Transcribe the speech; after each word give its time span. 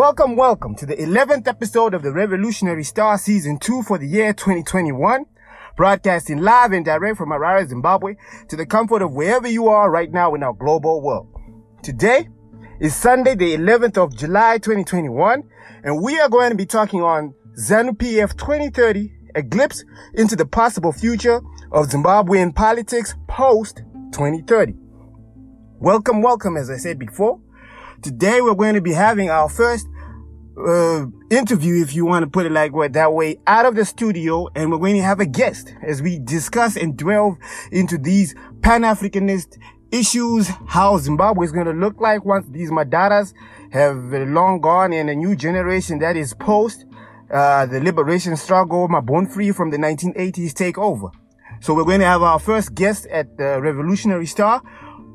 Welcome, 0.00 0.34
welcome 0.34 0.74
to 0.76 0.86
the 0.86 0.96
11th 0.96 1.46
episode 1.46 1.92
of 1.92 2.02
the 2.02 2.10
Revolutionary 2.10 2.84
Star 2.84 3.18
Season 3.18 3.58
2 3.58 3.82
for 3.82 3.98
the 3.98 4.06
year 4.06 4.32
2021. 4.32 5.26
Broadcasting 5.76 6.38
live 6.38 6.72
and 6.72 6.86
direct 6.86 7.18
from 7.18 7.28
Harare, 7.28 7.68
Zimbabwe 7.68 8.14
to 8.48 8.56
the 8.56 8.64
comfort 8.64 9.02
of 9.02 9.12
wherever 9.12 9.46
you 9.46 9.68
are 9.68 9.90
right 9.90 10.10
now 10.10 10.34
in 10.34 10.42
our 10.42 10.54
global 10.54 11.02
world. 11.02 11.28
Today 11.82 12.30
is 12.80 12.96
Sunday, 12.96 13.34
the 13.34 13.54
11th 13.54 13.98
of 13.98 14.16
July 14.16 14.56
2021, 14.56 15.42
and 15.84 16.02
we 16.02 16.18
are 16.18 16.30
going 16.30 16.48
to 16.48 16.56
be 16.56 16.64
talking 16.64 17.02
on 17.02 17.34
ZANU 17.58 17.90
PF 17.98 18.38
2030, 18.38 19.12
a 19.34 19.42
glimpse 19.42 19.84
into 20.14 20.34
the 20.34 20.46
possible 20.46 20.92
future 20.92 21.42
of 21.72 21.88
Zimbabwean 21.88 22.54
politics 22.54 23.16
post 23.28 23.82
2030. 24.14 24.72
Welcome, 25.78 26.22
welcome, 26.22 26.56
as 26.56 26.70
I 26.70 26.78
said 26.78 26.98
before. 26.98 27.38
Today 28.02 28.40
we're 28.40 28.54
going 28.54 28.76
to 28.76 28.80
be 28.80 28.94
having 28.94 29.28
our 29.28 29.50
first 29.50 29.86
uh, 30.66 31.06
interview, 31.30 31.82
if 31.82 31.94
you 31.94 32.04
want 32.04 32.24
to 32.24 32.30
put 32.30 32.46
it 32.46 32.52
like 32.52 32.72
that 32.92 33.12
way, 33.12 33.38
out 33.46 33.66
of 33.66 33.74
the 33.74 33.84
studio, 33.84 34.48
and 34.54 34.70
we're 34.70 34.78
going 34.78 34.96
to 34.96 35.02
have 35.02 35.20
a 35.20 35.26
guest 35.26 35.74
as 35.82 36.02
we 36.02 36.18
discuss 36.18 36.76
and 36.76 36.96
delve 36.96 37.36
into 37.72 37.98
these 37.98 38.34
Pan-Africanist 38.62 39.58
issues, 39.90 40.48
how 40.68 40.96
Zimbabwe 40.98 41.44
is 41.44 41.52
going 41.52 41.66
to 41.66 41.72
look 41.72 42.00
like 42.00 42.24
once 42.24 42.46
these 42.50 42.70
Madaras 42.70 43.34
have 43.72 43.96
long 44.12 44.60
gone 44.60 44.92
and 44.92 45.10
a 45.10 45.14
new 45.14 45.34
generation 45.34 45.98
that 45.98 46.16
is 46.16 46.34
post 46.34 46.84
uh, 47.30 47.64
the 47.66 47.80
liberation 47.80 48.36
struggle, 48.36 48.88
my 48.88 49.00
born 49.00 49.26
free 49.26 49.52
from 49.52 49.70
the 49.70 49.76
1980s 49.76 50.52
take 50.52 50.76
over. 50.76 51.10
So 51.60 51.74
we're 51.74 51.84
going 51.84 52.00
to 52.00 52.06
have 52.06 52.22
our 52.22 52.38
first 52.38 52.74
guest 52.74 53.06
at 53.06 53.36
the 53.36 53.60
Revolutionary 53.60 54.26
Star, 54.26 54.62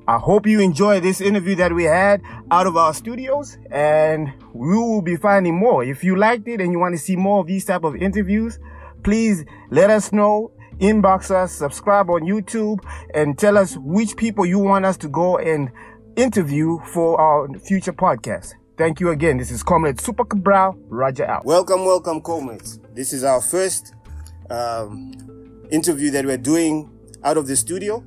I 0.07 0.19
hope 0.19 0.45
you 0.45 0.59
enjoy 0.59 0.99
this 0.99 1.19
interview 1.19 1.55
that 1.55 1.73
we 1.73 1.83
had 1.85 2.21
out 2.51 2.67
of 2.67 2.77
our 2.77 2.93
studios 2.93 3.57
and 3.71 4.31
we 4.53 4.77
will 4.77 5.01
be 5.01 5.15
finding 5.15 5.55
more. 5.55 5.83
If 5.83 6.03
you 6.03 6.15
liked 6.15 6.47
it 6.47 6.61
and 6.61 6.71
you 6.71 6.77
want 6.77 6.93
to 6.93 6.99
see 6.99 7.15
more 7.15 7.39
of 7.39 7.47
these 7.47 7.65
type 7.65 7.83
of 7.83 7.95
interviews, 7.95 8.59
please 9.01 9.45
let 9.71 9.89
us 9.89 10.11
know, 10.11 10.51
inbox 10.77 11.31
us, 11.31 11.53
subscribe 11.53 12.11
on 12.11 12.21
YouTube 12.21 12.85
and 13.15 13.35
tell 13.35 13.57
us 13.57 13.77
which 13.77 14.15
people 14.15 14.45
you 14.45 14.59
want 14.59 14.85
us 14.85 14.95
to 14.97 15.07
go 15.07 15.39
and 15.39 15.71
interview 16.15 16.77
for 16.93 17.19
our 17.19 17.51
future 17.57 17.93
podcast. 17.93 18.53
Thank 18.77 18.99
you 18.99 19.09
again. 19.09 19.37
This 19.37 19.49
is 19.49 19.63
Comrade 19.63 19.99
Super 19.99 20.25
Cabral, 20.25 20.77
Roger 20.87 21.25
out. 21.25 21.45
Welcome, 21.45 21.83
welcome, 21.83 22.21
comrades. 22.21 22.79
This 22.93 23.11
is 23.11 23.23
our 23.23 23.41
first 23.41 23.95
um, 24.51 25.13
interview 25.71 26.11
that 26.11 26.25
we're 26.25 26.37
doing 26.37 26.91
out 27.23 27.37
of 27.37 27.47
the 27.47 27.55
studio. 27.55 28.05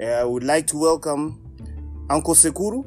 Uh, 0.00 0.04
I 0.04 0.22
would 0.22 0.44
like 0.44 0.64
to 0.68 0.78
welcome 0.78 1.40
Uncle 2.08 2.34
Sekuru. 2.34 2.86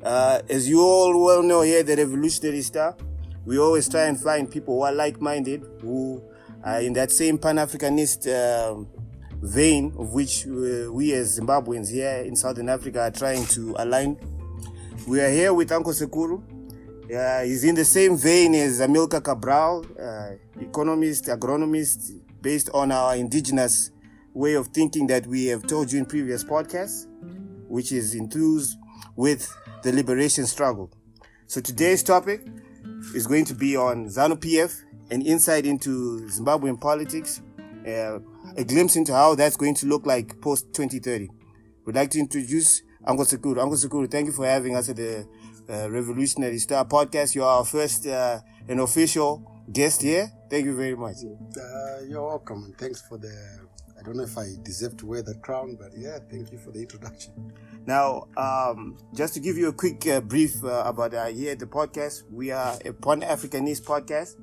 Uh, 0.00 0.42
as 0.48 0.68
you 0.68 0.80
all 0.80 1.24
well 1.24 1.42
know 1.42 1.62
here, 1.62 1.82
the 1.82 1.96
Revolutionary 1.96 2.62
Star, 2.62 2.96
we 3.44 3.58
always 3.58 3.88
try 3.88 4.04
and 4.04 4.20
find 4.20 4.48
people 4.48 4.76
who 4.76 4.82
are 4.82 4.92
like-minded, 4.92 5.64
who 5.80 6.22
are 6.62 6.80
in 6.80 6.92
that 6.92 7.10
same 7.10 7.36
Pan-Africanist 7.36 8.28
uh, 8.28 8.76
vein 9.42 9.92
of 9.98 10.12
which 10.12 10.46
uh, 10.46 10.92
we 10.92 11.12
as 11.14 11.36
Zimbabweans 11.36 11.90
here 11.90 12.22
in 12.24 12.36
Southern 12.36 12.68
Africa 12.68 13.00
are 13.02 13.10
trying 13.10 13.44
to 13.46 13.74
align. 13.78 14.16
We 15.08 15.20
are 15.20 15.30
here 15.30 15.52
with 15.52 15.72
Uncle 15.72 15.94
Sekuru. 15.94 16.44
Uh, 17.12 17.42
he's 17.42 17.64
in 17.64 17.74
the 17.74 17.84
same 17.84 18.16
vein 18.16 18.54
as 18.54 18.80
Amilcar 18.80 19.20
Cabral, 19.20 19.84
uh, 20.00 20.36
economist, 20.60 21.24
agronomist, 21.24 22.20
based 22.40 22.70
on 22.72 22.92
our 22.92 23.16
indigenous 23.16 23.90
way 24.36 24.52
of 24.52 24.68
thinking 24.68 25.06
that 25.06 25.26
we 25.26 25.46
have 25.46 25.66
told 25.66 25.90
you 25.90 25.98
in 25.98 26.04
previous 26.04 26.44
podcasts, 26.44 27.06
which 27.68 27.90
is 27.90 28.14
enthused 28.14 28.76
with 29.16 29.50
the 29.82 29.90
liberation 29.90 30.46
struggle. 30.46 30.90
So 31.46 31.62
today's 31.62 32.02
topic 32.02 32.46
is 33.14 33.26
going 33.26 33.46
to 33.46 33.54
be 33.54 33.76
on 33.76 34.06
ZANU 34.08 34.36
PF, 34.36 34.78
an 35.10 35.22
insight 35.22 35.64
into 35.64 36.28
Zimbabwean 36.28 36.78
politics, 36.78 37.40
uh, 37.88 38.18
a 38.58 38.64
glimpse 38.64 38.96
into 38.96 39.14
how 39.14 39.34
that's 39.34 39.56
going 39.56 39.74
to 39.76 39.86
look 39.86 40.04
like 40.04 40.38
post 40.42 40.66
2030. 40.74 41.30
We'd 41.86 41.96
like 41.96 42.10
to 42.10 42.18
introduce 42.18 42.82
Uncle 43.06 43.24
Sekuru. 43.24 43.62
Uncle 43.62 43.78
Sekuru, 43.78 44.10
thank 44.10 44.26
you 44.26 44.32
for 44.32 44.44
having 44.44 44.76
us 44.76 44.90
at 44.90 44.96
the 44.96 45.26
uh, 45.70 45.90
Revolutionary 45.90 46.58
Star 46.58 46.84
podcast. 46.84 47.34
You 47.34 47.42
are 47.44 47.60
our 47.60 47.64
first 47.64 48.06
uh, 48.06 48.40
official 48.68 49.64
guest 49.72 50.02
here. 50.02 50.30
Thank 50.50 50.66
you 50.66 50.76
very 50.76 50.94
much. 50.94 51.16
Uh, 51.24 52.02
you're 52.06 52.26
welcome. 52.26 52.74
Thanks 52.76 53.00
for 53.00 53.16
the 53.16 53.65
don't 54.06 54.18
know 54.18 54.22
if 54.22 54.38
I 54.38 54.46
deserve 54.62 54.96
to 54.98 55.06
wear 55.06 55.22
that 55.22 55.42
crown, 55.42 55.76
but 55.78 55.90
yeah, 55.96 56.18
thank 56.30 56.52
you 56.52 56.58
for 56.58 56.70
the 56.70 56.78
introduction. 56.80 57.52
Now, 57.86 58.28
um, 58.36 58.96
just 59.12 59.34
to 59.34 59.40
give 59.40 59.58
you 59.58 59.68
a 59.68 59.72
quick 59.72 60.06
uh, 60.06 60.20
brief 60.20 60.62
uh, 60.62 60.84
about 60.86 61.12
uh, 61.12 61.26
here 61.26 61.52
at 61.52 61.58
the 61.58 61.66
podcast, 61.66 62.22
we 62.30 62.52
are 62.52 62.78
a 62.84 62.92
Pan 62.92 63.22
Africanist 63.22 63.82
podcast. 63.82 64.36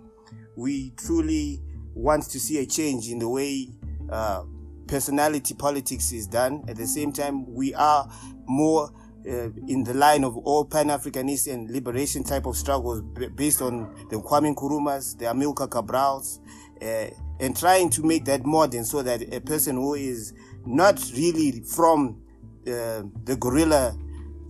We 0.57 0.91
truly 0.97 1.61
want 1.93 2.23
to 2.23 2.39
see 2.39 2.59
a 2.59 2.65
change 2.65 3.07
in 3.09 3.19
the 3.19 3.29
way 3.29 3.69
uh, 4.11 4.43
personality 4.85 5.53
politics 5.53 6.11
is 6.11 6.27
done. 6.27 6.65
At 6.67 6.75
the 6.75 6.87
same 6.87 7.13
time, 7.13 7.53
we 7.53 7.73
are 7.73 8.09
more 8.45 8.91
uh, 9.25 9.49
in 9.67 9.85
the 9.85 9.93
line 9.93 10.25
of 10.25 10.35
all 10.37 10.65
Pan-Africanist 10.65 11.51
and 11.51 11.71
liberation 11.71 12.23
type 12.25 12.45
of 12.45 12.57
struggles 12.57 13.01
based 13.35 13.61
on 13.61 13.93
the 14.09 14.17
Kwame 14.17 14.53
Nkrumahs, 14.53 15.17
the 15.17 15.25
Amilcar 15.25 15.69
Cabrals, 15.69 16.41
uh, 16.81 17.09
and 17.39 17.57
trying 17.57 17.89
to 17.89 18.03
make 18.03 18.25
that 18.25 18.45
modern 18.45 18.85
so 18.85 19.01
that 19.01 19.33
a 19.33 19.41
person 19.41 19.75
who 19.75 19.95
is 19.95 20.33
not 20.65 21.01
really 21.15 21.61
from 21.61 22.21
uh, 22.67 23.03
the 23.25 23.35
guerrilla 23.39 23.97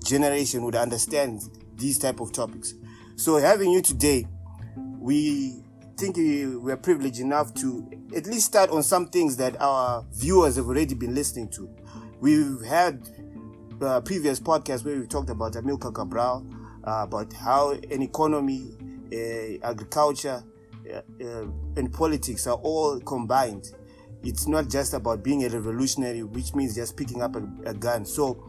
generation 0.04 0.64
would 0.64 0.76
understand 0.76 1.42
these 1.78 1.98
type 1.98 2.20
of 2.20 2.32
topics. 2.32 2.76
So 3.16 3.38
having 3.38 3.72
you 3.72 3.82
today, 3.82 4.28
we 5.00 5.64
think 5.98 6.18
we're 6.18 6.78
privileged 6.78 7.20
enough 7.20 7.54
to 7.56 7.90
at 8.16 8.26
least 8.26 8.48
start 8.48 8.70
on 8.70 8.84
some 8.84 9.08
things 9.08 9.38
that 9.38 9.60
our 9.62 10.06
viewers 10.14 10.56
have 10.56 10.68
already 10.68 10.94
been 10.94 11.16
listening 11.16 11.50
to. 11.50 11.70
We've 12.20 12.62
had 12.62 13.08
uh, 13.82 14.02
previous 14.02 14.40
podcasts 14.40 14.86
where 14.86 15.00
we 15.00 15.08
talked 15.08 15.30
about 15.30 15.54
Amilcar 15.54 15.94
Cabral, 15.94 16.46
uh, 16.84 17.04
about 17.04 17.34
how 17.34 17.72
an 17.72 18.02
economy, 18.02 18.76
uh, 19.12 19.68
agriculture, 19.68 20.44
uh, 20.94 21.02
uh, 21.24 21.46
and 21.78 21.92
politics 21.92 22.48
are 22.48 22.58
all 22.58 23.00
combined. 23.02 23.72
It's 24.24 24.48
not 24.48 24.70
just 24.70 24.94
about 24.94 25.24
being 25.24 25.44
a 25.44 25.50
revolutionary, 25.50 26.24
which 26.24 26.56
means 26.56 26.76
just 26.76 26.96
picking 26.96 27.22
up 27.22 27.36
a, 27.36 27.46
a 27.66 27.74
gun. 27.74 28.06
So 28.06 28.42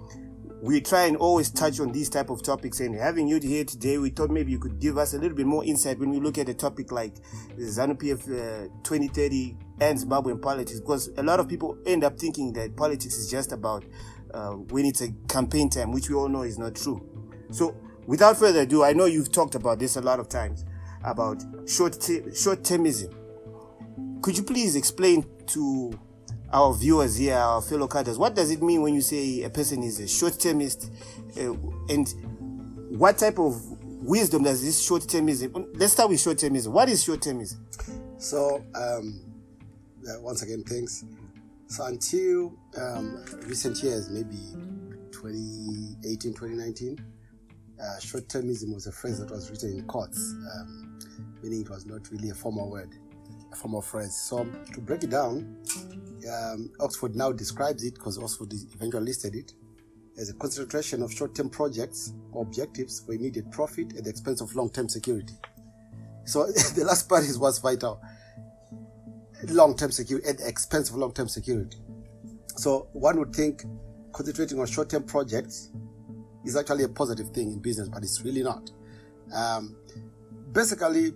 we 0.65 0.81
try 0.81 1.05
and 1.05 1.19
always 1.19 1.51
touch 1.51 1.79
on 1.79 1.93
these 1.93 2.09
type 2.09 2.31
of 2.31 2.43
topics 2.43 2.81
and 2.81 2.95
having 2.95 3.29
you 3.29 3.39
here 3.39 3.65
today 3.65 3.99
we 3.99 4.09
thought 4.09 4.31
maybe 4.31 4.51
you 4.51 4.59
could 4.59 4.81
give 4.81 4.97
us 4.97 5.13
a 5.13 5.19
little 5.19 5.37
bit 5.37 5.45
more 5.45 5.63
insight 5.63 5.99
when 5.99 6.09
we 6.09 6.19
look 6.19 6.39
at 6.39 6.49
a 6.49 6.55
topic 6.55 6.91
like 6.91 7.13
ZANU 7.59 7.99
PF 7.99 8.23
uh, 8.23 8.69
2030 8.83 9.59
and 9.81 9.99
Zimbabwean 9.99 10.41
politics 10.41 10.81
because 10.81 11.11
a 11.19 11.23
lot 11.23 11.39
of 11.39 11.49
people 11.51 11.77
end 11.85 12.03
up 12.03 12.19
thinking 12.19 12.51
that 12.55 12.75
politics 12.77 13.15
is 13.19 13.31
just 13.31 13.53
about 13.53 13.85
uh, 14.33 14.53
when 14.53 14.87
it's 14.87 15.03
a 15.03 15.13
campaign 15.29 15.69
time 15.69 15.93
which 15.93 16.09
we 16.09 16.15
all 16.15 16.31
know 16.31 16.45
is 16.45 16.59
not 16.59 16.75
true 16.75 17.07
so 17.51 17.77
without 18.07 18.39
further 18.39 18.61
ado 18.61 18.83
I 18.83 18.95
know 18.95 19.05
you've 19.05 19.33
talked 19.33 19.55
about 19.55 19.79
this 19.79 19.97
a 19.97 20.01
lot 20.01 20.19
of 20.19 20.31
times 20.31 20.65
about 21.05 21.43
short 21.67 21.95
short 22.35 22.63
termism. 22.63 23.13
Could 24.23 24.37
you 24.37 24.43
please 24.43 24.75
explain 24.77 25.27
to 25.49 25.99
our 26.53 26.73
viewers 26.73 27.17
here, 27.17 27.37
our 27.37 27.61
fellow 27.61 27.89
cadres, 27.89 28.17
what 28.17 28.35
does 28.35 28.51
it 28.51 28.63
mean 28.63 28.81
when 28.81 28.95
you 28.95 29.01
say 29.01 29.43
a 29.43 29.51
person 29.51 29.83
is 29.83 30.01
a 30.01 30.07
short 30.07 30.39
termist, 30.39 30.91
uh, 31.37 31.53
and 31.89 32.15
what 32.91 33.19
type 33.19 33.39
of 33.39 33.61
wisdom 34.03 34.45
does 34.45 34.65
this 34.65 34.83
short 34.83 35.03
termism? 35.03 35.67
Let's 35.75 35.95
start 35.95 36.11
with 36.11 36.21
short 36.21 36.39
termism. 36.39 36.69
What 36.69 36.89
is 36.89 37.03
short 37.03 37.21
termism? 37.21 37.59
So, 38.19 38.65
um, 38.75 39.21
once 40.21 40.43
again, 40.43 40.63
thanks. 40.63 41.05
So 41.67 41.85
until 41.87 42.55
um, 42.77 43.25
recent 43.47 43.83
years, 43.83 44.09
maybe 44.09 44.37
2018, 45.11 46.33
2019, 46.33 47.05
uh, 47.83 48.01
short 48.01 48.29
termism 48.29 48.73
was 48.73 48.87
a 48.87 48.93
phrase 48.93 49.19
that 49.19 49.31
was 49.31 49.51
written 49.51 49.79
in 49.79 49.85
courts. 49.87 50.35
Um, 50.55 50.99
meaning 51.43 51.61
it 51.63 51.71
was 51.71 51.87
not 51.87 52.11
really 52.11 52.31
a 52.31 52.35
formal 52.35 52.71
word, 52.71 52.91
a 53.53 53.57
formal 53.57 53.83
phrase. 53.83 54.17
So 54.17 54.45
to 54.73 54.81
break 54.81 55.05
it 55.05 55.11
down, 55.11 55.57
um, 56.33 56.71
Oxford 56.81 57.15
now 57.15 57.33
describes 57.33 57.85
it 57.85 57.95
because 57.95 58.19
Oxford 58.19 58.53
eventually 58.75 59.05
listed 59.05 59.35
it 59.35 59.53
as 60.19 60.31
a 60.31 60.35
concentration 60.35 61.03
of 61.03 61.13
short-term 61.13 61.51
projects 61.51 62.15
or 62.33 62.43
objectives 62.43 63.01
for 63.01 63.13
immediate 63.13 63.51
profit 63.51 63.97
at 63.97 64.05
the 64.05 64.11
expense 64.11 64.41
of 64.41 64.55
long-term 64.55 64.89
security. 64.89 65.35
So 66.25 66.47
the 66.77 66.85
last 66.85 67.09
part 67.09 67.25
is 67.25 67.39
what's 67.39 67.59
vital. 67.59 68.01
Long-term 69.49 69.91
security 69.91 70.27
at 70.27 70.39
the 70.39 70.49
expense 70.49 70.89
of 70.89 70.97
long-term 70.97 71.29
security. 71.29 71.79
So 72.57 72.89
one 72.93 73.19
would 73.19 73.35
think 73.35 73.65
concentrating 74.13 74.61
on 74.61 74.67
short-term 74.67 75.03
projects 75.03 75.71
is 76.45 76.57
actually 76.57 76.85
a 76.85 76.89
positive 76.89 77.31
thing 77.31 77.53
in 77.53 77.59
business, 77.61 77.89
but 77.89 78.03
it's 78.03 78.23
really 78.23 78.43
not. 78.43 78.71
Um, 79.35 79.77
basically, 80.53 81.13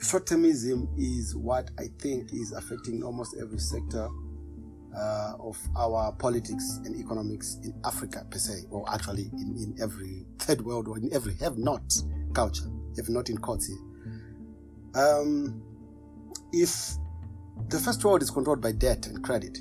short 0.00 0.26
termism 0.26 0.88
is 0.98 1.36
what 1.36 1.70
I 1.78 1.88
think 1.98 2.32
is 2.32 2.52
affecting 2.52 3.02
almost 3.02 3.36
every 3.40 3.58
sector 3.58 4.08
uh, 4.96 5.34
of 5.38 5.56
our 5.76 6.12
politics 6.12 6.80
and 6.84 6.96
economics 6.96 7.58
in 7.62 7.74
Africa 7.84 8.26
per 8.30 8.38
se, 8.38 8.64
or 8.70 8.84
actually 8.92 9.30
in, 9.34 9.56
in 9.56 9.76
every 9.80 10.26
third 10.38 10.62
world 10.62 10.88
or 10.88 10.98
in 10.98 11.12
every 11.12 11.34
have 11.34 11.58
not 11.58 11.82
culture. 12.34 12.64
have 12.96 13.08
not 13.08 13.30
in 13.30 13.38
courts 13.38 13.66
here. 13.66 13.78
Um, 14.94 15.62
if 16.52 16.96
the 17.68 17.78
first 17.78 18.04
world 18.04 18.22
is 18.22 18.30
controlled 18.30 18.60
by 18.60 18.72
debt 18.72 19.06
and 19.06 19.22
credit, 19.22 19.58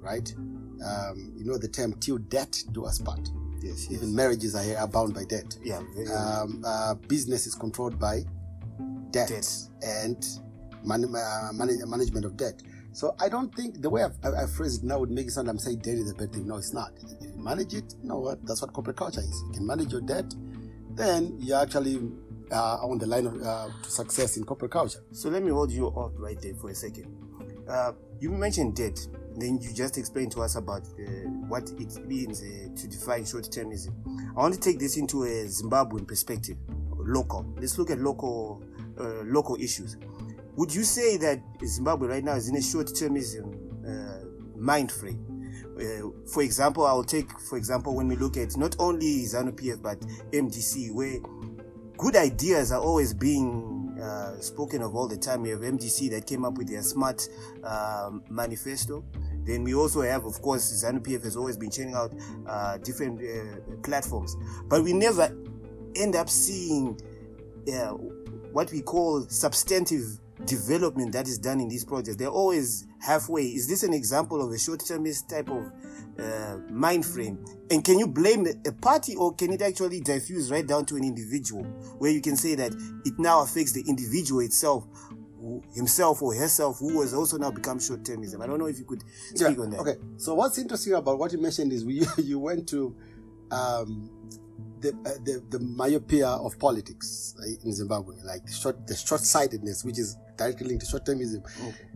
right? 0.00 0.32
Um, 0.36 1.34
you 1.36 1.44
know 1.44 1.58
the 1.58 1.68
term 1.68 1.92
"till 2.00 2.18
debt 2.18 2.62
do 2.72 2.84
us 2.84 2.98
part." 2.98 3.28
Yes, 3.62 3.86
yes. 3.90 3.92
Even 3.92 4.14
marriages 4.14 4.54
are, 4.54 4.76
are 4.78 4.88
bound 4.88 5.14
by 5.14 5.24
debt. 5.24 5.56
yeah, 5.62 5.80
very, 5.94 6.08
Um, 6.08 6.62
uh, 6.66 6.94
business 7.08 7.46
is 7.46 7.54
controlled 7.54 7.98
by 7.98 8.24
debt, 9.10 9.28
Debt. 9.28 9.48
and 9.82 10.26
man, 10.84 11.04
uh, 11.04 11.50
manage, 11.52 11.78
management 11.86 12.24
of 12.24 12.36
debt. 12.36 12.62
So 12.92 13.14
I 13.20 13.28
don't 13.28 13.54
think 13.54 13.80
the 13.80 13.88
way 13.88 14.02
I've, 14.04 14.16
I, 14.22 14.42
I 14.42 14.46
phrase 14.46 14.78
it 14.78 14.84
now 14.84 14.98
would 14.98 15.10
make 15.10 15.26
it 15.28 15.30
sound 15.32 15.48
I'm 15.48 15.58
saying 15.58 15.78
debt 15.78 15.94
is 15.94 16.10
a 16.10 16.14
bad 16.14 16.32
thing. 16.32 16.46
No, 16.46 16.56
it's 16.56 16.74
not. 16.74 16.90
If 17.20 17.22
you 17.22 17.32
manage 17.36 17.72
it, 17.74 17.94
you 18.02 18.08
know 18.08 18.18
what? 18.18 18.44
That's 18.46 18.60
what 18.62 18.72
corporate 18.72 18.96
culture 18.96 19.20
is. 19.20 19.42
You 19.46 19.52
can 19.54 19.66
manage 19.66 19.92
your 19.92 20.02
debt, 20.02 20.34
then 20.94 21.36
you're 21.40 21.58
actually 21.60 22.00
uh, 22.50 22.76
on 22.82 22.98
the 22.98 23.06
line 23.06 23.26
of 23.26 23.40
uh, 23.42 23.68
to 23.82 23.90
success 23.90 24.36
in 24.36 24.44
corporate 24.44 24.72
culture. 24.72 25.02
So 25.12 25.30
let 25.30 25.42
me 25.42 25.50
hold 25.50 25.70
you 25.70 25.88
up 25.88 26.12
right 26.18 26.38
there 26.42 26.54
for 26.54 26.68
a 26.70 26.74
second. 26.74 27.06
Uh, 27.66 27.92
you 28.20 28.30
mentioned 28.30 28.76
debt, 28.76 28.98
then 29.36 29.58
you 29.60 29.72
just 29.72 29.98
explain 29.98 30.30
to 30.30 30.42
us 30.42 30.56
about 30.56 30.82
uh, 30.82 31.28
what 31.48 31.70
it 31.78 32.06
means 32.06 32.42
uh, 32.42 32.68
to 32.76 32.88
define 32.88 33.24
short-termism. 33.24 33.92
I 34.36 34.40
want 34.40 34.54
to 34.54 34.60
take 34.60 34.78
this 34.78 34.96
into 34.96 35.24
a 35.24 35.46
Zimbabwean 35.46 36.06
perspective, 36.06 36.56
local. 36.96 37.46
Let's 37.56 37.78
look 37.78 37.90
at 37.90 37.98
local 37.98 38.62
uh, 38.98 39.22
local 39.24 39.56
issues. 39.56 39.96
Would 40.56 40.74
you 40.74 40.84
say 40.84 41.16
that 41.18 41.40
Zimbabwe 41.64 42.08
right 42.08 42.24
now 42.24 42.34
is 42.34 42.48
in 42.48 42.56
a 42.56 42.62
short-termism 42.62 43.54
uh, 43.86 44.24
mind 44.56 44.92
frame? 44.92 45.28
Uh, 45.80 46.10
for 46.30 46.42
example, 46.42 46.86
I 46.86 46.92
will 46.92 47.04
take, 47.04 47.30
for 47.40 47.56
example, 47.56 47.96
when 47.96 48.08
we 48.08 48.16
look 48.16 48.36
at 48.36 48.56
not 48.56 48.76
only 48.78 49.24
ZANU 49.24 49.52
PF 49.52 49.82
but 49.82 50.00
MDC, 50.30 50.92
where 50.92 51.18
good 51.96 52.16
ideas 52.16 52.72
are 52.72 52.80
always 52.80 53.14
being 53.14 53.71
uh, 54.02 54.40
spoken 54.40 54.82
of 54.82 54.94
all 54.96 55.06
the 55.06 55.16
time. 55.16 55.42
We 55.42 55.50
have 55.50 55.60
MDC 55.60 56.10
that 56.10 56.26
came 56.26 56.44
up 56.44 56.58
with 56.58 56.68
their 56.68 56.82
smart 56.82 57.28
um, 57.62 58.22
manifesto. 58.28 59.04
Then 59.44 59.64
we 59.64 59.74
also 59.74 60.02
have, 60.02 60.24
of 60.24 60.40
course, 60.40 60.84
ZANU 60.84 61.00
PF 61.00 61.24
has 61.24 61.36
always 61.36 61.56
been 61.56 61.70
churning 61.70 61.94
out 61.94 62.12
uh, 62.46 62.78
different 62.78 63.20
uh, 63.20 63.76
platforms, 63.82 64.36
but 64.66 64.82
we 64.82 64.92
never 64.92 65.36
end 65.96 66.16
up 66.16 66.28
seeing 66.28 67.00
uh, 67.72 67.90
what 68.52 68.70
we 68.72 68.82
call 68.82 69.26
substantive 69.28 70.18
development 70.46 71.12
that 71.12 71.28
is 71.28 71.38
done 71.38 71.60
in 71.60 71.68
these 71.68 71.84
projects. 71.84 72.16
They're 72.16 72.28
always 72.28 72.86
halfway. 73.00 73.44
Is 73.44 73.68
this 73.68 73.82
an 73.82 73.92
example 73.92 74.44
of 74.44 74.52
a 74.52 74.58
short-termist 74.58 75.28
type 75.28 75.48
of 75.48 75.72
uh, 76.18 76.58
mind 76.70 77.06
frame? 77.06 77.44
And 77.70 77.84
can 77.84 77.98
you 77.98 78.06
blame 78.06 78.46
a 78.66 78.72
party 78.72 79.14
or 79.16 79.34
can 79.34 79.52
it 79.52 79.62
actually 79.62 80.00
diffuse 80.00 80.50
right 80.50 80.66
down 80.66 80.84
to 80.86 80.96
an 80.96 81.04
individual 81.04 81.64
where 81.98 82.10
you 82.10 82.20
can 82.20 82.36
say 82.36 82.54
that 82.56 82.72
it 83.04 83.18
now 83.18 83.42
affects 83.42 83.72
the 83.72 83.82
individual 83.88 84.40
itself, 84.40 84.86
who- 85.38 85.62
himself 85.74 86.22
or 86.22 86.34
herself, 86.34 86.78
who 86.78 87.00
has 87.00 87.14
also 87.14 87.38
now 87.38 87.50
become 87.50 87.78
short-termism? 87.78 88.40
I 88.42 88.46
don't 88.46 88.58
know 88.58 88.66
if 88.66 88.78
you 88.78 88.84
could 88.84 89.02
speak 89.34 89.58
on 89.58 89.70
that. 89.70 89.80
Okay. 89.80 89.96
So 90.16 90.34
what's 90.34 90.58
interesting 90.58 90.94
about 90.94 91.18
what 91.18 91.32
you 91.32 91.38
mentioned 91.38 91.72
is 91.72 91.84
we 91.84 92.04
you 92.18 92.38
went 92.38 92.68
to 92.70 92.94
um, 93.50 94.10
the, 94.80 94.90
uh, 95.06 95.10
the 95.24 95.42
the 95.50 95.58
myopia 95.60 96.28
of 96.28 96.58
politics 96.58 97.34
in 97.64 97.72
Zimbabwe, 97.72 98.16
like 98.24 98.44
the 98.46 98.52
short 98.52 98.86
the 98.86 98.94
short 98.96 99.20
sightedness, 99.20 99.84
which 99.84 99.98
is 99.98 100.16
directly 100.36 100.68
linked 100.68 100.84
to 100.84 100.90
short 100.90 101.04
termism. 101.04 101.44
Okay. 101.68 101.86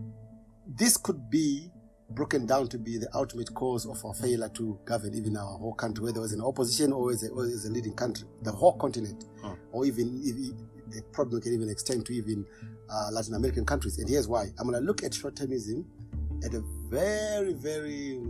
This 0.66 0.96
could 0.96 1.30
be 1.30 1.70
broken 2.10 2.46
down 2.46 2.68
to 2.68 2.78
be 2.78 2.98
the 2.98 3.08
ultimate 3.14 3.52
cause 3.54 3.84
of 3.86 4.02
our 4.04 4.14
failure 4.14 4.48
to 4.50 4.78
govern 4.84 5.12
even 5.14 5.36
our 5.36 5.58
whole 5.58 5.74
country, 5.74 6.04
whether 6.04 6.18
it 6.18 6.20
was 6.20 6.32
an 6.32 6.40
opposition 6.40 6.92
or 6.92 7.10
as 7.10 7.24
a, 7.24 7.28
or 7.30 7.44
as 7.44 7.64
a 7.66 7.70
leading 7.70 7.94
country, 7.94 8.28
the 8.42 8.52
whole 8.52 8.76
continent, 8.78 9.24
Hmm. 9.42 9.54
or 9.72 9.84
even 9.84 10.20
if 10.22 10.36
the 10.94 11.02
problem 11.12 11.40
can 11.42 11.52
even 11.52 11.68
extend 11.68 12.06
to 12.06 12.12
even 12.12 12.46
uh, 12.88 13.10
Latin 13.10 13.34
American 13.34 13.64
countries. 13.64 13.98
And 13.98 14.08
here's 14.08 14.28
why: 14.28 14.44
I'm 14.58 14.68
going 14.68 14.80
to 14.80 14.86
look 14.86 15.02
at 15.02 15.14
short-termism 15.14 15.84
at 16.44 16.54
a 16.54 16.62
very, 16.88 17.54
very 17.54 18.22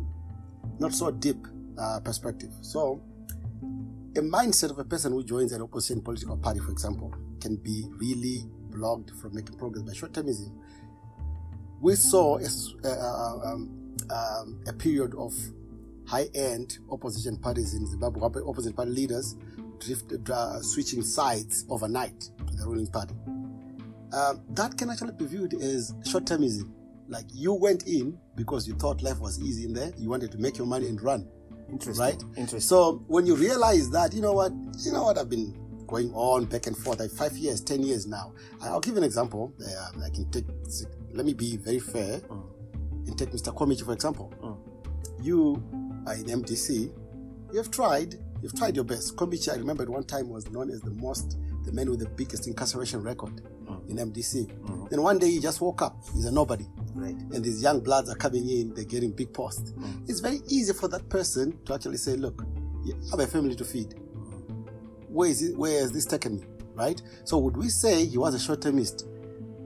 not 0.78 0.94
so 0.94 1.10
deep 1.10 1.46
uh, 1.78 2.00
perspective. 2.00 2.50
So, 2.62 3.02
a 4.16 4.20
mindset 4.20 4.70
of 4.70 4.78
a 4.78 4.84
person 4.84 5.12
who 5.12 5.22
joins 5.22 5.52
an 5.52 5.62
opposition 5.62 6.00
political 6.00 6.36
party, 6.36 6.60
for 6.60 6.70
example, 6.70 7.14
can 7.40 7.56
be 7.56 7.86
really 7.98 8.44
blocked 8.70 9.10
from 9.20 9.34
making 9.34 9.56
progress 9.56 9.82
by 9.82 9.92
short-termism. 9.92 10.50
We 11.80 11.94
saw 11.94 12.38
a, 12.38 12.48
uh, 12.84 12.88
uh, 12.88 13.52
um, 13.52 13.96
um, 14.10 14.60
a 14.66 14.72
period 14.72 15.14
of 15.14 15.34
high-end 16.06 16.78
opposition 16.90 17.36
parties 17.36 17.74
in 17.74 17.86
Zimbabwe, 17.86 18.42
opposition 18.42 18.72
party 18.74 18.92
leaders 18.92 19.36
drift, 19.78 20.12
uh, 20.30 20.62
switching 20.62 21.02
sides 21.02 21.66
overnight 21.68 22.18
to 22.46 22.54
the 22.54 22.66
ruling 22.66 22.86
party. 22.86 23.14
Um, 24.12 24.42
that 24.50 24.78
can 24.78 24.88
actually 24.88 25.12
be 25.12 25.26
viewed 25.26 25.54
as 25.54 25.94
short-termism. 26.04 26.70
Like 27.08 27.26
you 27.32 27.52
went 27.52 27.86
in 27.86 28.18
because 28.34 28.66
you 28.66 28.74
thought 28.74 29.02
life 29.02 29.20
was 29.20 29.40
easy 29.40 29.64
in 29.64 29.74
there, 29.74 29.92
you 29.98 30.08
wanted 30.08 30.32
to 30.32 30.38
make 30.38 30.56
your 30.56 30.66
money 30.66 30.88
and 30.88 31.00
run. 31.02 31.28
Interesting. 31.70 32.04
Right? 32.04 32.22
Interesting. 32.36 32.60
So 32.60 33.02
when 33.06 33.26
you 33.26 33.34
realize 33.34 33.90
that, 33.90 34.12
you 34.14 34.22
know 34.22 34.32
what, 34.32 34.52
you 34.78 34.92
know 34.92 35.04
what, 35.04 35.18
I've 35.18 35.28
been 35.30 35.54
going 35.86 36.12
on 36.14 36.44
back 36.46 36.66
and 36.66 36.76
forth 36.76 37.00
like 37.00 37.10
five 37.10 37.36
years, 37.36 37.60
ten 37.60 37.82
years 37.82 38.06
now. 38.06 38.32
I'll 38.60 38.80
give 38.80 38.94
you 38.94 38.98
an 38.98 39.04
example. 39.04 39.52
Uh, 39.64 40.00
I 40.04 40.10
can 40.10 40.28
take. 40.30 40.44
Let 41.12 41.24
me 41.26 41.32
be 41.32 41.56
very 41.56 41.78
fair 41.78 42.18
Mm. 42.20 42.42
and 43.06 43.18
take 43.18 43.30
Mr. 43.30 43.54
Komichi 43.54 43.84
for 43.84 43.92
example. 43.92 44.32
Mm. 44.42 44.58
You 45.24 45.62
are 46.06 46.14
in 46.14 46.24
MDC. 46.24 46.90
You 47.52 47.56
have 47.58 47.70
tried. 47.70 48.16
You've 48.42 48.54
tried 48.54 48.74
your 48.76 48.84
best. 48.84 49.16
Komichi, 49.16 49.52
I 49.52 49.56
remember 49.56 49.82
at 49.84 49.88
one 49.88 50.04
time 50.04 50.28
was 50.28 50.50
known 50.50 50.70
as 50.70 50.80
the 50.82 50.90
most, 50.90 51.38
the 51.64 51.72
man 51.72 51.88
with 51.90 52.00
the 52.00 52.08
biggest 52.10 52.46
incarceration 52.46 53.02
record. 53.02 53.42
In 53.88 53.96
MDC. 53.98 54.46
Mhm. 54.46 54.90
Then 54.90 55.02
one 55.02 55.18
day 55.18 55.30
he 55.30 55.38
just 55.40 55.60
woke 55.60 55.82
up. 55.82 55.96
He's 56.14 56.24
a 56.26 56.30
nobody 56.32 56.66
Right. 56.94 57.16
and 57.32 57.44
these 57.44 57.62
young 57.62 57.80
bloods 57.80 58.08
are 58.08 58.14
coming 58.16 58.48
in, 58.48 58.72
they're 58.74 58.84
getting 58.84 59.10
big 59.12 59.32
posts. 59.32 59.72
Mm. 59.72 60.08
It's 60.08 60.20
very 60.20 60.40
easy 60.48 60.72
for 60.72 60.88
that 60.88 61.08
person 61.08 61.58
to 61.66 61.74
actually 61.74 61.98
say, 61.98 62.16
Look, 62.16 62.42
I 62.86 63.10
have 63.10 63.20
a 63.20 63.26
family 63.26 63.54
to 63.56 63.64
feed. 63.64 63.94
Where 65.08 65.28
is 65.30 65.42
it? 65.42 65.56
Where 65.56 65.80
has 65.80 65.92
this 65.92 66.04
taken 66.06 66.36
me? 66.36 66.42
Right? 66.74 67.00
So 67.24 67.38
would 67.38 67.56
we 67.56 67.68
say 67.68 68.04
he 68.04 68.18
was 68.18 68.34
a 68.34 68.38
short-termist? 68.38 69.06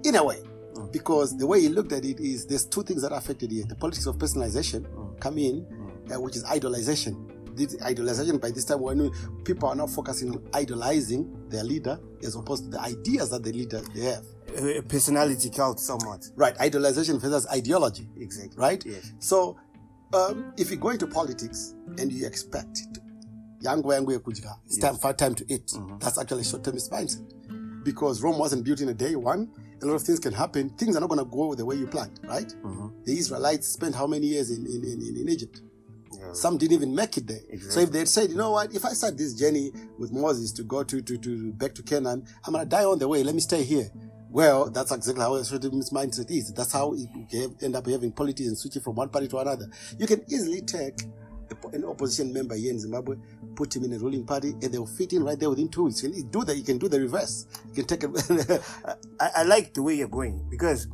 In 0.05 0.15
a 0.17 0.25
way. 0.25 0.43
Mm. 0.75 0.93
Because 0.93 1.37
the 1.37 1.47
way 1.47 1.61
he 1.61 1.69
looked 1.69 1.93
at 1.93 2.05
it 2.05 2.21
is 2.21 2.47
there's 2.47 2.65
two 2.65 2.83
things 2.83 3.03
that 3.03 3.13
are 3.13 3.19
affected 3.19 3.51
here. 3.51 3.65
The 3.69 3.75
politics 3.75 4.07
of 4.07 4.17
personalization 4.17 4.83
Mm. 4.87 5.21
come 5.21 5.39
in, 5.39 5.67
Mm. 5.67 6.17
uh, 6.17 6.21
which 6.21 6.37
is 6.37 6.45
idolization. 6.45 7.17
This 7.55 7.77
idolization 7.77 8.41
by 8.41 8.51
this 8.51 8.65
time 8.65 8.81
when 8.81 9.11
people 9.45 9.69
are 9.69 9.75
not 9.75 9.91
focusing 9.91 10.31
on 10.31 10.43
idolizing 10.55 11.31
their 11.49 11.65
leader 11.65 11.99
as 12.23 12.35
opposed 12.37 12.65
to 12.65 12.71
the 12.71 12.81
ideas 12.81 13.31
that 13.31 13.43
the 13.43 13.53
leader 13.53 13.81
they 13.95 14.03
have. 14.03 14.25
A 14.57 14.83
personality 14.83 15.51
cult, 15.51 15.79
somewhat. 15.81 16.29
Right, 16.37 16.57
idolization 16.59 17.21
versus 17.21 17.47
ideology. 17.53 18.09
Exactly. 18.19 18.57
right? 18.59 18.85
Yes. 18.85 19.13
So, 19.21 19.57
um, 20.13 20.53
if 20.57 20.71
you 20.71 20.77
go 20.77 20.89
into 20.91 21.07
politics 21.07 21.75
and 21.99 22.11
you 22.13 22.27
expect 22.27 22.83
yangu 23.63 23.93
yangu 23.93 24.13
yekudya, 24.19 24.57
it's 24.67 24.79
time 24.79 24.97
for 24.97 25.13
time 25.13 25.35
to 25.35 25.45
eat. 25.49 25.67
Mhm. 25.69 26.01
That's 26.01 26.19
actually 26.19 26.45
short-termist 26.45 26.91
mindset. 26.91 27.25
Because 27.85 28.23
Rome 28.23 28.39
wasn't 28.39 28.65
built 28.65 28.81
in 28.81 28.89
a 28.89 28.95
day. 28.95 29.15
One, 29.17 29.49
a 29.83 29.87
lot 29.87 29.95
of 29.95 30.03
things 30.03 30.19
can 30.19 30.33
happen. 30.33 30.69
Things 30.71 30.97
are 30.97 31.01
not 31.01 31.09
going 31.09 31.19
to 31.21 31.25
go 31.31 31.55
the 31.55 31.65
way 31.65 31.77
you 31.77 31.87
planned, 31.87 32.19
right? 32.25 32.53
Mhm. 32.65 32.93
The 33.05 33.17
Israelites 33.19 33.69
spent 33.69 33.95
how 33.95 34.07
many 34.07 34.27
years 34.27 34.51
in, 34.51 34.67
in, 34.67 34.85
in, 34.85 35.17
in 35.17 35.29
Egypt? 35.29 35.63
Yeah. 36.13 36.33
Some 36.33 36.59
didn't 36.59 36.75
even 36.75 36.95
make 36.95 37.17
it 37.17 37.27
there. 37.27 37.41
So 37.71 37.81
if 37.81 37.91
they 37.93 38.01
had 38.01 38.09
said, 38.09 38.31
you 38.31 38.37
know 38.37 38.53
what, 38.53 38.75
if 38.75 38.85
I 38.85 38.91
start 38.91 39.17
this 39.17 39.35
journey 39.35 39.73
with 39.99 40.13
Moses 40.13 40.53
to 40.53 40.63
go 40.65 40.83
to, 40.83 41.01
to, 41.01 41.19
to 41.19 41.53
back 41.53 41.75
to 41.77 41.83
Canaan, 41.83 42.27
I'm 42.45 42.53
gonna 42.55 42.67
die 42.67 42.85
on 42.85 42.99
the 42.99 43.09
way. 43.09 43.23
Let 43.23 43.35
me 43.35 43.41
stay 43.41 43.63
here. 43.63 43.91
Well, 44.31 44.71
that's 44.71 44.93
exactly 44.93 45.23
how 45.23 45.43
certain 45.43 45.73
mindset 45.73 46.31
is. 46.31 46.53
That's 46.53 46.73
how 46.73 46.95
you 46.95 47.57
end 47.63 47.75
up 47.77 47.87
having 47.87 48.13
politics 48.13 48.49
and 48.49 48.57
switching 48.59 48.83
from 48.83 48.95
one 48.95 49.09
party 49.09 49.29
to 49.29 49.39
another. 49.39 49.69
You 49.99 50.07
can 50.07 50.25
easily 50.29 50.61
take 50.63 51.03
a- 51.51 51.69
an 51.77 51.85
opposition 51.85 52.33
member 52.33 52.55
here 52.55 52.71
in 52.71 52.79
Zimbabwe, 52.79 53.17
put 53.57 53.75
him 53.75 53.85
in 53.85 53.93
a 53.93 53.99
ruling 53.99 54.25
party, 54.25 54.51
and 54.51 54.63
they'll 54.73 54.87
fit 54.87 55.13
in 55.13 55.25
right 55.25 55.39
there 55.39 55.51
within 55.51 55.69
two 55.69 55.85
weeks. 55.85 56.03
You 56.03 56.11
can 56.11 56.29
do 56.31 56.45
that. 56.45 56.57
You 56.57 56.63
can 56.63 56.79
do 56.79 56.89
the 56.89 57.01
reverse. 57.01 57.47
You 57.69 57.75
can 57.75 57.87
take 57.87 58.05
a 58.05 58.61
I, 59.21 59.31
I 59.39 59.43
like 59.43 59.75
the 59.75 59.83
way 59.83 59.95
you're 59.95 60.09
going 60.09 60.47
because 60.49 60.87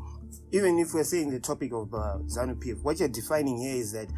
even 0.52 0.78
if 0.78 0.94
we're 0.94 1.04
saying 1.04 1.30
the 1.30 1.40
topic 1.40 1.72
of 1.72 1.92
uh, 1.92 2.18
ZANU 2.26 2.54
PF, 2.56 2.82
what 2.82 2.98
you're 3.00 3.08
defining 3.08 3.58
here 3.58 3.74
is 3.76 3.92
that 3.92 4.08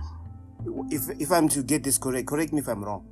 if 0.90 1.08
if 1.20 1.30
I'm 1.30 1.48
to 1.50 1.62
get 1.62 1.84
this 1.84 1.98
correct, 1.98 2.26
correct 2.26 2.52
me 2.52 2.60
if 2.60 2.68
I'm 2.68 2.84
wrong. 2.84 3.06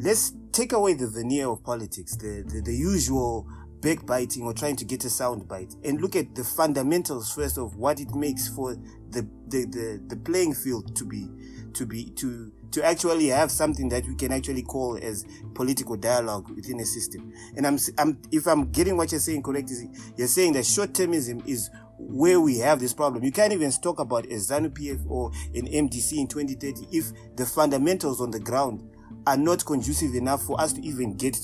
Let's 0.00 0.32
take 0.52 0.72
away 0.72 0.94
the 0.94 1.08
veneer 1.08 1.48
of 1.48 1.62
politics, 1.62 2.16
the, 2.16 2.44
the, 2.46 2.60
the 2.60 2.74
usual 2.74 3.46
backbiting 3.80 4.42
or 4.44 4.52
trying 4.52 4.76
to 4.76 4.84
get 4.84 5.04
a 5.04 5.10
sound 5.10 5.48
bite, 5.48 5.74
and 5.84 6.00
look 6.00 6.16
at 6.16 6.34
the 6.34 6.44
fundamentals 6.44 7.32
first 7.32 7.58
of 7.58 7.76
what 7.76 8.00
it 8.00 8.14
makes 8.14 8.48
for 8.48 8.74
the 9.10 9.28
the, 9.48 9.64
the, 9.66 10.02
the 10.08 10.16
playing 10.16 10.54
field 10.54 10.94
to 10.96 11.04
be 11.04 11.28
to 11.74 11.86
be 11.86 12.10
to 12.10 12.52
to 12.72 12.82
actually 12.84 13.26
have 13.26 13.50
something 13.50 13.88
that 13.90 14.06
we 14.06 14.14
can 14.14 14.32
actually 14.32 14.62
call 14.62 14.98
as 15.02 15.26
political 15.54 15.96
dialogue 15.96 16.48
within 16.50 16.80
a 16.80 16.86
system. 16.86 17.32
And 17.56 17.66
I'm, 17.66 17.78
I'm 17.98 18.18
if 18.30 18.46
I'm 18.46 18.70
getting 18.72 18.96
what 18.96 19.12
you're 19.12 19.20
saying 19.20 19.42
correct, 19.42 19.70
is 19.70 19.84
you're 20.16 20.26
saying 20.26 20.54
that 20.54 20.64
short-termism 20.64 21.46
is 21.46 21.70
where 22.08 22.40
we 22.40 22.58
have 22.58 22.80
this 22.80 22.92
problem. 22.92 23.24
You 23.24 23.32
can't 23.32 23.52
even 23.52 23.70
talk 23.70 23.98
about 23.98 24.24
a 24.26 24.34
ZANU 24.34 24.70
PF 24.70 25.04
or 25.08 25.30
an 25.54 25.66
MDC 25.66 26.18
in 26.18 26.28
2030 26.28 26.96
if 26.96 27.12
the 27.36 27.46
fundamentals 27.46 28.20
on 28.20 28.30
the 28.30 28.40
ground 28.40 28.82
are 29.26 29.36
not 29.36 29.64
conducive 29.64 30.14
enough 30.14 30.42
for 30.42 30.60
us 30.60 30.72
to 30.72 30.82
even 30.82 31.16
get 31.16 31.36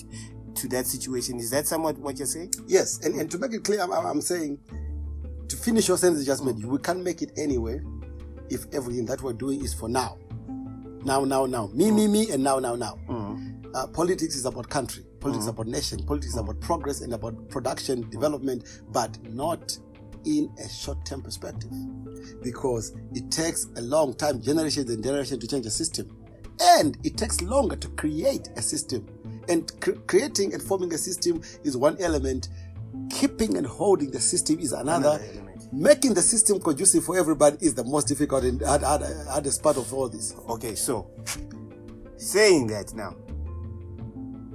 to 0.55 0.69
that 0.69 0.87
situation. 0.87 1.38
Is 1.38 1.50
that 1.50 1.67
somewhat 1.67 1.99
what 1.99 2.19
you're 2.19 2.27
saying? 2.27 2.53
Yes, 2.67 3.05
and, 3.05 3.15
and 3.21 3.31
to 3.31 3.38
make 3.38 3.53
it 3.53 3.65
clear, 3.65 3.81
I'm, 3.81 3.93
I'm 3.93 4.21
saying 4.21 4.59
to 5.49 5.57
finish 5.57 5.88
your 5.88 5.97
sentence 5.97 6.27
just 6.27 6.45
made, 6.45 6.62
we 6.65 6.79
can't 6.79 7.03
make 7.03 7.23
it 7.23 7.33
anyway 7.38 7.81
if 8.50 8.67
everything 8.73 9.07
that 9.07 9.23
we're 9.23 9.33
doing 9.33 9.65
is 9.65 9.73
for 9.73 9.88
now. 9.88 10.19
Now, 11.05 11.25
now, 11.25 11.47
now. 11.47 11.69
Me, 11.73 11.91
me, 11.91 12.09
me, 12.09 12.31
and 12.31 12.43
now, 12.43 12.59
now, 12.59 12.75
now. 12.75 12.99
Uh, 13.75 13.87
politics 13.87 14.35
is 14.35 14.47
about 14.47 14.69
country, 14.69 15.05
politics 15.21 15.45
is 15.45 15.49
about 15.49 15.67
nation, 15.67 16.03
politics 16.05 16.33
is 16.33 16.38
about 16.38 16.59
progress 16.61 17.03
and 17.03 17.12
about 17.12 17.49
production, 17.50 18.09
development, 18.11 18.81
but 18.91 19.17
not 19.33 19.79
in 20.28 20.50
a 20.62 20.68
short 20.68 21.04
term 21.06 21.23
perspective. 21.23 21.70
Because 22.42 22.94
it 23.14 23.30
takes 23.30 23.66
a 23.76 23.80
long 23.80 24.14
time, 24.14 24.40
generations 24.40 24.90
and 24.90 25.02
generations, 25.02 25.40
to 25.40 25.49
change 25.49 25.66
a 25.66 25.70
system. 25.70 26.14
And 26.61 26.99
it 27.04 27.16
takes 27.16 27.40
longer 27.40 27.76
to 27.76 27.88
create 27.90 28.49
a 28.56 28.62
system. 28.62 29.06
And 29.49 29.73
cr- 29.80 29.92
creating 30.06 30.52
and 30.54 30.62
forming 30.62 30.92
a 30.92 30.99
system 30.99 31.42
is 31.64 31.76
one 31.76 31.97
element, 32.00 32.49
keeping 33.11 33.56
and 33.56 33.66
holding 33.66 34.11
the 34.11 34.20
system 34.20 34.58
is 34.58 34.73
another. 34.73 35.18
Another. 35.20 35.44
Making 35.70 36.14
the 36.14 36.23
system 36.23 36.61
conducive 36.61 37.04
for 37.04 37.18
everybody 37.18 37.58
is 37.61 37.75
the 37.75 37.85
most 37.85 38.08
difficult 38.08 38.44
and 38.44 38.62
hard, 38.62 38.82
hard, 38.82 39.02
hardest 39.28 39.62
part 39.62 39.76
of 39.76 39.92
all 39.92 40.08
this. 40.08 40.35
Okay, 40.49 40.75
so 40.75 41.11
saying 42.16 42.68
that 42.68 42.94
now, 42.94 43.14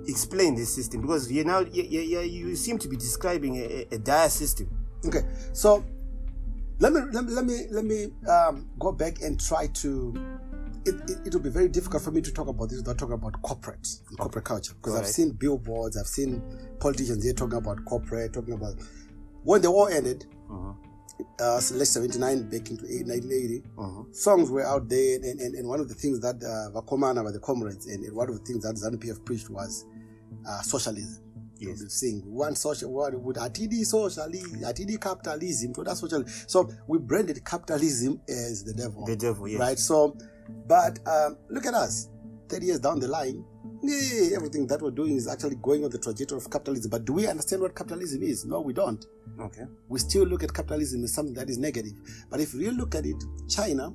explain 0.08 0.56
this 0.56 0.74
system 0.74 1.02
because 1.02 1.32
you 1.32 1.44
now 1.44 1.60
you, 1.60 1.84
you, 1.84 2.20
you 2.22 2.56
seem 2.56 2.80
to 2.80 2.88
be 2.88 2.98
describing 2.98 3.58
a, 3.58 3.88
a 3.92 3.98
dire 4.00 4.30
system. 4.30 4.70
Okay, 5.06 5.22
so 5.54 5.84
let 6.80 6.94
me 6.94 7.02
let 7.12 7.26
me 7.26 7.32
let 7.34 7.46
me 7.46 7.58
let 7.72 7.86
me 7.86 8.08
um, 8.30 8.70
go 8.80 8.92
back 8.92 9.22
and 9.22 9.40
try 9.40 9.68
to. 9.68 10.14
It, 10.86 10.96
it, 11.26 11.34
will 11.34 11.40
be 11.40 11.50
very 11.50 11.70
difficult 11.70 12.04
for 12.04 12.12
me 12.12 12.20
to 12.20 12.34
talk 12.34 12.50
about 12.50 12.68
this 12.68 12.80
without 12.80 12.98
talking 12.98 13.14
about 13.14 13.42
corporate 13.42 13.88
and 14.10 14.18
corporate 14.20 14.44
culture 14.44 14.74
because 14.74 15.00
I've 15.00 15.08
seen 15.08 15.32
billboards, 15.32 15.96
I've 15.96 16.08
seen 16.08 16.42
politicians 16.82 17.24
here 17.24 17.32
talking 17.32 17.58
about 17.58 17.86
corporate, 17.86 18.34
talking 18.34 18.54
about 18.54 18.74
when 19.44 19.62
the 19.62 19.72
war 19.72 19.90
ended, 19.90 20.26
uh, 21.40 21.60
so 21.60 21.76
late 21.76 21.88
79 21.88 22.44
back 22.50 22.70
into 22.70 22.84
1980, 22.84 23.64
songs 24.12 24.50
were 24.50 24.66
out 24.66 24.90
there, 24.90 25.16
and, 25.16 25.40
and, 25.40 25.56
and 25.56 25.68
one 25.68 25.80
of 25.80 25.88
the 25.88 25.96
things 25.96 26.20
that 26.22 26.36
uh, 26.44 26.78
Vakomana 26.82 27.24
were 27.24 27.32
the 27.32 27.40
comrades, 27.40 27.88
and, 27.88 28.04
and 28.04 28.16
one 28.16 28.30
of 28.30 28.38
the 28.38 28.44
things 28.46 28.64
that 28.64 28.76
ZANU 28.76 28.98
PF 28.98 29.24
preached 29.26 29.50
was 29.50 29.86
uh, 30.48 30.62
socialism. 30.62 31.24
Yes. 31.68 31.80
We've 31.82 31.92
seen 31.92 32.22
one 32.26 32.56
social 32.56 32.92
one 32.94 33.22
with 33.24 33.38
ATD 33.38 33.86
socialism, 33.86 34.62
ATD 34.62 35.00
capitalism, 35.02 35.74
so 35.74 35.84
that's 35.84 36.00
social. 36.00 36.24
So 36.48 36.70
we 36.88 36.98
branded 37.00 37.44
capitalism 37.46 38.22
as 38.28 38.64
the 38.64 38.74
devil. 38.74 39.06
The 39.06 39.16
devil, 39.16 39.48
yes. 39.48 39.60
Right. 39.60 39.80
So, 39.80 40.18
but 40.68 41.00
um, 41.08 41.38
look 41.50 41.66
at 41.66 41.74
us. 41.74 42.10
30 42.50 42.66
years 42.66 42.80
down 42.80 43.00
the 43.00 43.08
line, 43.08 43.44
yeah, 43.82 44.36
everything 44.36 44.68
that 44.68 44.80
we're 44.82 44.92
doing 44.92 45.16
is 45.16 45.28
actually 45.28 45.56
going 45.56 45.84
on 45.84 45.90
the 45.90 45.98
trajectory 45.98 46.38
of 46.38 46.48
capitalism. 46.52 46.92
But 46.92 47.06
do 47.06 47.14
we 47.14 47.26
understand 47.26 47.62
what 47.64 47.76
capitalism 47.76 48.22
is? 48.22 48.46
No, 48.46 48.62
we 48.62 48.74
don't 48.74 49.04
Okay. 49.40 49.64
we 49.90 49.98
still 49.98 50.26
look 50.26 50.44
at 50.44 50.54
capitalism 50.54 51.04
as 51.04 51.14
something 51.14 51.34
that 51.34 51.50
is 51.50 51.58
negative. 51.58 51.94
But 52.30 52.42
if 52.42 52.54
you 52.54 52.72
look 52.72 52.94
at 52.94 53.06
it, 53.06 53.16
China, 53.50 53.92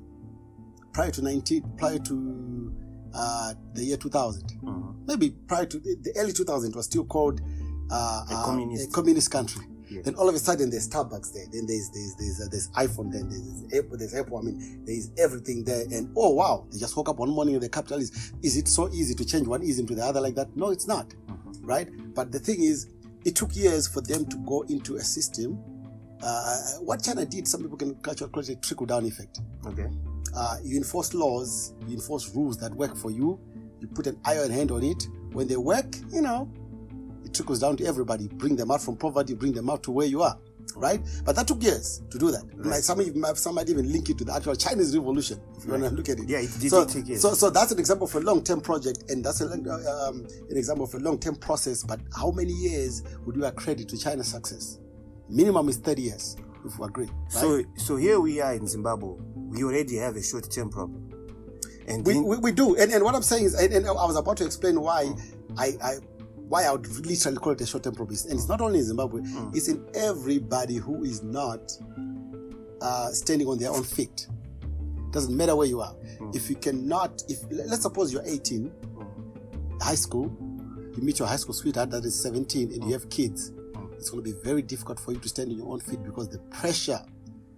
prior 0.91 1.11
to 1.11 1.21
19, 1.21 1.73
prior 1.77 1.99
to 1.99 2.73
uh, 3.13 3.53
the 3.73 3.83
year 3.85 3.97
2000, 3.97 4.59
maybe 5.07 5.29
prior 5.47 5.65
to 5.65 5.79
the, 5.79 5.95
the 6.01 6.13
early 6.17 6.33
2000, 6.33 6.75
was 6.75 6.85
still 6.85 7.05
called 7.05 7.39
uh, 7.91 8.23
A 8.29 8.33
uh, 8.33 8.45
communist. 8.45 8.89
a 8.89 8.91
communist 8.91 9.31
country. 9.31 9.65
Yes. 9.89 10.05
Then 10.05 10.15
all 10.15 10.29
of 10.29 10.35
a 10.35 10.39
sudden 10.39 10.69
there's 10.69 10.87
Starbucks 10.87 11.33
there. 11.33 11.45
Then 11.51 11.65
there's 11.65 11.89
there's 11.89 12.15
there's, 12.15 12.41
uh, 12.41 12.47
there's 12.51 12.69
iPhone. 12.71 13.11
Then 13.11 13.29
there's 13.29 13.83
Apple. 13.83 13.97
There's 13.97 14.13
Apple. 14.13 14.37
I 14.37 14.41
mean, 14.41 14.83
there's 14.85 15.11
everything 15.17 15.63
there. 15.63 15.81
And 15.91 16.11
oh 16.15 16.29
wow, 16.29 16.67
they 16.71 16.77
just 16.77 16.95
woke 16.95 17.09
up 17.09 17.17
one 17.17 17.29
morning 17.29 17.55
and 17.55 17.61
they're 17.63 17.69
capitalists. 17.69 18.33
Is 18.43 18.55
it 18.55 18.67
so 18.67 18.89
easy 18.89 19.15
to 19.15 19.25
change 19.25 19.47
one 19.47 19.63
ism 19.63 19.87
to 19.87 19.95
the 19.95 20.05
other 20.05 20.21
like 20.21 20.35
that? 20.35 20.55
No, 20.55 20.69
it's 20.69 20.87
not. 20.87 21.13
Right. 21.61 21.89
But 22.13 22.31
the 22.31 22.39
thing 22.39 22.61
is, 22.61 22.87
it 23.25 23.35
took 23.35 23.55
years 23.55 23.87
for 23.87 24.01
them 24.01 24.25
to 24.25 24.37
go 24.45 24.61
into 24.69 24.97
a 24.97 25.01
system. 25.01 25.59
Uh, 26.21 26.57
what 26.81 27.01
China 27.01 27.25
did, 27.25 27.47
some 27.47 27.61
people 27.61 27.77
can 27.77 27.95
catch 27.95 28.19
call 28.19 28.43
it 28.43 28.49
a 28.49 28.55
trickle 28.57 28.85
down 28.85 29.05
effect. 29.05 29.39
Okay. 29.65 29.87
Uh, 30.35 30.57
you 30.63 30.77
enforce 30.77 31.13
laws, 31.13 31.73
you 31.87 31.95
enforce 31.95 32.35
rules 32.35 32.57
that 32.57 32.73
work 32.73 32.95
for 32.95 33.09
you. 33.09 33.39
You 33.79 33.87
put 33.87 34.05
an 34.07 34.19
iron 34.25 34.51
hand 34.51 34.71
on 34.71 34.83
it. 34.83 35.07
When 35.31 35.47
they 35.47 35.57
work, 35.57 35.95
you 36.11 36.21
know, 36.21 36.51
it 37.29 37.35
trickles 37.35 37.59
down 37.59 37.77
to 37.77 37.85
everybody. 37.85 38.27
Bring 38.27 38.55
them 38.55 38.71
out 38.71 38.81
from 38.81 38.97
poverty, 38.97 39.33
bring 39.35 39.53
them 39.53 39.69
out 39.69 39.83
to 39.83 39.91
where 39.91 40.07
you 40.07 40.21
are, 40.21 40.37
right? 40.75 40.99
But 41.23 41.35
that 41.35 41.47
took 41.47 41.61
years 41.63 42.01
to 42.09 42.17
do 42.17 42.31
that. 42.31 42.43
Like 42.57 42.81
some, 42.81 43.01
some 43.35 43.55
might 43.55 43.69
even 43.69 43.91
link 43.91 44.09
it 44.09 44.17
to 44.19 44.25
the 44.25 44.33
actual 44.33 44.55
Chinese 44.55 44.95
Revolution, 44.97 45.39
if 45.57 45.65
you 45.65 45.71
want 45.71 45.83
to 45.83 45.89
look 45.89 46.09
at 46.09 46.19
it. 46.19 46.27
Yeah, 46.27 46.39
it 46.39 46.49
did 46.59 46.69
so, 46.69 46.85
take 46.85 47.07
years. 47.07 47.21
So, 47.21 47.33
so 47.33 47.49
that's 47.49 47.71
an 47.71 47.79
example 47.79 48.07
of 48.07 48.15
a 48.15 48.19
long-term 48.19 48.61
project, 48.61 49.03
and 49.09 49.23
that's 49.23 49.41
a, 49.41 49.45
um, 49.45 50.27
an 50.49 50.57
example 50.57 50.85
of 50.85 50.93
a 50.93 50.99
long-term 50.99 51.35
process. 51.35 51.83
But 51.83 51.99
how 52.15 52.31
many 52.31 52.53
years 52.53 53.03
would 53.25 53.35
you 53.35 53.45
accredit 53.45 53.87
to 53.89 53.97
China's 53.97 54.27
success? 54.27 54.79
Minimum 55.29 55.69
is 55.69 55.77
30 55.77 56.01
years, 56.01 56.37
if 56.65 56.79
we 56.79 56.87
agree. 56.87 57.05
Right? 57.05 57.31
So 57.31 57.63
so 57.75 57.95
here 57.95 58.19
we 58.19 58.41
are 58.41 58.53
in 58.53 58.65
Zimbabwe. 58.67 59.13
We 59.35 59.63
already 59.63 59.97
have 59.97 60.15
a 60.15 60.23
short 60.23 60.49
term 60.51 60.69
problem. 60.69 61.05
And 61.87 62.05
we, 62.05 62.19
we, 62.19 62.37
we 62.37 62.51
do 62.51 62.75
and, 62.75 62.91
and 62.91 63.03
what 63.03 63.15
i'm 63.15 63.23
saying 63.23 63.45
is 63.45 63.55
and, 63.55 63.73
and 63.73 63.87
i 63.87 63.91
was 63.91 64.15
about 64.15 64.37
to 64.37 64.45
explain 64.45 64.79
why 64.79 65.11
i 65.57 65.73
i 65.81 65.95
why 66.49 66.63
i 66.63 66.71
would 66.71 66.85
literally 67.05 67.37
call 67.37 67.53
it 67.53 67.61
a 67.61 67.65
short-term 67.65 67.95
problem 67.95 68.17
and 68.29 68.33
it's 68.33 68.47
not 68.49 68.59
only 68.61 68.79
in 68.79 68.85
zimbabwe 68.85 69.21
hmm. 69.21 69.49
it's 69.53 69.67
in 69.67 69.85
everybody 69.93 70.75
who 70.75 71.03
is 71.03 71.23
not 71.23 71.71
uh, 72.81 73.09
standing 73.11 73.45
on 73.45 73.57
their 73.59 73.71
own 73.71 73.83
feet. 73.83 74.25
Doesn't 75.11 75.35
matter 75.35 75.53
where 75.53 75.67
you 75.67 75.81
are. 75.81 75.91
Hmm. 76.17 76.31
If 76.33 76.49
you 76.49 76.55
cannot 76.55 77.23
if 77.27 77.39
let's 77.51 77.81
suppose 77.81 78.11
you're 78.13 78.23
18 78.25 78.67
hmm. 78.67 79.77
high 79.81 79.95
school 79.95 80.31
you 80.95 81.03
meet 81.03 81.19
your 81.19 81.27
high 81.27 81.35
school 81.37 81.53
sweetheart 81.53 81.91
that 81.91 82.03
is 82.03 82.19
17 82.21 82.73
and 82.73 82.83
you 82.83 82.91
have 82.93 83.09
kids 83.09 83.51
it's 83.99 84.09
going 84.09 84.23
to 84.23 84.31
be 84.33 84.37
very 84.43 84.61
difficult 84.61 84.99
for 84.99 85.11
you 85.11 85.19
to 85.19 85.29
stand 85.29 85.51
on 85.51 85.57
your 85.57 85.67
own 85.71 85.79
feet 85.81 86.01
because 86.03 86.29
the 86.29 86.39
pressure 86.49 86.99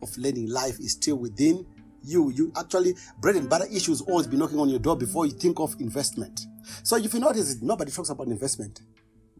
of 0.01 0.17
learning 0.17 0.49
life 0.49 0.79
is 0.79 0.93
still 0.93 1.15
within 1.17 1.65
you. 2.03 2.31
You 2.31 2.51
actually, 2.57 2.95
bread 3.19 3.35
and 3.35 3.47
butter 3.47 3.67
issues 3.71 4.01
always 4.01 4.25
be 4.25 4.37
knocking 4.37 4.59
on 4.59 4.67
your 4.67 4.79
door 4.79 4.97
before 4.97 5.27
you 5.27 5.33
think 5.33 5.59
of 5.59 5.75
investment. 5.79 6.47
So 6.83 6.97
if 6.97 7.13
you 7.13 7.19
notice, 7.19 7.61
nobody 7.61 7.91
talks 7.91 8.09
about 8.09 8.27
investment 8.27 8.81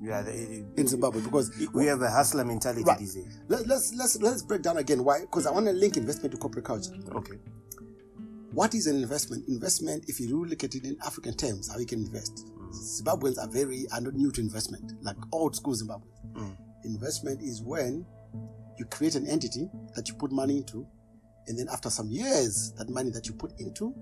yeah, 0.01 0.21
the- 0.23 0.65
in 0.77 0.87
Zimbabwe 0.87 1.21
because 1.21 1.51
we 1.73 1.85
have 1.85 2.01
a 2.01 2.09
hustler 2.09 2.43
mentality 2.45 2.83
Right. 2.83 2.97
these 2.99 3.13
days. 3.15 3.39
Let, 3.47 3.67
let's 3.67 3.93
let's 3.93 4.19
let's 4.19 4.41
break 4.41 4.61
down 4.63 4.77
again 4.77 5.03
why 5.03 5.21
because 5.21 5.45
I 5.45 5.51
want 5.51 5.67
to 5.67 5.73
link 5.73 5.95
investment 5.97 6.31
to 6.33 6.37
corporate 6.39 6.65
culture. 6.65 6.93
Okay. 7.13 7.37
What 8.53 8.73
is 8.75 8.87
an 8.87 8.97
investment? 8.97 9.47
Investment, 9.47 10.05
if 10.07 10.19
you 10.19 10.35
really 10.35 10.49
look 10.51 10.63
at 10.63 10.75
it 10.75 10.83
in 10.83 10.97
African 11.05 11.35
terms, 11.35 11.71
how 11.71 11.77
you 11.79 11.85
can 11.85 11.99
invest. 11.99 12.47
Mm. 12.47 12.71
Zimbabweans 13.03 13.37
are 13.37 13.47
very 13.47 13.85
are 13.93 14.01
not 14.01 14.13
new 14.15 14.31
to 14.31 14.41
investment, 14.41 14.93
like 15.01 15.15
old 15.31 15.55
school 15.55 15.73
Zimbabweans. 15.73 16.33
Mm. 16.33 16.57
Investment 16.83 17.41
is 17.41 17.61
when 17.61 18.05
you 18.77 18.85
create 18.85 19.15
an 19.15 19.27
entity 19.27 19.69
that 19.95 20.07
you 20.09 20.15
put 20.15 20.31
money 20.31 20.57
into, 20.57 20.85
and 21.48 21.57
then 21.57 21.67
after 21.71 21.89
some 21.89 22.10
years, 22.10 22.71
that 22.77 22.89
money 22.89 23.10
that 23.12 23.27
you 23.27 23.33
put 23.33 23.51
into, 23.60 23.93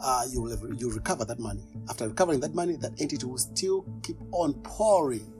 uh, 0.00 0.22
you 0.30 0.40
will 0.40 0.56
you'll 0.78 0.90
recover 0.92 1.24
that 1.24 1.38
money. 1.38 1.62
After 1.88 2.08
recovering 2.08 2.40
that 2.40 2.54
money, 2.54 2.76
that 2.76 2.92
entity 3.00 3.26
will 3.26 3.38
still 3.38 3.84
keep 4.02 4.16
on 4.32 4.54
pouring 4.62 5.32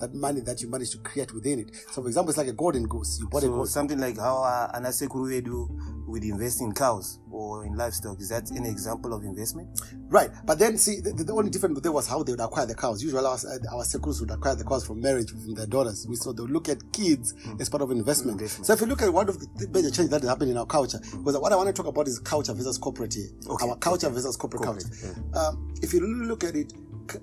that 0.00 0.12
money 0.12 0.40
that 0.40 0.60
you 0.60 0.68
managed 0.68 0.90
to 0.92 0.98
create 0.98 1.32
within 1.32 1.60
it. 1.60 1.70
So, 1.92 2.02
for 2.02 2.08
example, 2.08 2.30
it's 2.30 2.38
like 2.38 2.48
a 2.48 2.52
golden 2.52 2.86
goose. 2.88 3.18
You 3.20 3.28
bought 3.28 3.44
a 3.44 3.46
So 3.46 3.52
goose. 3.58 3.70
something 3.72 3.98
like 3.98 4.18
how 4.18 4.42
uh, 4.42 4.72
Anasekuru 4.78 5.44
do 5.44 5.70
with 6.14 6.22
invest 6.22 6.60
in 6.62 6.72
cows 6.72 7.18
or 7.30 7.66
in 7.66 7.74
livestock. 7.76 8.20
Is 8.20 8.28
that 8.28 8.48
an 8.52 8.64
example 8.64 9.12
of 9.12 9.24
investment? 9.24 9.68
Right, 10.08 10.30
but 10.46 10.60
then 10.60 10.78
see, 10.78 11.00
the, 11.00 11.10
the 11.12 11.32
only 11.32 11.50
difference 11.50 11.80
there 11.80 11.90
was 11.90 12.06
how 12.06 12.22
they 12.22 12.32
would 12.32 12.40
acquire 12.40 12.66
the 12.66 12.74
cows. 12.74 13.02
Usually, 13.02 13.24
our, 13.26 13.36
our 13.74 13.84
circles 13.84 14.20
would 14.20 14.30
acquire 14.30 14.54
the 14.54 14.64
cows 14.64 14.86
from 14.86 15.00
marriage 15.00 15.30
from 15.30 15.54
their 15.54 15.66
daughters. 15.66 16.06
We 16.08 16.14
saw 16.14 16.32
they 16.32 16.42
would 16.42 16.52
look 16.52 16.68
at 16.68 16.78
kids 16.92 17.34
as 17.58 17.68
part 17.68 17.82
of 17.82 17.90
investment. 17.90 18.40
Investment. 18.40 18.66
So, 18.66 18.72
if 18.74 18.80
you 18.80 18.86
look 18.86 19.02
at 19.02 19.12
one 19.12 19.28
of 19.28 19.38
the 19.40 19.68
major 19.68 19.90
changes 19.90 20.10
that 20.10 20.22
happened 20.22 20.52
in 20.52 20.56
our 20.56 20.66
culture, 20.66 21.00
because 21.00 21.36
what 21.36 21.52
I 21.52 21.56
want 21.56 21.66
to 21.66 21.72
talk 21.72 21.86
about 21.86 22.06
is 22.06 22.20
culture 22.20 22.54
versus 22.54 22.78
corporate 22.78 23.12
here. 23.12 23.28
Okay, 23.50 23.68
Our 23.68 23.76
culture 23.76 24.08
versus 24.08 24.36
corporate, 24.36 24.62
Corporate, 24.62 24.86
culture. 24.88 25.20
Um, 25.34 25.74
if 25.82 25.92
you 25.92 26.00
look 26.00 26.44
at 26.44 26.54
it, 26.54 26.72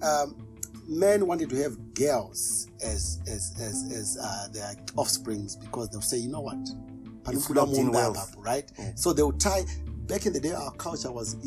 um, 0.03 0.35
men 0.87 1.25
wanted 1.25 1.49
to 1.49 1.55
have 1.63 1.93
girls 1.93 2.67
as 2.83 3.21
as 3.27 3.53
as, 3.57 3.89
as 3.93 4.17
uh, 4.21 4.47
their 4.51 4.75
offsprings 4.97 5.55
because 5.55 5.89
they'll 5.89 6.01
say, 6.01 6.17
you 6.17 6.29
know 6.29 6.41
what, 6.41 6.57
locked 7.49 7.77
in 7.77 7.91
wealth. 7.91 8.35
right? 8.37 8.69
So 8.95 9.13
they 9.13 9.23
would 9.23 9.39
tie. 9.39 9.63
Back 10.07 10.25
in 10.25 10.33
the 10.33 10.39
day, 10.39 10.51
our 10.51 10.71
culture 10.71 11.11
was, 11.11 11.37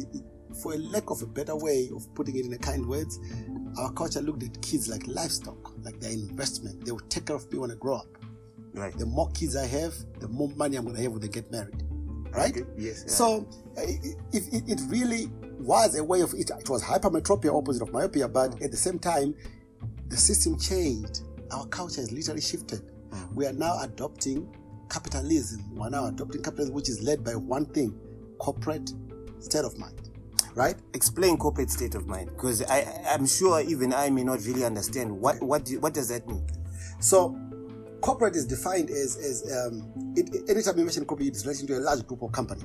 for 0.63 0.73
a 0.75 0.79
lack 0.79 1.11
of 1.11 1.21
a 1.21 1.27
better 1.27 1.55
way 1.57 1.91
of 1.95 2.13
putting 2.15 2.37
it 2.37 2.47
in 2.47 2.53
a 2.53 2.59
kind 2.59 2.87
words, 2.87 3.19
our 3.79 3.93
culture 3.93 4.21
looked 4.23 4.43
at 4.43 4.61
kids 4.63 4.89
like 4.89 5.07
livestock, 5.07 5.73
like 5.83 6.01
their 6.01 6.13
investment. 6.13 6.85
They 6.85 6.93
would 6.93 7.11
take 7.11 7.27
care 7.27 7.37
of 7.37 7.53
me 7.53 7.59
when 7.59 7.71
I 7.71 7.75
grow 7.75 7.97
up. 7.97 8.07
Right. 8.73 8.97
The 8.97 9.07
more 9.07 9.31
kids 9.33 9.55
I 9.57 9.67
have, 9.67 9.95
the 10.21 10.29
more 10.29 10.49
money 10.57 10.77
I'm 10.77 10.85
going 10.85 10.97
to 10.97 11.03
have 11.03 11.13
when 11.13 11.21
they 11.21 11.29
get 11.29 11.51
married, 11.51 11.83
right? 12.31 12.57
Okay, 12.57 12.65
yes. 12.79 13.05
So 13.07 13.47
uh, 13.77 13.83
it, 13.83 14.17
it, 14.33 14.69
it 14.69 14.81
really 14.89 15.31
was 15.59 15.97
a 15.99 16.03
way 16.03 16.23
of 16.23 16.33
it. 16.35 16.51
It 16.51 16.69
was 16.71 16.83
hypermetropia, 16.83 17.57
opposite 17.57 17.83
of 17.83 17.93
myopia, 17.93 18.27
but 18.29 18.61
at 18.63 18.71
the 18.71 18.77
same 18.77 18.99
time, 18.99 19.35
the 20.09 20.17
system 20.17 20.59
changed. 20.59 21.21
Our 21.53 21.67
culture 21.67 22.01
has 22.01 22.11
literally 22.13 22.41
shifted. 22.41 22.81
We 23.35 23.47
are 23.47 23.53
now 23.53 23.81
adopting 23.83 24.49
capitalism. 24.89 25.75
We 25.75 25.83
are 25.83 25.91
now 25.91 26.07
adopting 26.07 26.43
capitalism, 26.43 26.75
which 26.75 26.89
is 26.89 27.03
led 27.03 27.25
by 27.25 27.35
one 27.35 27.67
thing: 27.67 27.95
corporate 28.39 28.93
state 29.41 29.65
of 29.65 29.79
mind. 29.79 30.01
right? 30.55 30.77
Explain 30.95 31.37
corporate 31.37 31.71
state 31.71 31.95
of 31.95 32.07
mind, 32.07 32.31
because 32.31 32.63
I, 32.63 32.87
I'm 33.11 33.27
sure 33.27 33.61
even 33.61 33.93
I 33.93 34.11
may 34.11 34.25
not 34.25 34.41
really 34.45 34.65
understand 34.65 35.11
what 35.11 35.43
what 35.43 35.65
do, 35.65 35.81
what 35.81 35.95
does 35.95 36.09
that 36.09 36.27
mean. 36.29 36.47
So, 37.01 37.37
corporate 38.01 38.37
is 38.37 38.47
defined 38.47 38.91
as 38.91 39.17
as 39.17 39.51
um, 39.53 39.93
it, 40.17 40.49
anytime 40.49 40.79
you 40.79 40.85
mention 40.85 41.05
corporate, 41.05 41.29
it's 41.29 41.45
relating 41.45 41.67
to 41.69 41.79
a 41.79 41.81
large 41.81 42.07
group 42.07 42.23
of 42.23 42.33
company. 42.33 42.63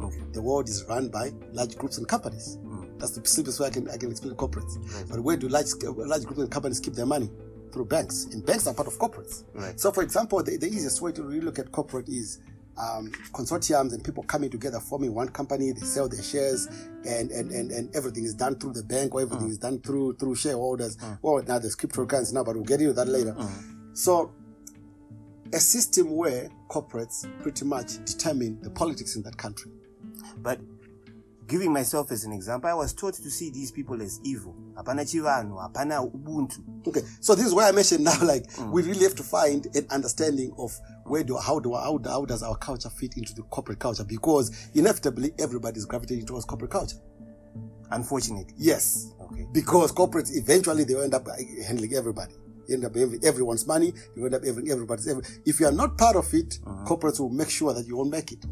Okay. 0.00 0.22
The 0.32 0.42
world 0.42 0.68
is 0.68 0.84
run 0.88 1.08
by 1.08 1.30
large 1.52 1.76
groups 1.76 1.98
and 1.98 2.08
companies. 2.08 2.58
Mm. 2.64 2.98
That's 2.98 3.12
the 3.12 3.26
simplest 3.26 3.60
way 3.60 3.66
I 3.66 3.70
can 3.70 3.88
I 3.88 3.96
can 3.96 4.10
explain 4.10 4.34
corporates. 4.34 4.76
Right. 4.94 5.04
But 5.08 5.20
where 5.20 5.36
do 5.36 5.48
large 5.48 5.66
large 5.82 6.24
groups 6.24 6.40
and 6.40 6.50
companies 6.50 6.80
keep 6.80 6.94
their 6.94 7.06
money? 7.06 7.30
Through 7.72 7.86
banks, 7.86 8.26
and 8.32 8.44
banks 8.44 8.66
are 8.66 8.74
part 8.74 8.88
of 8.88 8.98
corporates. 8.98 9.44
Right. 9.54 9.78
So, 9.80 9.92
for 9.92 10.02
example, 10.02 10.42
the, 10.42 10.58
the 10.58 10.66
easiest 10.66 11.00
way 11.00 11.12
to 11.12 11.22
really 11.22 11.40
look 11.40 11.58
at 11.58 11.72
corporate 11.72 12.08
is 12.08 12.40
um, 12.78 13.10
consortiums 13.32 13.92
and 13.92 14.02
people 14.02 14.22
coming 14.24 14.50
together, 14.50 14.80
forming 14.80 15.14
one 15.14 15.28
company. 15.28 15.72
They 15.72 15.80
sell 15.80 16.08
their 16.08 16.22
shares, 16.22 16.66
and 17.06 17.30
and, 17.30 17.50
and, 17.50 17.70
and 17.70 17.94
everything 17.96 18.24
is 18.24 18.34
done 18.34 18.56
through 18.56 18.74
the 18.74 18.82
bank, 18.82 19.14
or 19.14 19.22
everything 19.22 19.48
mm. 19.48 19.52
is 19.52 19.58
done 19.58 19.80
through 19.80 20.16
through 20.16 20.34
shareholders. 20.36 20.96
Mm. 20.96 21.18
Well, 21.22 21.42
now 21.46 21.58
there's 21.58 21.76
cryptocurrency 21.76 22.34
now, 22.34 22.44
but 22.44 22.54
we'll 22.54 22.64
get 22.64 22.80
into 22.80 22.92
that 22.92 23.08
later. 23.08 23.32
Mm. 23.32 23.96
So, 23.96 24.32
a 25.52 25.60
system 25.60 26.16
where 26.16 26.50
corporates 26.68 27.26
pretty 27.42 27.64
much 27.64 28.04
determine 28.04 28.60
the 28.62 28.70
politics 28.70 29.16
in 29.16 29.22
that 29.22 29.36
country. 29.36 29.70
But 30.38 30.60
giving 31.46 31.72
myself 31.72 32.10
as 32.10 32.24
an 32.24 32.32
example, 32.32 32.70
I 32.70 32.74
was 32.74 32.94
taught 32.94 33.14
to 33.14 33.30
see 33.30 33.50
these 33.50 33.70
people 33.70 34.00
as 34.00 34.20
evil. 34.24 34.56
Hapana 34.74 35.04
chivanhu, 35.04 35.58
hapana 35.58 36.02
ubuntu. 36.02 36.60
Okay, 36.86 37.02
so 37.20 37.34
this 37.34 37.46
is 37.46 37.54
why 37.54 37.68
I 37.68 37.72
mentioned 37.72 38.04
now, 38.04 38.18
like 38.22 38.46
mm. 38.52 38.70
we 38.70 38.82
really 38.82 39.02
have 39.04 39.14
to 39.16 39.22
find 39.22 39.66
an 39.74 39.86
understanding 39.90 40.52
of 40.58 40.78
where 41.04 41.22
do 41.24 41.36
how 41.36 41.58
do 41.58 41.74
how, 41.74 41.98
how 42.04 42.24
does 42.24 42.42
our 42.42 42.56
culture 42.56 42.90
fit 42.90 43.16
into 43.16 43.34
the 43.34 43.42
corporate 43.42 43.78
culture 43.78 44.04
because 44.04 44.50
inevitably 44.74 45.32
everybody's 45.38 45.84
gravitating 45.84 46.26
towards 46.26 46.44
corporate 46.44 46.70
culture. 46.70 46.96
Unfortunately. 47.90 48.54
Yes, 48.56 49.12
Okay. 49.20 49.46
because 49.52 49.92
corporates 49.92 50.30
eventually 50.34 50.84
they 50.84 50.94
end 51.00 51.14
up 51.14 51.26
uh, 51.28 51.32
handling 51.66 51.94
everybody. 51.94 52.34
You 52.68 52.76
end 52.76 52.84
up 52.84 52.94
having 52.94 53.24
everyone's 53.24 53.66
money. 53.66 53.92
You 54.16 54.24
end 54.24 54.34
up 54.34 54.44
having 54.44 54.70
everybody's. 54.70 55.08
Every, 55.08 55.22
if 55.44 55.60
you 55.60 55.66
are 55.66 55.72
not 55.72 55.98
part 55.98 56.16
of 56.16 56.32
it, 56.32 56.58
mm-hmm. 56.64 56.86
corporates 56.86 57.20
will 57.20 57.28
make 57.30 57.50
sure 57.50 57.74
that 57.74 57.86
you 57.86 57.96
won't 57.96 58.10
make 58.10 58.32
it. 58.32 58.44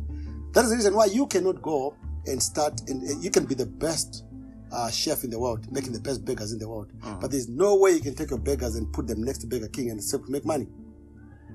That 0.53 0.65
is 0.65 0.71
the 0.71 0.77
reason 0.77 0.95
why 0.95 1.07
you 1.07 1.27
cannot 1.27 1.63
go 1.63 1.95
and 2.27 2.43
start. 2.43 2.83
And 2.89 3.09
uh, 3.09 3.19
you 3.21 3.31
can 3.31 3.47
be 3.47 3.55
the 3.55 3.67
best 3.67 4.25
uh, 4.73 4.91
chef 4.91 5.25
in 5.25 5.31
the 5.31 5.39
world, 5.39 5.71
making 5.73 5.93
the 5.93 6.01
best 6.01 6.25
burgers 6.25 6.53
in 6.53 6.59
the 6.59 6.69
world. 6.69 6.93
But 7.21 7.31
there's 7.31 7.49
no 7.49 7.77
way 7.77 7.93
you 7.93 8.01
can 8.01 8.15
take 8.15 8.31
your 8.31 8.39
burgers 8.39 8.77
and 8.77 8.93
put 8.93 9.07
them 9.07 9.23
next 9.23 9.39
to 9.39 9.47
Burger 9.47 9.69
King 9.69 9.91
and 9.91 10.03
still 10.03 10.23
make 10.29 10.45
money. 10.45 10.67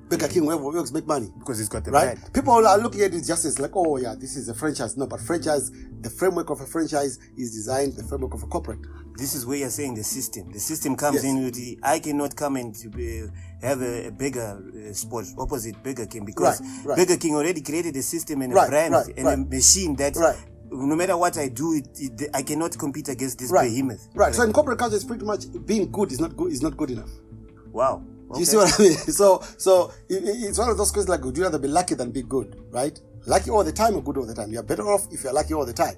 Burger 0.08 0.28
King, 0.28 0.44
whoever 0.44 0.64
works, 0.66 0.92
make 0.92 1.08
money 1.08 1.30
Because 1.40 1.60
it's 1.60 1.68
got 1.70 1.84
the 1.84 1.90
right? 1.90 2.16
brand. 2.16 2.32
People 2.34 2.52
are 2.54 2.78
looking 2.78 3.02
at 3.02 3.12
it 3.16 3.24
just 3.26 3.44
as 3.44 3.58
like, 3.58 3.72
oh 3.76 3.98
yeah, 3.98 4.14
this 4.16 4.36
is 4.36 4.48
a 4.50 4.54
franchise. 4.54 4.96
No, 4.98 5.08
but 5.08 5.20
franchise, 5.20 5.72
the 6.02 6.12
framework 6.12 6.52
of 6.52 6.62
a 6.62 6.66
franchise 6.68 7.18
is 7.38 7.52
designed 7.56 7.94
the 7.96 8.04
framework 8.04 8.36
of 8.36 8.44
a 8.44 8.46
corporate. 8.46 8.80
This 9.18 9.34
is 9.34 9.48
where 9.48 9.58
you're 9.58 9.70
saying 9.72 9.96
the 9.96 10.04
system. 10.04 10.52
The 10.52 10.60
system 10.60 10.96
comes 10.96 11.16
Yes. 11.16 11.24
in 11.24 11.44
with 11.44 11.56
the, 11.56 11.80
I 11.82 11.98
cannot 12.00 12.36
come 12.36 12.56
and 12.58 12.76
be, 12.96 13.24
have 13.64 13.82
a, 13.82 14.08
a 14.08 14.12
bigger 14.12 14.62
uh, 14.90 14.94
spot 14.94 15.26
opposite 15.40 15.82
Burger 15.82 16.06
King 16.06 16.24
because 16.26 16.62
Right, 16.62 16.86
right. 16.86 16.98
Burger 16.98 17.18
King 17.18 17.36
already 17.36 17.62
created 17.62 17.96
a 17.96 18.04
system 18.04 18.42
and 18.44 18.54
a 18.54 18.56
Right, 18.58 18.70
brand 18.70 18.94
and 19.18 19.28
a 19.28 19.38
machine 19.38 19.96
that 19.96 20.16
Right. 20.18 20.38
No 20.72 20.96
matter 20.96 21.16
what 21.18 21.38
I 21.38 21.48
do, 21.50 21.74
it, 21.74 21.88
it, 22.00 22.30
I 22.34 22.42
cannot 22.44 22.78
compete 22.78 23.08
against 23.10 23.40
this 23.40 23.52
Right, 23.52 23.70
behemoth. 23.70 24.08
right. 24.16 24.34
So 24.34 24.44
in 24.44 24.52
corporate 24.54 24.80
culture, 24.80 24.96
it's 24.96 25.06
pretty 25.06 25.26
much 25.26 25.46
being 25.66 25.92
good 25.92 26.12
is 26.12 26.20
not 26.20 26.36
good 26.36 26.52
is 26.52 26.62
not 26.62 26.76
good 26.78 26.92
enough. 26.92 27.10
Wow. 27.72 28.04
Do 28.34 28.40
you 28.40 28.46
see 28.46 28.58
what 28.58 28.74
I 28.80 28.84
mean? 28.84 28.94
So, 29.14 29.44
so 29.58 29.92
it, 30.10 30.16
it- 30.24 30.44
it's 30.50 30.58
one 30.58 30.70
of 30.70 30.78
those 30.78 30.92
questions 30.92 31.10
like, 31.10 31.24
would 31.24 31.38
you 31.38 31.44
rather 31.44 31.60
be 31.60 31.68
lucky 31.68 31.96
than 31.96 32.12
be 32.12 32.24
good, 32.24 32.60
right? 32.72 33.00
Lucky 33.28 33.50
all 33.52 33.64
the 33.64 33.72
time 33.72 33.96
or 33.96 34.02
good 34.04 34.18
all 34.18 34.26
the 34.26 34.34
time? 34.36 34.52
You're 34.52 34.64
better 34.64 34.88
off 34.90 35.08
if 35.12 35.24
you're 35.24 35.34
lucky 35.34 35.54
all 35.54 35.66
the 35.66 35.74
time, 35.74 35.96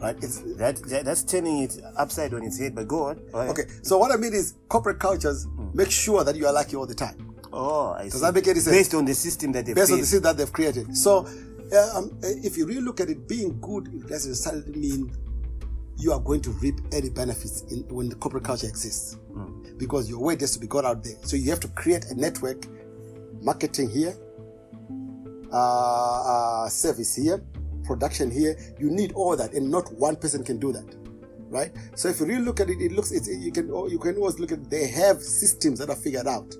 right? 0.00 0.16
It's 0.22 0.38
That, 0.56 0.76
that 0.84 1.04
that's 1.04 1.22
turning 1.22 1.62
it 1.62 1.78
upside 1.96 2.32
on 2.34 2.42
its 2.42 2.58
head. 2.58 2.74
But 2.74 2.88
go 2.88 3.04
on. 3.04 3.20
Right. 3.32 3.48
okay. 3.50 3.64
So 3.82 3.98
what 3.98 4.12
I 4.12 4.16
mean 4.16 4.32
is, 4.34 4.54
corporate 4.68 4.98
cultures 4.98 5.44
hmm. 5.44 5.68
make 5.74 5.90
sure 5.90 6.22
that 6.24 6.36
you 6.36 6.46
are 6.46 6.52
lucky 6.52 6.76
all 6.76 6.86
the 6.86 6.94
time. 6.94 7.34
Oh, 7.52 7.92
I 7.92 8.04
Does 8.04 8.14
see. 8.14 8.20
that 8.20 8.34
make 8.34 8.46
any 8.48 8.60
sense? 8.60 8.76
Based 8.76 8.94
on 8.94 9.04
the 9.04 9.14
system 9.14 9.52
that 9.52 9.64
they've 9.66 9.74
based 9.74 9.92
on 9.92 9.98
the 9.98 10.02
created. 10.02 10.06
system 10.08 10.22
that 10.24 10.36
they've 10.36 10.52
created. 10.52 10.96
So, 10.96 11.26
um, 11.74 12.18
uh, 12.22 12.28
if 12.42 12.56
you 12.56 12.66
really 12.66 12.80
look 12.80 13.00
at 13.00 13.08
it, 13.08 13.28
being 13.28 13.58
good 13.60 13.84
doesn't 14.08 14.30
necessarily 14.30 14.72
mean 14.72 15.12
you 15.96 16.12
are 16.12 16.20
going 16.20 16.40
to 16.42 16.50
reap 16.50 16.80
any 16.92 17.08
benefits 17.08 17.62
in, 17.70 17.80
when 17.88 18.08
the 18.08 18.16
corporate 18.16 18.44
culture 18.44 18.66
exists, 18.66 19.16
because 19.78 20.08
your 20.08 20.20
word 20.20 20.40
has 20.40 20.52
to 20.52 20.58
be 20.58 20.66
got 20.66 20.84
out 20.84 21.02
there. 21.04 21.14
So 21.22 21.36
you 21.36 21.50
have 21.50 21.60
to 21.60 21.68
create 21.68 22.06
a 22.06 22.14
network, 22.14 22.66
marketing 23.40 23.90
here, 23.90 24.14
uh, 25.52 26.64
uh, 26.64 26.68
service 26.68 27.14
here, 27.14 27.42
production 27.84 28.30
here. 28.30 28.56
You 28.78 28.90
need 28.90 29.12
all 29.12 29.36
that, 29.36 29.52
and 29.54 29.70
not 29.70 29.92
one 29.94 30.16
person 30.16 30.42
can 30.44 30.58
do 30.58 30.72
that. 30.72 30.96
Right. 31.48 31.72
So 31.94 32.08
if 32.08 32.18
you 32.18 32.26
really 32.26 32.44
look 32.44 32.58
at 32.58 32.68
it, 32.68 32.80
it 32.80 32.90
looks 32.90 33.12
it's 33.12 33.28
you 33.28 33.52
can 33.52 33.68
you 33.88 33.98
can 34.00 34.16
always 34.16 34.40
look 34.40 34.50
at 34.50 34.68
they 34.68 34.88
have 34.88 35.22
systems 35.22 35.78
that 35.78 35.88
are 35.88 35.94
figured 35.94 36.26
out 36.26 36.52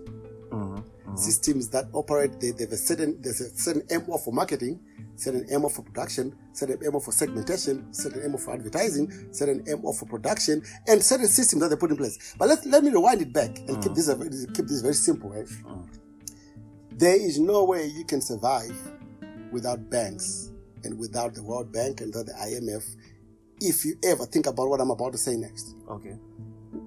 systems 1.16 1.68
that 1.70 1.87
operate. 1.92 2.40
They, 2.40 2.50
they 2.50 2.64
have 2.64 2.72
a 2.72 2.77
certain 2.77 3.20
there's 3.20 3.40
a 3.40 3.50
certain 3.50 3.83
MO 4.07 4.18
for 4.18 4.33
marketing, 4.33 4.81
certain 5.16 5.46
MO 5.61 5.68
for 5.68 5.83
production, 5.83 6.35
certain 6.53 6.79
MO 6.92 7.00
for 7.00 7.12
segmentation, 7.12 7.92
certain 7.92 8.31
MO 8.31 8.38
for 8.38 8.55
advertising, 8.55 9.29
certain 9.33 9.62
MO 9.81 9.92
for 9.92 10.07
production, 10.07 10.62
and 10.87 11.03
certain 11.03 11.29
systems 11.29 11.62
that 11.62 11.68
they 11.68 11.77
put 11.77 11.90
in 11.90 11.96
place. 11.96 12.35
But 12.38 12.48
let 12.48 12.64
let 12.66 12.83
me 12.85 12.90
rewind 12.90 13.22
it 13.22 13.33
back 13.33 13.59
and 13.68 13.83
keep 13.83 13.92
mm. 13.92 13.96
this 13.96 14.46
keep 14.55 14.66
this 14.66 14.81
very 14.81 14.94
simple. 14.94 15.31
Right? 15.31 15.46
Mm. 15.46 15.88
There 16.92 17.16
is 17.16 17.38
no 17.38 17.64
way 17.64 17.87
you 17.87 18.05
can 18.05 18.20
survive 18.20 18.77
without 19.50 19.90
banks 19.90 20.50
and 20.85 20.98
without 20.98 21.35
the 21.35 21.42
World 21.42 21.72
Bank 21.72 22.00
and 22.00 22.14
without 22.14 22.27
the 22.27 22.33
IMF. 22.33 22.85
If 23.61 23.85
you 23.85 23.96
ever 24.05 24.27
think 24.27 24.46
about 24.46 24.68
what 24.68 24.81
I'm 24.81 24.90
about 24.90 25.12
to 25.12 25.18
say 25.18 25.37
next 25.37 25.77
Okay. 25.88 26.16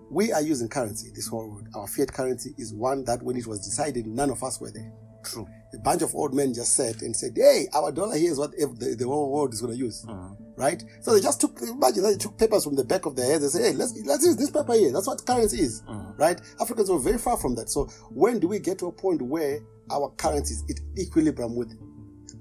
we 0.10 0.34
are 0.34 0.42
using 0.42 0.68
currency 0.68 1.10
this 1.16 1.28
whole 1.28 1.50
world. 1.50 1.68
Our 1.74 1.88
fiat 1.88 2.12
currency 2.13 2.54
is 2.58 2.74
one 2.74 3.04
that 3.06 3.24
when 3.24 3.38
it 3.38 3.48
was 3.48 3.60
decided, 3.66 4.06
none 4.06 4.30
of 4.30 4.44
us 4.44 4.60
were 4.60 4.72
there. 4.72 4.92
True. 5.28 5.48
A 5.74 5.78
bunch 5.80 6.02
of 6.02 6.16
old 6.16 6.34
men 6.34 6.54
just 6.54 6.74
sat 6.74 7.02
and 7.02 7.16
said, 7.16 7.34
Hey, 7.36 7.68
our 7.74 7.92
dollar 7.92 8.16
here 8.16 8.32
is 8.32 8.40
what 8.40 8.52
the, 8.52 8.96
the 8.98 9.06
whole 9.06 9.32
world 9.32 9.54
is 9.54 9.62
going 9.62 9.74
to 9.74 9.78
use. 9.78 10.04
Hmm. 10.04 10.34
Right? 10.56 10.82
So 11.02 11.13
they 11.13 11.22
just 11.22 11.42
took, 11.42 11.60
imagine 11.62 12.04
they 12.04 12.16
took 12.16 12.38
papers 12.38 12.63
from 12.63 12.76
the 12.76 12.86
back 12.86 13.06
of 13.06 13.16
their 13.16 13.26
heads 13.26 13.44
and 13.44 13.52
said, 13.52 13.72
Hey, 13.72 13.74
let's, 13.74 13.94
let's 14.06 14.26
use 14.26 14.38
this 14.38 14.50
paper 14.50 14.74
here. 14.74 14.92
That's 14.94 15.08
what 15.08 15.26
currency 15.26 15.62
is. 15.62 15.84
Hmm. 15.88 16.12
Right? 16.18 16.40
Africans 16.62 16.90
were 16.90 17.00
very 17.00 17.18
far 17.18 17.38
from 17.38 17.56
that. 17.56 17.70
So 17.70 17.86
when 18.10 18.40
do 18.40 18.48
we 18.48 18.60
get 18.60 18.80
to 18.80 18.88
a 18.88 18.92
point 18.92 19.22
where 19.22 19.60
our 19.92 20.10
currency 20.18 20.54
is 20.54 20.63
in 20.70 21.04
equilibrium 21.04 21.56
with 21.56 21.78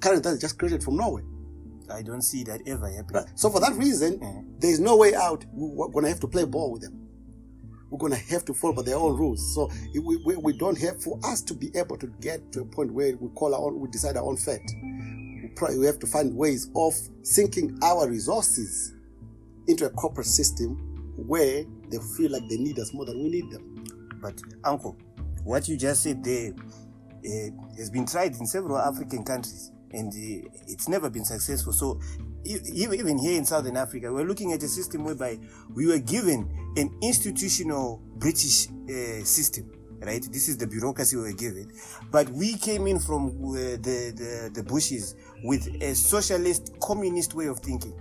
currency 0.00 0.22
that 0.22 0.34
is 0.34 0.40
just 0.40 0.58
created 0.58 0.84
from 0.84 0.96
nowhere? 0.96 1.24
I 1.92 2.02
don't 2.02 2.22
see 2.22 2.42
that 2.44 2.60
ever 2.66 2.88
happening. 2.88 3.22
Right. 3.22 3.38
So 3.38 3.50
for 3.50 3.60
that 3.60 3.74
reason, 3.74 4.18
hmm. 4.18 4.58
there 4.58 4.70
is 4.70 4.80
no 4.80 4.96
way 4.96 5.14
out. 5.14 5.44
We're 5.52 5.88
going 5.88 6.04
to 6.04 6.10
have 6.10 6.20
to 6.20 6.28
play 6.28 6.44
ball 6.44 6.72
with 6.72 6.82
them. 6.82 7.05
We're 7.90 7.98
going 7.98 8.12
to 8.12 8.18
have 8.32 8.44
to 8.46 8.54
follow 8.54 8.82
their 8.82 8.96
own 8.96 9.16
rules. 9.16 9.54
So 9.54 9.70
we, 9.94 10.16
we, 10.24 10.36
we 10.36 10.52
don't 10.52 10.78
have, 10.78 11.02
for 11.02 11.18
us 11.24 11.40
to 11.42 11.54
be 11.54 11.70
able 11.76 11.96
to 11.98 12.08
get 12.20 12.52
to 12.52 12.62
a 12.62 12.64
point 12.64 12.92
where 12.92 13.16
we 13.16 13.28
call 13.30 13.54
our 13.54 13.60
own, 13.60 13.78
we 13.78 13.88
decide 13.88 14.16
our 14.16 14.24
own 14.24 14.36
fate, 14.36 14.60
we, 14.82 15.50
probably, 15.54 15.78
we 15.78 15.86
have 15.86 15.98
to 16.00 16.06
find 16.06 16.34
ways 16.34 16.70
of 16.74 16.94
sinking 17.22 17.78
our 17.82 18.08
resources 18.08 18.94
into 19.68 19.86
a 19.86 19.90
corporate 19.90 20.26
system 20.26 20.76
where 21.16 21.64
they 21.90 21.98
feel 22.16 22.32
like 22.32 22.42
they 22.48 22.56
need 22.56 22.78
us 22.78 22.92
more 22.92 23.04
than 23.04 23.22
we 23.22 23.28
need 23.28 23.50
them. 23.50 23.84
But 24.20 24.40
uncle, 24.64 24.98
what 25.44 25.68
you 25.68 25.76
just 25.76 26.02
said 26.02 26.24
there 26.24 26.52
uh, 27.24 27.50
has 27.76 27.90
been 27.90 28.06
tried 28.06 28.36
in 28.36 28.46
several 28.46 28.78
African 28.78 29.24
countries, 29.24 29.70
and 29.92 30.12
uh, 30.12 30.48
it's 30.66 30.88
never 30.88 31.08
been 31.08 31.24
successful. 31.24 31.72
So 31.72 32.00
even 32.46 33.18
here 33.18 33.36
in 33.36 33.44
Southern 33.44 33.76
Africa, 33.76 34.12
we're 34.12 34.24
looking 34.26 34.52
at 34.52 34.62
a 34.62 34.68
system 34.68 35.04
whereby 35.04 35.38
we 35.74 35.86
were 35.86 35.98
given 35.98 36.48
an 36.76 36.90
institutional 37.02 38.02
British 38.16 38.68
uh, 38.68 39.24
system. 39.24 39.70
Right, 39.98 40.22
this 40.30 40.46
is 40.48 40.58
the 40.58 40.66
bureaucracy 40.66 41.16
we 41.16 41.22
were 41.22 41.32
given, 41.32 41.72
but 42.12 42.28
we 42.28 42.56
came 42.58 42.86
in 42.86 42.98
from 42.98 43.28
uh, 43.28 43.54
the, 43.80 44.12
the 44.14 44.50
the 44.52 44.62
bushes 44.62 45.14
with 45.42 45.66
a 45.82 45.94
socialist, 45.94 46.74
communist 46.82 47.32
way 47.34 47.46
of 47.46 47.60
thinking. 47.60 47.94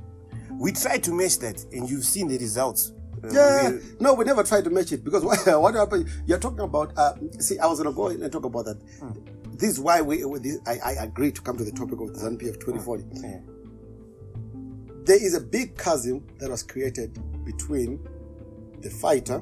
We 0.60 0.74
tried 0.74 1.04
to 1.06 1.14
match 1.14 1.40
that, 1.40 1.64
and 1.72 1.90
you've 1.90 2.04
seen 2.04 2.28
the 2.28 2.38
results. 2.38 2.92
Uh, 3.24 3.30
Yeah, 3.32 3.70
we- 3.72 3.80
no, 4.02 4.14
we 4.14 4.26
never 4.26 4.44
tried 4.44 4.66
to 4.66 4.70
match 4.70 4.92
it 4.92 5.06
because 5.06 5.24
what, 5.30 5.40
what 5.62 5.74
happened? 5.74 6.10
You're 6.28 6.38
talking 6.38 6.60
about. 6.60 6.92
Uh, 6.98 7.14
see, 7.40 7.58
I 7.60 7.66
was 7.66 7.80
gonna 7.80 7.94
go 7.96 8.08
and 8.08 8.30
talk 8.30 8.44
about 8.44 8.66
that. 8.66 8.78
This 9.58 9.70
is 9.72 9.80
why 9.80 10.02
we. 10.02 10.18
This, 10.40 10.60
I, 10.68 10.80
I 10.86 10.92
agree 11.06 11.32
to 11.32 11.42
come 11.42 11.58
to 11.58 11.64
the 11.64 11.72
topic 11.72 11.98
of 12.02 12.14
the 12.14 12.20
ZANU-PF 12.20 12.60
2040. 12.60 13.06
yeah. 13.24 13.40
There 15.06 15.24
is 15.24 15.36
a 15.36 15.40
big 15.40 15.78
chasm 15.78 16.26
that 16.40 16.50
was 16.50 16.64
created 16.64 17.20
between 17.46 18.00
the 18.80 18.90
fighter, 18.90 19.40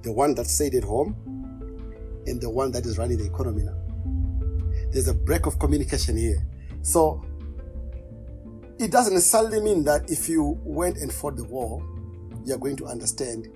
the 0.00 0.10
one 0.10 0.34
that 0.36 0.46
stayed 0.46 0.74
at 0.74 0.84
home, 0.84 1.14
and 2.26 2.40
the 2.40 2.48
one 2.48 2.70
that 2.72 2.86
is 2.86 2.96
running 2.96 3.18
the 3.18 3.26
economy 3.26 3.64
now. 3.64 3.76
There's 4.90 5.08
a 5.08 5.14
break 5.14 5.44
of 5.44 5.58
communication 5.58 6.16
here. 6.16 6.46
So 6.80 7.22
it 8.78 8.90
doesn't 8.90 9.12
necessarily 9.12 9.60
mean 9.60 9.84
that 9.84 10.10
if 10.10 10.30
you 10.30 10.58
went 10.64 10.96
and 10.96 11.12
fought 11.12 11.36
the 11.36 11.44
war, 11.44 11.86
you're 12.46 12.56
going 12.56 12.76
to 12.76 12.86
understand 12.86 13.48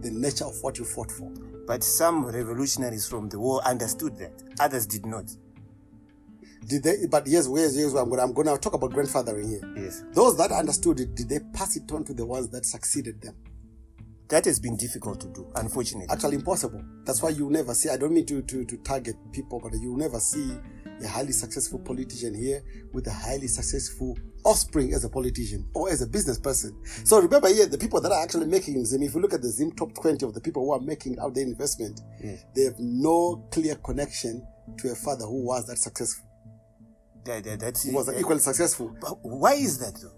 the 0.00 0.10
nature 0.10 0.44
of 0.44 0.62
what 0.62 0.76
you 0.76 0.84
fought 0.84 1.10
for. 1.10 1.30
But 1.66 1.82
some 1.82 2.26
revolutionaries 2.26 3.08
from 3.08 3.30
the 3.30 3.38
war 3.38 3.62
understood 3.64 4.18
that, 4.18 4.42
others 4.60 4.84
did 4.84 5.06
not. 5.06 5.34
Did 6.66 6.82
they? 6.82 7.06
But 7.10 7.26
yes, 7.26 7.46
here's, 7.46 7.76
yes, 7.76 7.94
I'm 7.94 8.08
gonna 8.10 8.22
I'm 8.22 8.32
gonna 8.32 8.56
talk 8.58 8.74
about 8.74 8.92
grandfathering 8.92 9.48
here. 9.48 9.60
Yes. 9.76 10.02
Those 10.12 10.36
that 10.38 10.52
understood 10.52 11.00
it, 11.00 11.14
did 11.14 11.28
they 11.28 11.40
pass 11.52 11.76
it 11.76 11.90
on 11.92 12.04
to 12.04 12.14
the 12.14 12.24
ones 12.26 12.48
that 12.50 12.64
succeeded 12.64 13.20
them? 13.20 13.34
That 14.28 14.46
has 14.46 14.58
been 14.58 14.76
difficult 14.76 15.20
to 15.20 15.28
do, 15.28 15.50
unfortunately. 15.54 16.08
Actually, 16.10 16.36
impossible. 16.36 16.82
That's 17.04 17.22
why 17.22 17.28
you 17.30 17.50
never 17.50 17.74
see. 17.74 17.90
I 17.90 17.96
don't 17.98 18.12
mean 18.12 18.26
to 18.26 18.42
to, 18.42 18.64
to 18.64 18.76
target 18.78 19.16
people, 19.32 19.60
but 19.62 19.72
you 19.74 19.96
never 19.96 20.18
see 20.18 20.56
a 21.02 21.08
highly 21.08 21.32
successful 21.32 21.80
politician 21.80 22.34
here 22.34 22.62
with 22.92 23.06
a 23.06 23.10
highly 23.12 23.48
successful 23.48 24.16
offspring 24.44 24.94
as 24.94 25.04
a 25.04 25.08
politician 25.08 25.66
or 25.74 25.90
as 25.90 26.00
a 26.02 26.06
business 26.06 26.38
person. 26.38 26.74
So 27.04 27.20
remember 27.20 27.48
here, 27.52 27.66
the 27.66 27.76
people 27.78 28.00
that 28.00 28.12
are 28.12 28.22
actually 28.22 28.46
making 28.46 28.84
Zim, 28.86 29.02
if 29.02 29.14
you 29.14 29.20
look 29.20 29.34
at 29.34 29.42
the 29.42 29.48
Zim 29.50 29.72
top 29.72 29.92
20 29.94 30.24
of 30.24 30.34
the 30.34 30.40
people 30.40 30.64
who 30.64 30.72
are 30.72 30.80
making 30.80 31.18
out 31.18 31.34
their 31.34 31.44
investment, 31.44 32.00
Yes. 32.22 32.44
they 32.54 32.62
have 32.62 32.78
no 32.78 33.46
clear 33.50 33.74
connection 33.76 34.46
to 34.78 34.90
a 34.90 34.94
father 34.94 35.24
who 35.26 35.44
was 35.44 35.66
that 35.66 35.78
successful, 35.78 36.24
That, 37.24 37.44
that, 37.44 37.60
that's 37.60 37.84
who 37.84 37.94
was 37.94 38.08
equally 38.18 38.40
successful. 38.40 38.94
But 39.00 39.18
why 39.22 39.54
is 39.54 39.78
that 39.78 39.94
though? 40.00 40.12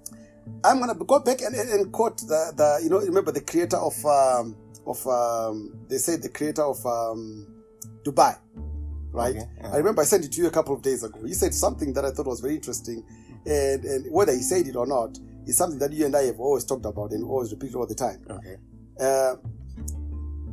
I'm 0.64 0.80
gonna 0.80 0.94
go 0.94 1.20
back 1.20 1.40
and, 1.42 1.54
and, 1.54 1.92
quote 1.92 2.18
the, 2.18 2.52
the 2.56 2.80
you 2.82 2.90
know 2.90 2.98
remember 2.98 3.32
the 3.32 3.40
creator 3.40 3.76
of 3.76 3.94
um, 4.04 4.56
of 4.86 5.06
um, 5.06 5.72
they 5.88 5.98
said 5.98 6.22
the 6.22 6.28
creator 6.28 6.62
of 6.62 6.84
um, 6.86 7.46
Dubai, 8.04 8.36
right? 9.12 9.36
Okay, 9.36 9.48
yeah. 9.60 9.72
I 9.72 9.76
remember 9.78 10.02
I 10.02 10.04
sent 10.04 10.24
it 10.24 10.32
to 10.32 10.40
you 10.40 10.46
a 10.46 10.50
couple 10.50 10.74
of 10.74 10.82
days 10.82 11.02
ago. 11.02 11.18
He 11.24 11.34
said 11.34 11.54
something 11.54 11.92
that 11.94 12.04
I 12.04 12.10
thought 12.10 12.26
was 12.26 12.40
very 12.40 12.54
interesting, 12.54 13.04
and 13.44 13.84
and 13.84 14.06
whether 14.12 14.32
he 14.32 14.40
said 14.42 14.66
it 14.66 14.76
or 14.76 14.86
not 14.86 15.18
is 15.46 15.56
something 15.56 15.78
that 15.78 15.92
you 15.92 16.06
and 16.06 16.16
I 16.16 16.24
have 16.24 16.40
always 16.40 16.64
talked 16.64 16.86
about 16.86 17.10
and 17.12 17.24
always 17.24 17.52
repeat 17.52 17.74
all 17.74 17.86
the 17.86 17.94
time. 17.94 18.24
Okay. 18.28 18.56
Uh, 19.00 19.36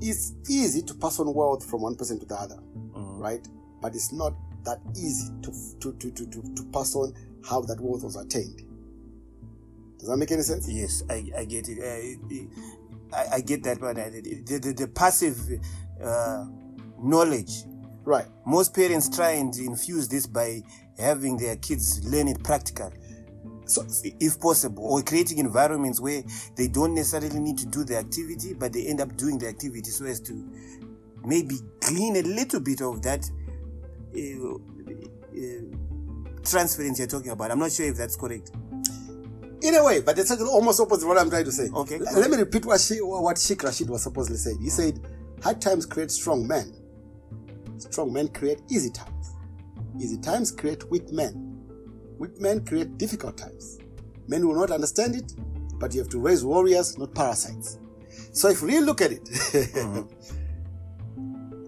it's 0.01 0.33
easy 0.49 0.81
to 0.83 0.93
pass 0.95 1.19
on 1.19 1.33
wealth 1.33 1.65
from 1.67 1.81
one 1.81 1.95
person 1.95 2.19
to 2.19 2.25
the 2.25 2.35
other, 2.35 2.57
Mhm. 2.57 3.19
right? 3.19 3.47
But 3.81 3.95
it's 3.95 4.11
not 4.11 4.33
that 4.63 4.79
easy 4.95 5.31
to 5.43 5.51
to, 5.79 5.93
to, 5.93 6.11
to, 6.11 6.25
to 6.27 6.55
to 6.55 6.63
pass 6.71 6.95
on 6.95 7.13
how 7.45 7.61
that 7.61 7.79
wealth 7.79 8.03
was 8.03 8.15
attained. 8.15 8.61
Does 9.99 10.09
that 10.09 10.17
make 10.17 10.31
any 10.31 10.41
sense? 10.41 10.67
Yes, 10.69 11.03
I, 11.09 11.23
I 11.37 11.45
get 11.45 11.67
it. 11.69 11.79
Uh, 11.79 13.15
I, 13.15 13.35
I 13.35 13.41
get 13.41 13.63
that, 13.63 13.79
but 13.79 13.97
uh, 13.97 14.09
the, 14.09 14.59
the, 14.61 14.73
the 14.73 14.87
passive 14.87 15.37
uh, 16.03 16.45
knowledge, 16.99 17.63
Right. 18.03 18.25
most 18.45 18.73
parents 18.75 19.07
try 19.15 19.31
and 19.31 19.55
infuse 19.55 20.09
this 20.09 20.27
by 20.27 20.61
having 20.99 21.37
their 21.37 21.55
kids 21.55 22.03
learn 22.05 22.27
it 22.27 22.43
practical, 22.43 22.91
So 23.65 23.85
if 24.19 24.39
possible, 24.41 24.83
or 24.83 25.01
creating 25.03 25.37
environments 25.37 26.01
where 26.01 26.21
they 26.57 26.67
don't 26.67 26.93
necessarily 26.95 27.39
need 27.39 27.57
to 27.59 27.65
do 27.65 27.83
the 27.85 27.97
activity, 27.97 28.53
but 28.53 28.73
they 28.73 28.85
end 28.87 28.99
up 28.99 29.15
doing 29.15 29.37
the 29.37 29.47
activity 29.47 29.89
so 29.89 30.05
as 30.05 30.19
to 30.21 30.33
maybe 31.23 31.55
glean 31.79 32.17
a 32.17 32.21
little 32.23 32.59
bit 32.59 32.81
of 32.81 33.01
that 33.03 33.29
Uh, 34.15 34.59
transference 36.43 36.99
you're 36.99 37.07
talking 37.07 37.31
about. 37.31 37.51
I'm 37.51 37.59
not 37.59 37.71
sure 37.71 37.85
if 37.85 37.95
that's 37.97 38.15
correct. 38.15 38.51
in 39.61 39.75
a 39.75 39.83
way, 39.83 40.01
but 40.01 40.17
it's 40.19 40.29
almost 40.41 40.79
opposite 40.81 41.07
what 41.07 41.17
I'm 41.17 41.29
trying 41.29 41.45
to 41.45 41.51
say. 41.51 41.69
Okay. 41.73 41.95
L- 41.95 42.19
Let 42.19 42.29
me 42.29 42.37
repeat 42.37 42.65
what 42.65 42.79
she, 42.81 42.95
what 42.97 43.37
Sheikh 43.37 43.63
Rashid 43.63 43.89
was 43.89 44.03
supposedly 44.03 44.37
saying. 44.37 44.59
He 44.61 44.69
said, 44.69 44.99
"Hard 45.41 45.61
times 45.61 45.85
create 45.85 46.11
strong 46.11 46.45
men. 46.47 46.73
Strong 47.77 48.13
men 48.13 48.27
create 48.29 48.59
easy 48.69 48.89
times. 48.89 49.31
Easy 49.99 50.17
times 50.17 50.51
create 50.51 50.89
weak 50.89 51.11
men. 51.11 51.33
Weak 52.19 52.39
men 52.41 52.65
create 52.65 52.97
difficult 52.97 53.37
times. 53.37 53.79
Men 54.27 54.47
will 54.47 54.55
not 54.55 54.71
understand 54.71 55.15
it, 55.15 55.33
but 55.79 55.93
you 55.93 56.01
have 56.01 56.09
to 56.09 56.19
raise 56.19 56.43
warriors, 56.43 56.97
not 56.97 57.13
parasites. 57.15 57.79
So 58.31 58.49
if 58.49 58.61
we 58.61 58.73
really 58.73 58.85
look 58.85 59.01
at 59.01 59.11
it, 59.11 59.23
mm-hmm. 59.25 60.03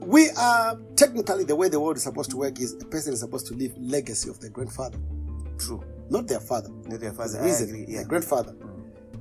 We 0.05 0.29
are 0.31 0.77
technically 0.95 1.43
the 1.43 1.55
way 1.55 1.67
the 1.69 1.79
world 1.79 1.97
is 1.97 2.03
supposed 2.03 2.29
to 2.31 2.37
work 2.37 2.59
is 2.59 2.73
a 2.73 2.85
person 2.85 3.13
is 3.13 3.19
supposed 3.21 3.47
to 3.47 3.53
leave 3.53 3.73
legacy 3.77 4.29
of 4.29 4.39
their 4.39 4.49
grandfather, 4.51 4.97
True. 5.57 5.83
not 6.09 6.27
their 6.27 6.39
father. 6.39 6.69
Not 6.85 6.99
their 6.99 7.13
father. 7.13 7.39
I 7.39 7.45
reason. 7.45 7.69
agree. 7.69 7.85
The 7.85 7.91
Yeah. 7.93 8.03
grandfather. 8.03 8.55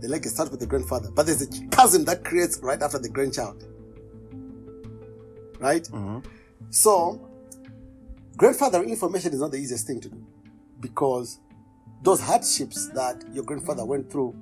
The 0.00 0.08
legacy 0.08 0.34
starts 0.34 0.50
with 0.50 0.60
the 0.60 0.66
grandfather, 0.66 1.10
but 1.14 1.26
there's 1.26 1.40
a 1.42 1.46
cousin 1.68 2.04
that 2.06 2.24
creates 2.24 2.58
right 2.58 2.80
after 2.82 2.98
the 2.98 3.08
grandchild. 3.08 3.64
Right? 5.60 5.84
Mhm. 5.90 6.24
So, 6.70 7.20
grandfather 8.36 8.82
information 8.82 9.32
is 9.32 9.40
not 9.40 9.52
the 9.52 9.58
easiest 9.58 9.86
thing 9.86 10.00
to 10.00 10.08
do 10.08 10.26
because 10.80 11.38
those 12.02 12.20
hardships 12.20 12.88
that 12.94 13.24
your 13.32 13.44
grandfather 13.44 13.84
went 13.84 14.10
through 14.10 14.34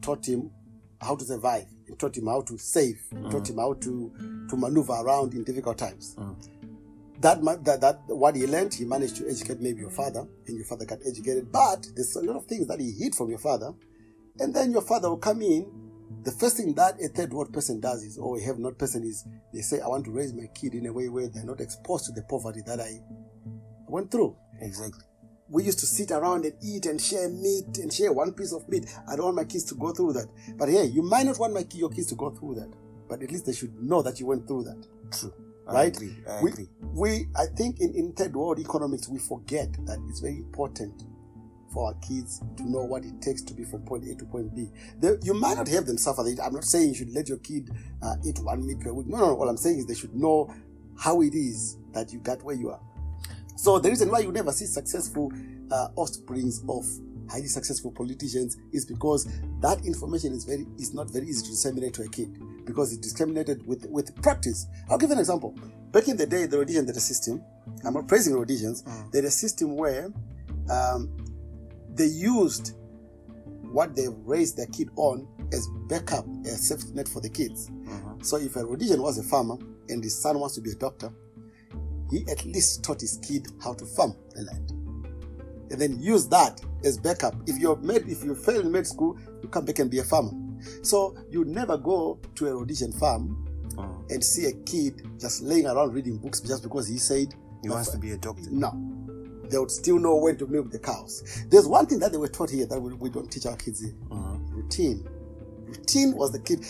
taught 0.00 0.26
him 0.26 0.50
how 1.00 1.14
to 1.14 1.24
survive, 1.24 1.66
it 1.88 1.98
taught 1.98 2.16
him 2.16 2.26
how 2.26 2.42
to 2.42 2.58
save, 2.58 3.00
it 3.12 3.30
taught 3.30 3.48
him 3.48 3.58
how 3.58 3.74
to, 3.74 4.12
to 4.50 4.56
maneuver 4.56 4.92
around 4.92 5.34
in 5.34 5.44
difficult 5.44 5.78
times. 5.78 6.14
Mm. 6.18 6.36
That, 7.20 7.42
that 7.64 7.80
that 7.80 8.00
what 8.06 8.36
he 8.36 8.46
learned, 8.46 8.74
he 8.74 8.84
managed 8.84 9.16
to 9.16 9.28
educate 9.28 9.60
maybe 9.60 9.80
your 9.80 9.90
father, 9.90 10.24
and 10.46 10.56
your 10.56 10.66
father 10.66 10.84
got 10.84 10.98
educated. 11.04 11.50
But 11.50 11.86
there's 11.96 12.14
a 12.14 12.20
lot 12.22 12.36
of 12.36 12.46
things 12.46 12.68
that 12.68 12.78
he 12.78 12.92
hid 12.92 13.14
from 13.14 13.28
your 13.30 13.40
father, 13.40 13.72
and 14.38 14.54
then 14.54 14.70
your 14.70 14.82
father 14.82 15.08
will 15.10 15.18
come 15.18 15.42
in. 15.42 15.66
The 16.22 16.30
first 16.32 16.56
thing 16.56 16.74
that 16.74 17.00
a 17.02 17.08
third 17.08 17.32
world 17.32 17.52
person 17.52 17.80
does 17.80 18.02
is, 18.02 18.18
or 18.18 18.38
a 18.38 18.42
have 18.42 18.58
not 18.58 18.78
person 18.78 19.02
is, 19.02 19.26
they 19.52 19.60
say, 19.62 19.80
I 19.80 19.88
want 19.88 20.04
to 20.04 20.10
raise 20.12 20.32
my 20.32 20.46
kid 20.54 20.74
in 20.74 20.86
a 20.86 20.92
way 20.92 21.08
where 21.08 21.28
they're 21.28 21.44
not 21.44 21.60
exposed 21.60 22.06
to 22.06 22.12
the 22.12 22.22
poverty 22.22 22.60
that 22.66 22.80
I 22.80 23.00
went 23.88 24.10
through. 24.10 24.36
Exactly. 24.60 25.04
We 25.50 25.64
used 25.64 25.78
to 25.80 25.86
sit 25.86 26.10
around 26.10 26.44
and 26.44 26.54
eat 26.62 26.86
and 26.86 27.00
share 27.00 27.28
meat 27.28 27.78
and 27.78 27.92
share 27.92 28.12
one 28.12 28.32
piece 28.32 28.52
of 28.52 28.68
meat. 28.68 28.84
I 29.08 29.16
don't 29.16 29.24
want 29.26 29.36
my 29.36 29.44
kids 29.44 29.64
to 29.64 29.74
go 29.74 29.92
through 29.92 30.12
that. 30.14 30.28
But 30.56 30.68
hey, 30.68 30.84
you 30.84 31.02
might 31.02 31.24
not 31.26 31.38
want 31.38 31.54
my, 31.54 31.64
your 31.72 31.88
kids 31.90 32.08
to 32.08 32.14
go 32.14 32.30
through 32.30 32.56
that. 32.56 32.70
But 33.08 33.22
at 33.22 33.30
least 33.30 33.46
they 33.46 33.54
should 33.54 33.74
know 33.82 34.02
that 34.02 34.20
you 34.20 34.26
went 34.26 34.46
through 34.46 34.64
that. 34.64 34.86
True. 35.10 35.32
I 35.66 35.72
Right? 35.72 35.96
agree. 35.96 36.16
I 36.28 36.42
we, 36.42 36.50
agree. 36.50 36.68
we, 36.94 37.28
I 37.36 37.46
think 37.56 37.80
in, 37.80 37.94
in 37.94 38.12
third 38.12 38.34
world 38.36 38.58
economics, 38.58 39.08
we 39.08 39.18
forget 39.18 39.72
that 39.86 39.98
it's 40.08 40.20
very 40.20 40.36
important 40.36 41.04
for 41.72 41.88
our 41.88 41.94
kids 42.00 42.42
to 42.56 42.70
know 42.70 42.82
what 42.84 43.04
it 43.04 43.20
takes 43.20 43.42
to 43.42 43.54
be 43.54 43.64
from 43.64 43.82
point 43.82 44.04
A 44.08 44.14
to 44.16 44.24
point 44.24 44.54
B. 44.54 44.70
They, 44.98 45.16
you 45.22 45.34
might 45.34 45.56
not 45.58 45.68
have 45.68 45.86
them 45.86 45.98
suffer. 45.98 46.22
I'm 46.42 46.54
not 46.54 46.64
saying 46.64 46.88
you 46.90 46.94
should 46.94 47.12
let 47.14 47.28
your 47.28 47.38
kid 47.38 47.70
uh, 48.02 48.16
eat 48.24 48.38
one 48.40 48.66
meat 48.66 48.80
per 48.80 48.92
week. 48.92 49.06
No, 49.06 49.18
no, 49.18 49.26
no. 49.28 49.36
All 49.36 49.48
I'm 49.48 49.58
saying 49.58 49.78
is 49.80 49.86
they 49.86 49.94
should 49.94 50.14
know 50.14 50.52
how 50.98 51.20
it 51.22 51.34
is 51.34 51.76
that 51.92 52.12
you 52.12 52.18
got 52.20 52.42
where 52.42 52.54
you 52.56 52.70
are. 52.70 52.80
So 53.58 53.80
the 53.80 53.88
reason 53.90 54.08
why 54.08 54.20
you 54.20 54.30
never 54.30 54.52
see 54.52 54.66
successful 54.66 55.32
uh, 55.72 55.88
offsprings 55.96 56.62
of 56.68 56.86
highly 57.28 57.48
successful 57.48 57.90
politicians 57.90 58.56
is 58.72 58.86
because 58.86 59.26
that 59.60 59.84
information 59.84 60.32
is 60.32 60.44
very 60.44 60.64
is 60.78 60.94
not 60.94 61.10
very 61.10 61.26
easy 61.26 61.42
to 61.44 61.50
disseminate 61.50 61.92
to 61.94 62.02
a 62.02 62.08
kid 62.08 62.38
because 62.64 62.92
it's 62.92 63.00
disseminated 63.00 63.66
with 63.66 63.84
with 63.90 64.14
practice. 64.22 64.66
I'll 64.88 64.96
give 64.96 65.10
an 65.10 65.18
example. 65.18 65.58
Back 65.90 66.06
in 66.06 66.16
the 66.16 66.24
day, 66.24 66.46
the 66.46 66.58
Rhodesian 66.58 66.86
data 66.86 67.00
system. 67.00 67.42
I'm 67.84 67.94
not 67.94 68.06
praising 68.06 68.34
Rhodesians. 68.34 68.84
They 69.10 69.18
had 69.18 69.24
a 69.24 69.30
system 69.30 69.76
where 69.76 70.12
um, 70.70 71.10
they 71.94 72.06
used 72.06 72.74
what 73.72 73.96
they 73.96 74.06
raised 74.24 74.56
their 74.56 74.66
kid 74.66 74.88
on 74.94 75.26
as 75.52 75.66
backup, 75.88 76.26
as 76.46 76.68
safety 76.68 76.92
net 76.94 77.08
for 77.08 77.20
the 77.20 77.28
kids. 77.28 77.68
Mhm. 77.70 78.24
So 78.24 78.36
if 78.36 78.54
a 78.54 78.64
Rhodesian 78.64 79.02
was 79.02 79.18
a 79.18 79.22
farmer 79.24 79.56
and 79.88 80.02
his 80.04 80.16
son 80.16 80.38
wants 80.38 80.54
to 80.54 80.60
be 80.60 80.70
a 80.70 80.74
doctor, 80.76 81.12
he 82.10 82.24
at 82.30 82.44
least 82.44 82.82
taught 82.82 83.00
his 83.00 83.18
kid 83.22 83.48
how 83.62 83.74
to 83.74 83.84
farm 83.86 84.14
the 84.34 84.42
land. 84.42 84.72
And 85.70 85.80
then 85.80 86.00
use 86.00 86.26
that 86.28 86.60
as 86.84 86.96
backup. 86.98 87.34
If 87.46 87.58
you're 87.58 87.76
made, 87.76 88.08
if 88.08 88.24
you 88.24 88.34
fail 88.34 88.60
in 88.60 88.72
med 88.72 88.86
school, 88.86 89.18
you 89.42 89.48
come 89.48 89.64
back 89.66 89.78
and 89.80 89.90
be 89.90 89.98
a 89.98 90.04
farmer. 90.04 90.32
So 90.82 91.14
you 91.30 91.44
never 91.44 91.76
go 91.76 92.18
to 92.36 92.46
a 92.48 92.54
Rhodesian 92.54 92.92
farm 92.92 93.44
Mhm. 93.76 94.10
and 94.10 94.24
see 94.24 94.46
a 94.46 94.52
kid 94.52 95.02
just 95.18 95.42
laying 95.42 95.66
around 95.66 95.92
reading 95.92 96.16
books 96.16 96.40
just 96.40 96.62
because 96.62 96.88
he 96.88 96.98
said 96.98 97.34
He 97.62 97.68
wants 97.68 97.90
to 97.90 97.98
be 97.98 98.12
a 98.12 98.16
doctor. 98.16 98.50
no. 98.50 98.72
They 99.50 99.58
would 99.58 99.70
still 99.70 99.98
know 99.98 100.16
when 100.16 100.36
to 100.38 100.46
milk 100.46 100.70
the 100.70 100.78
cows. 100.78 101.22
There's 101.48 101.66
one 101.66 101.86
thing 101.86 101.98
that 102.00 102.12
they 102.12 102.18
were 102.18 102.28
taught 102.28 102.50
here 102.50 102.66
that 102.66 102.80
we, 102.80 102.92
we 102.94 103.08
don't 103.08 103.30
teach 103.30 103.46
our 103.46 103.56
kids 103.56 103.80
here. 103.80 103.94
Mhm. 104.10 104.52
Routine. 104.54 105.04
Routine 105.66 106.14
was 106.16 106.32
the 106.32 106.38
kid. 106.38 106.66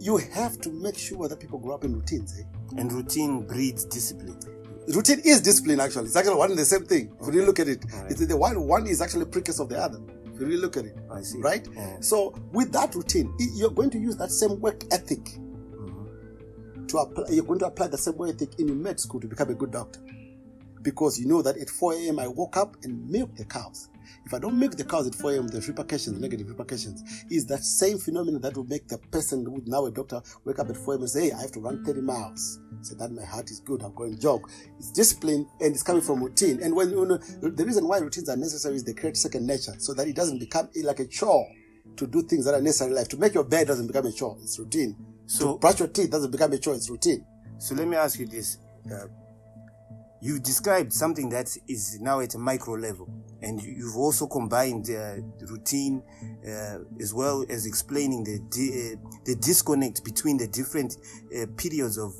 You 0.00 0.16
have 0.18 0.58
to 0.62 0.70
make 0.70 0.96
sure 0.96 1.28
that 1.28 1.38
people 1.40 1.58
grow 1.58 1.74
up 1.74 1.84
in 1.84 1.94
routines. 1.94 2.34
Eh? 2.38 2.42
And 2.78 2.92
routine 2.92 3.46
breeds 3.46 3.84
discipline. 3.84 4.38
Routine 4.88 5.20
is 5.24 5.40
discipline, 5.40 5.80
actually. 5.80 6.06
It's 6.06 6.16
actually 6.16 6.36
one 6.36 6.50
and 6.50 6.58
the 6.58 6.64
same 6.64 6.84
thing. 6.84 7.14
If 7.20 7.26
you 7.26 7.32
really 7.32 7.46
look 7.46 7.58
at 7.58 7.68
it, 7.68 7.84
Alright. 7.92 8.10
it's 8.10 8.26
the 8.26 8.36
one, 8.36 8.60
one 8.66 8.86
is 8.86 9.00
actually 9.00 9.24
precursor 9.26 9.62
of 9.62 9.70
the 9.70 9.78
other. 9.78 9.98
If 10.34 10.40
you 10.40 10.46
really 10.46 10.58
look 10.60 10.76
at 10.76 10.84
it, 10.84 10.96
I 11.10 11.22
see. 11.22 11.38
right? 11.38 11.66
Yeah. 11.74 11.96
So, 12.00 12.34
with 12.52 12.70
that 12.72 12.94
routine, 12.94 13.32
you're 13.54 13.70
going 13.70 13.90
to 13.90 13.98
use 13.98 14.16
that 14.16 14.30
same 14.30 14.60
work 14.60 14.82
ethic 14.92 15.24
Mhm. 15.24 16.88
to 16.88 16.98
apply. 16.98 17.24
You're 17.30 17.44
going 17.44 17.60
to 17.60 17.66
apply 17.66 17.86
the 17.88 17.98
same 17.98 18.16
work 18.16 18.30
ethic 18.34 18.58
in 18.58 18.66
your 18.68 18.76
med 18.76 19.00
school 19.00 19.20
to 19.20 19.28
become 19.28 19.48
a 19.50 19.54
good 19.54 19.70
doctor, 19.70 20.00
because 20.82 21.18
you 21.18 21.26
know 21.28 21.40
that 21.40 21.56
at 21.56 21.70
4 21.70 21.94
a.m. 21.94 22.18
I 22.18 22.26
woke 22.28 22.56
up 22.56 22.76
and 22.82 23.08
milked 23.08 23.36
the 23.38 23.44
cows. 23.46 23.88
If 24.24 24.34
I 24.34 24.38
don't 24.38 24.58
make 24.58 24.72
the 24.72 24.84
cows 24.84 25.06
at 25.06 25.14
4 25.14 25.32
a.m., 25.34 25.48
there's 25.48 25.68
repercussions, 25.68 26.20
negative 26.20 26.48
repercussions. 26.48 27.02
Is 27.30 27.46
that 27.46 27.62
same 27.64 27.98
phenomenon 27.98 28.40
that 28.42 28.56
will 28.56 28.64
make 28.64 28.88
the 28.88 28.98
person 28.98 29.44
who's 29.44 29.66
now 29.66 29.86
a 29.86 29.90
doctor 29.90 30.20
wake 30.44 30.58
up 30.58 30.68
at 30.70 30.76
4 30.76 30.94
a.m. 30.94 31.00
and 31.02 31.10
say, 31.10 31.26
"Hey, 31.26 31.32
I 31.32 31.42
have 31.42 31.52
to 31.52 31.60
run 31.60 31.84
30 31.84 32.00
miles." 32.00 32.60
So 32.82 32.94
that 32.96 33.12
my 33.12 33.24
heart 33.24 33.50
is 33.50 33.60
good. 33.60 33.82
I'm 33.82 33.94
going 33.94 34.14
to 34.14 34.20
jog. 34.20 34.50
It's 34.78 34.90
discipline 34.90 35.46
and 35.60 35.72
it's 35.74 35.82
coming 35.82 36.02
from 36.02 36.22
routine. 36.22 36.60
And 36.62 36.74
when 36.76 36.90
you 36.90 37.06
know, 37.06 37.16
the 37.16 37.64
reason 37.64 37.86
why 37.88 37.98
routines 37.98 38.28
are 38.28 38.36
necessary 38.36 38.76
is 38.76 38.84
they 38.84 38.92
create 38.92 39.16
second 39.16 39.46
nature, 39.46 39.74
so 39.78 39.94
that 39.94 40.06
it 40.06 40.14
doesn't 40.16 40.38
become 40.38 40.68
like 40.82 41.00
a 41.00 41.06
chore 41.06 41.46
to 41.96 42.06
do 42.06 42.22
things 42.22 42.44
that 42.44 42.54
are 42.54 42.60
necessary. 42.60 42.90
in 42.90 42.96
life. 42.96 43.08
to 43.08 43.16
make 43.16 43.34
your 43.34 43.44
bed 43.44 43.66
doesn't 43.68 43.86
become 43.86 44.06
a 44.06 44.12
chore; 44.12 44.36
it's 44.42 44.58
routine. 44.58 44.96
So- 45.26 45.54
to 45.54 45.58
brush 45.58 45.78
your 45.78 45.88
teeth 45.88 46.10
doesn't 46.10 46.30
become 46.30 46.52
a 46.52 46.58
chore; 46.58 46.74
it's 46.74 46.90
routine. 46.90 47.24
So 47.58 47.74
let 47.74 47.88
me 47.88 47.96
ask 47.96 48.18
you 48.18 48.26
this. 48.26 48.58
Uh, 48.90 49.06
you 50.24 50.38
described 50.40 50.90
something 50.92 51.28
that 51.28 51.54
is 51.68 52.00
now 52.00 52.20
at 52.20 52.34
a 52.34 52.38
micro 52.38 52.74
level, 52.74 53.06
and 53.42 53.62
you- 53.62 53.72
you've 53.72 53.96
also 53.96 54.26
combined 54.26 54.88
uh, 54.88 55.16
routine 55.50 56.02
uh, 56.48 56.78
as 56.98 57.12
well 57.12 57.44
as 57.50 57.66
explaining 57.66 58.24
the 58.24 58.38
di- 58.48 58.94
uh, 58.94 58.96
the 59.26 59.34
disconnect 59.36 60.02
between 60.02 60.38
the 60.38 60.46
different 60.48 60.96
uh, 61.36 61.44
periods 61.58 61.98
of 61.98 62.14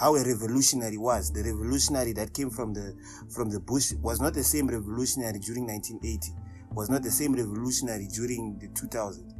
how 0.00 0.16
a 0.16 0.24
revolutionary 0.24 0.96
was. 0.96 1.30
The 1.30 1.42
revolutionary 1.42 2.14
that 2.14 2.32
came 2.32 2.48
from 2.50 2.72
the 2.72 2.94
from 3.28 3.50
the 3.50 3.60
bush 3.60 3.92
was 4.02 4.18
not 4.20 4.32
the 4.32 4.42
same 4.44 4.66
revolutionary 4.68 5.38
during 5.40 5.66
1980. 5.66 6.32
Was 6.72 6.88
not 6.88 7.02
the 7.02 7.10
same 7.10 7.34
revolutionary 7.34 8.08
during 8.08 8.58
the 8.58 8.68
2000s. 8.68 9.30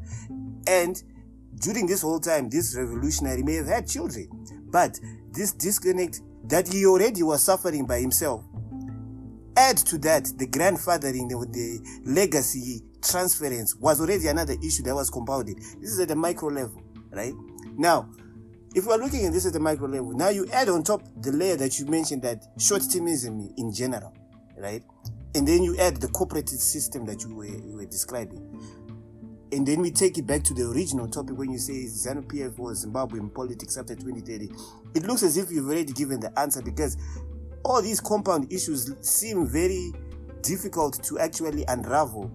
And 0.66 1.02
during 1.60 1.86
this 1.86 2.02
whole 2.02 2.20
time, 2.20 2.50
this 2.50 2.76
revolutionary 2.76 3.42
may 3.42 3.54
have 3.54 3.66
had 3.66 3.88
children, 3.88 4.28
but 4.70 5.00
this 5.32 5.52
disconnect 5.52 6.20
that 6.44 6.68
he 6.72 6.86
already 6.86 7.22
was 7.22 7.42
suffering 7.42 7.86
by 7.86 8.00
himself. 8.00 8.44
Add 9.56 9.76
to 9.78 9.98
that 9.98 10.24
the 10.36 10.46
grandfathering, 10.46 11.28
the, 11.28 11.46
the 11.50 12.10
legacy 12.10 12.82
transference 13.02 13.76
was 13.76 14.00
already 14.00 14.26
another 14.26 14.54
issue 14.62 14.82
that 14.82 14.94
was 14.94 15.10
compounded. 15.10 15.56
This 15.80 15.90
is 15.90 16.00
at 16.00 16.08
the 16.08 16.16
micro 16.16 16.48
level, 16.48 16.82
right? 17.10 17.32
Now, 17.76 18.08
if 18.74 18.86
we're 18.86 18.96
looking 18.96 19.24
at 19.26 19.32
this 19.32 19.46
at 19.46 19.52
the 19.52 19.60
micro 19.60 19.86
level, 19.86 20.12
now 20.12 20.30
you 20.30 20.48
add 20.52 20.68
on 20.68 20.82
top 20.82 21.02
the 21.20 21.30
layer 21.30 21.56
that 21.56 21.78
you 21.78 21.86
mentioned 21.86 22.22
that 22.22 22.44
short 22.58 22.82
termism 22.82 23.52
in 23.56 23.72
general, 23.72 24.12
right? 24.58 24.82
And 25.36 25.46
then 25.46 25.62
you 25.62 25.76
add 25.78 25.96
the 25.96 26.08
cooperative 26.08 26.58
system 26.58 27.04
that 27.06 27.22
you 27.22 27.34
were, 27.34 27.46
you 27.46 27.76
were 27.76 27.86
describing. 27.86 28.60
And 29.54 29.64
then 29.64 29.82
we 29.82 29.92
take 29.92 30.18
it 30.18 30.26
back 30.26 30.42
to 30.44 30.54
the 30.54 30.68
original 30.68 31.06
topic 31.06 31.38
when 31.38 31.52
you 31.52 31.58
say 31.58 31.84
ZANU 31.84 32.26
PF 32.26 32.58
or 32.58 32.74
Zimbabwe 32.74 33.20
in 33.20 33.30
politics 33.30 33.76
after 33.76 33.94
2030. 33.94 34.50
It 34.96 35.04
looks 35.04 35.22
as 35.22 35.36
if 35.36 35.52
you've 35.52 35.68
already 35.68 35.92
given 35.92 36.18
the 36.18 36.36
answer 36.36 36.60
because 36.60 36.96
all 37.64 37.80
these 37.80 38.00
compound 38.00 38.52
issues 38.52 38.92
seem 39.00 39.46
very 39.46 39.92
difficult 40.42 41.00
to 41.04 41.20
actually 41.20 41.64
unravel 41.68 42.32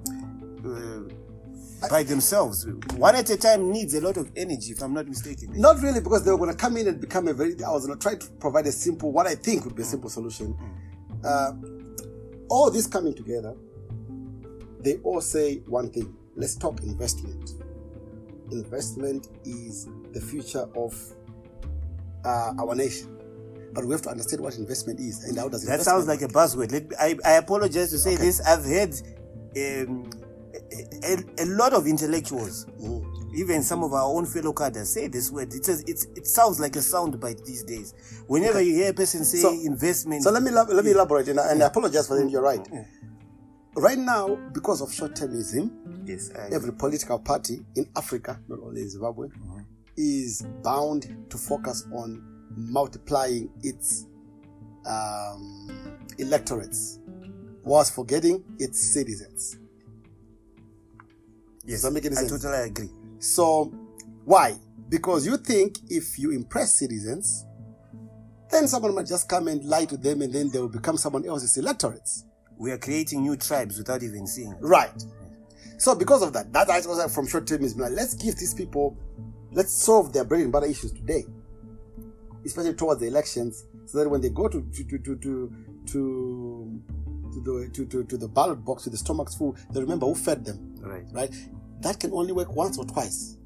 uh, 0.66 1.90
by 1.90 2.04
themselves. 2.04 2.66
One 2.96 3.18
at 3.18 3.30
a 3.30 3.36
time 3.36 3.70
needs 3.70 3.94
a 3.96 4.02
lot 4.02 4.16
of 4.16 4.32
energy, 4.38 4.72
if 4.72 4.82
I'm 4.82 4.94
not 4.94 5.06
mistaken. 5.06 5.60
Not 5.60 5.82
really, 5.82 6.00
because 6.00 6.24
they 6.24 6.32
were 6.32 6.38
going 6.38 6.52
to 6.52 6.58
come 6.58 6.78
in 6.78 6.88
and 6.88 7.02
become 7.02 7.28
a 7.28 7.34
very. 7.34 7.62
I 7.62 7.70
was 7.72 7.86
going 7.86 8.00
to 8.00 8.02
try 8.02 8.16
to 8.16 8.28
provide 8.40 8.66
a 8.66 8.72
simple, 8.72 9.12
what 9.12 9.28
I 9.28 9.36
think 9.36 9.66
would 9.66 9.76
be 9.76 9.82
a 9.82 9.86
simple 9.86 10.10
solution. 10.10 10.58
Uh, 11.26 11.52
all 12.50 12.72
this 12.72 12.88
coming 12.88 13.14
together, 13.14 13.56
they 14.80 14.96
all 15.04 15.20
say 15.20 15.58
one 15.68 15.90
thing 15.90 16.16
let's 16.40 16.56
talk 16.56 16.82
investment. 16.82 17.52
Investment 18.52 19.28
is 19.46 19.88
the 20.14 20.22
future 20.22 20.66
of 20.76 20.96
uh, 22.26 22.54
our 22.60 22.74
nation. 22.76 23.16
But 23.74 23.86
we 23.86 23.92
have 23.92 24.02
to 24.04 24.10
understand 24.10 24.42
what 24.42 24.56
investment 24.58 25.00
is 25.00 25.24
and 25.26 25.38
how 25.38 25.48
does 25.48 25.64
That 25.66 25.82
sounds 25.82 26.08
like 26.08 26.24
a 26.24 26.28
buzzword. 26.28 26.72
Let 26.72 26.90
me, 26.90 26.96
I, 27.00 27.16
I 27.24 27.32
apologize 27.34 27.92
to 27.92 28.00
say 28.00 28.16
Okay. 28.16 28.24
this. 28.26 28.42
I've 28.42 28.64
heard 28.66 28.94
um, 29.56 30.10
a, 31.04 31.14
a, 31.14 31.44
a 31.44 31.46
lot 31.46 31.74
of 31.74 31.86
intellectuals, 31.86 32.66
Mm. 32.82 33.06
even 33.36 33.62
some 33.62 33.84
of 33.84 33.94
our 33.94 34.06
own 34.06 34.26
fellow 34.26 34.54
cadres, 34.54 34.92
say 34.92 35.08
this 35.08 35.30
word. 35.32 35.54
It 35.54 35.64
says 35.66 35.84
it's, 35.86 36.06
it 36.16 36.26
sounds 36.26 36.60
like 36.60 36.76
a 36.78 36.82
sound 36.82 37.20
bite 37.20 37.46
these 37.46 37.64
days. 37.64 37.94
Whenever 38.26 38.60
you 38.60 38.74
hear 38.74 38.90
a 38.90 38.94
person 38.94 39.24
say 39.24 39.38
So- 39.38 39.52
investment, 39.52 40.24
So 40.24 40.32
let 40.32 40.42
me 40.42 40.50
let 40.50 40.84
me 40.84 40.92
elaborate, 40.92 41.28
and 41.28 41.40
I, 41.40 41.52
and 41.52 41.62
I 41.62 41.68
apologize 41.68 42.08
for 42.08 42.18
that. 42.20 42.28
You're 42.32 42.42
right. 42.42 42.68
Yeah. 42.74 42.86
Right 43.76 43.98
now, 43.98 44.36
because 44.54 44.82
of 44.82 44.92
short-termism, 44.94 45.72
yes, 46.06 46.32
I, 46.36 46.54
every 46.54 46.74
political 46.74 47.20
party 47.20 47.62
in 47.76 47.88
Africa, 47.96 48.40
not 48.48 48.60
only 48.60 48.82
in 48.82 48.90
Zimbabwe, 48.90 49.28
Mm-hmm. 49.28 49.60
is 49.98 50.42
bound 50.64 51.08
to 51.30 51.38
focus 51.38 51.86
on 51.94 52.22
multiplying 52.56 53.50
its 53.62 54.06
um, 54.86 55.70
electorates, 56.18 57.00
whilst 57.64 57.94
forgetting 57.94 58.44
its 58.58 58.82
citizens. 58.82 59.58
yes, 61.64 61.82
Does 61.82 61.84
that 61.84 61.92
make 61.92 62.06
any 62.06 62.18
I 62.18 62.28
totally 62.28 62.64
agree. 62.70 62.90
So, 63.20 63.66
why? 64.26 64.56
Because 64.90 65.26
you 65.28 65.38
think 65.38 65.78
if 65.90 66.18
you 66.18 66.32
impress 66.32 66.80
citizens, 66.80 67.46
then 68.50 68.68
someone 68.68 68.96
might 68.96 69.06
just 69.06 69.30
come 69.30 69.48
and 69.48 69.64
lie 69.64 69.86
to 69.86 69.96
them, 69.96 70.22
and 70.24 70.34
then 70.34 70.50
they 70.52 70.60
will 70.60 70.70
become 70.70 70.98
someone 70.98 71.26
else's 71.26 71.56
electorates. 71.58 72.26
We 72.60 72.72
are 72.72 72.78
creating 72.78 73.22
new 73.22 73.38
tribes 73.38 73.78
without 73.78 74.04
even 74.04 74.28
seeing. 74.28 74.52
it. 74.52 74.58
Right. 74.60 75.04
So 75.78 75.96
because 75.96 76.22
of 76.22 76.34
that, 76.34 76.52
that 76.52 76.70
I 76.70 76.80
was 76.86 77.14
from 77.16 77.26
short 77.26 77.46
termism. 77.46 77.80
Like, 77.80 77.94
let's 77.94 78.14
give 78.14 78.36
these 78.36 78.54
people, 78.54 78.98
let's 79.54 79.72
solve 79.72 80.12
their 80.12 80.26
bread 80.26 80.42
and 80.42 80.52
butter 80.52 80.66
issues 80.66 80.92
today, 80.92 81.24
especially 82.46 82.74
towards 82.74 83.00
the 83.00 83.08
elections, 83.08 83.66
so 83.86 84.00
that 84.00 84.10
when 84.10 84.20
they 84.20 84.30
go 84.30 84.50
to 84.50 84.62
to 84.62 84.84
to 84.84 84.98
to 85.00 85.16
to 85.16 85.54
to, 85.86 86.82
to 87.34 87.42
the 87.42 87.70
to, 87.74 87.86
to, 87.86 88.04
to 88.04 88.18
the 88.18 88.28
ballot 88.28 88.64
box 88.66 88.84
with 88.84 88.92
the 88.92 88.98
stomachs 88.98 89.36
full, 89.36 89.56
they 89.72 89.80
remember 89.80 90.06
who 90.06 90.14
fed 90.14 90.44
them. 90.44 90.76
Right. 90.82 91.06
Right. 91.14 91.34
That 91.80 91.98
can 91.98 92.12
only 92.12 92.34
work 92.34 92.54
once 92.54 92.78
or 92.78 92.84
twice. 92.84 93.38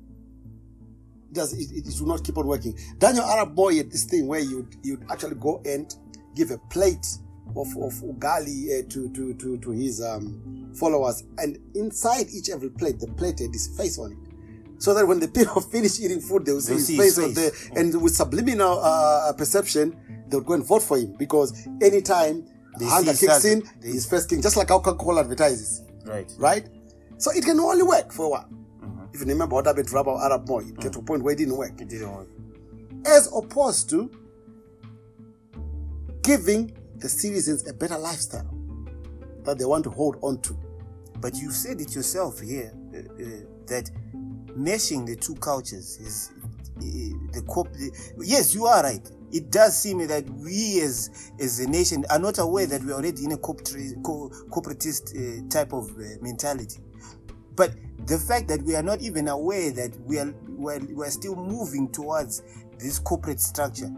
It 1.30 1.36
does 1.36 1.54
it, 1.54 1.72
it, 1.72 1.88
it 1.88 2.02
will 2.02 2.08
not 2.08 2.24
keep 2.24 2.40
on 2.40 2.48
working. 2.48 2.76
Daniel 2.98 3.26
arap 3.26 3.54
Moi 3.54 3.76
had 3.76 3.92
this 3.92 4.06
thing 4.06 4.26
where 4.26 4.40
you 4.40 4.68
you'd 4.82 5.06
actually 5.12 5.36
go 5.36 5.62
and 5.66 5.96
give 6.36 6.50
a 6.50 6.58
plate 6.58 7.06
of, 7.56 7.68
of 7.78 7.94
ugali 8.02 8.80
uh, 8.80 8.90
to, 8.90 9.10
to, 9.14 9.34
to, 9.36 9.58
to 9.60 9.72
his 9.72 10.02
um, 10.02 10.72
followers, 10.76 11.24
and 11.38 11.58
inside 11.76 12.28
each 12.34 12.50
every 12.50 12.70
plate, 12.70 13.00
the 13.00 13.08
plate 13.08 13.40
had 13.40 13.52
his 13.52 13.68
face 13.78 14.00
on 14.00 14.12
it. 14.14 14.18
So 14.82 14.94
that 14.94 15.08
when 15.08 15.20
the 15.20 15.28
people 15.40 15.62
finish 15.62 16.00
eating 16.00 16.20
food, 16.22 16.46
they 16.46 16.52
will 16.54 16.62
see 16.62 16.70
They'll 16.70 16.78
his 16.78 16.88
see 16.88 16.98
face 16.98 17.16
his 17.18 17.26
on 17.26 17.34
there, 17.36 17.52
face. 17.52 17.70
and 17.76 18.02
with 18.02 18.16
subliminal 18.16 18.80
uh, 18.82 19.32
perception, 19.34 19.96
they 20.28 20.38
would 20.38 20.46
go 20.46 20.54
and 20.54 20.66
vote 20.66 20.82
for 20.84 20.98
him 20.98 21.14
because 21.18 21.68
anytime 21.82 22.46
They 22.80 22.86
hunger 22.86 23.12
kicks 23.12 23.44
his- 23.44 23.46
in, 23.46 23.64
they- 23.82 23.90
he's 23.92 24.06
first 24.08 24.30
king, 24.30 24.42
just 24.42 24.58
like 24.58 24.70
how 24.70 24.80
Coca-Cola 24.80 25.22
advertises 25.22 25.84
Right. 26.06 26.30
right? 26.38 26.68
So 27.18 27.32
it 27.32 27.46
can 27.46 27.60
only 27.60 27.84
work 27.84 28.12
for 28.12 28.26
a 28.26 28.30
while. 28.30 28.50
Mm-hmm. 28.50 29.06
If 29.14 29.22
you 29.22 29.28
remember 29.28 29.56
what 29.56 29.68
happened 29.68 29.88
to 29.88 29.94
Rabbi 29.96 30.10
arap 30.10 30.48
Moi, 30.48 30.62
it 30.68 30.80
get 30.80 30.92
to 30.94 31.00
a 31.00 31.04
point 31.04 31.24
where 31.24 31.34
it 31.34 31.38
didn't 31.38 31.56
work. 31.56 31.80
It 31.80 31.88
didn't 31.88 32.12
work. 32.12 32.28
As 33.06 33.28
opposed 33.34 33.90
to 33.92 34.10
giving 36.24 36.72
the 37.04 37.10
citizens 37.10 37.68
a 37.68 37.74
better 37.74 37.98
lifestyle 37.98 38.50
that 39.44 39.58
they 39.60 39.66
want 39.66 39.84
to 39.84 39.90
hold 39.90 40.18
on 40.22 40.40
to. 40.42 40.58
But 41.20 41.36
you 41.36 41.52
said 41.52 41.82
it 41.82 41.94
yourself 41.94 42.40
here 42.40 42.74
uh, 42.94 42.98
uh, 42.98 43.26
that 43.68 43.92
meshing 44.58 45.06
the 45.06 45.18
two 45.18 45.36
cultures 45.36 45.98
is 45.98 46.32
uh, 46.78 46.82
the 47.34 47.44
cop. 47.48 47.68
Yes, 48.20 48.56
you 48.56 48.66
are 48.66 48.82
right. 48.82 49.06
It 49.34 49.52
does 49.52 49.78
seem 49.78 50.08
that 50.08 50.30
we 50.30 50.80
as 50.80 51.32
as 51.40 51.60
a 51.60 51.68
nation 51.70 52.06
are 52.10 52.20
not 52.20 52.40
aware 52.40 52.68
that 52.68 52.82
we 52.82 52.92
are 52.92 52.96
already 52.96 53.26
in 53.26 53.34
a 53.34 53.38
corporatist 53.38 55.14
uh, 55.14 55.50
type 55.50 55.74
of 55.74 55.90
uh, 55.92 56.04
mentality. 56.22 56.80
But 57.56 57.74
the 58.06 58.18
fact 58.18 58.48
that 58.48 58.62
we 58.64 58.76
are 58.76 58.84
not 58.84 59.02
even 59.02 59.28
aware 59.28 59.72
that 59.72 60.00
we 60.02 60.20
are 60.20 60.34
we 60.48 60.74
are, 60.74 60.80
we 60.80 61.06
are 61.06 61.12
still 61.12 61.36
moving 61.36 61.92
towards 61.92 62.44
this 62.80 62.98
corporate 63.00 63.42
structure, 63.42 63.92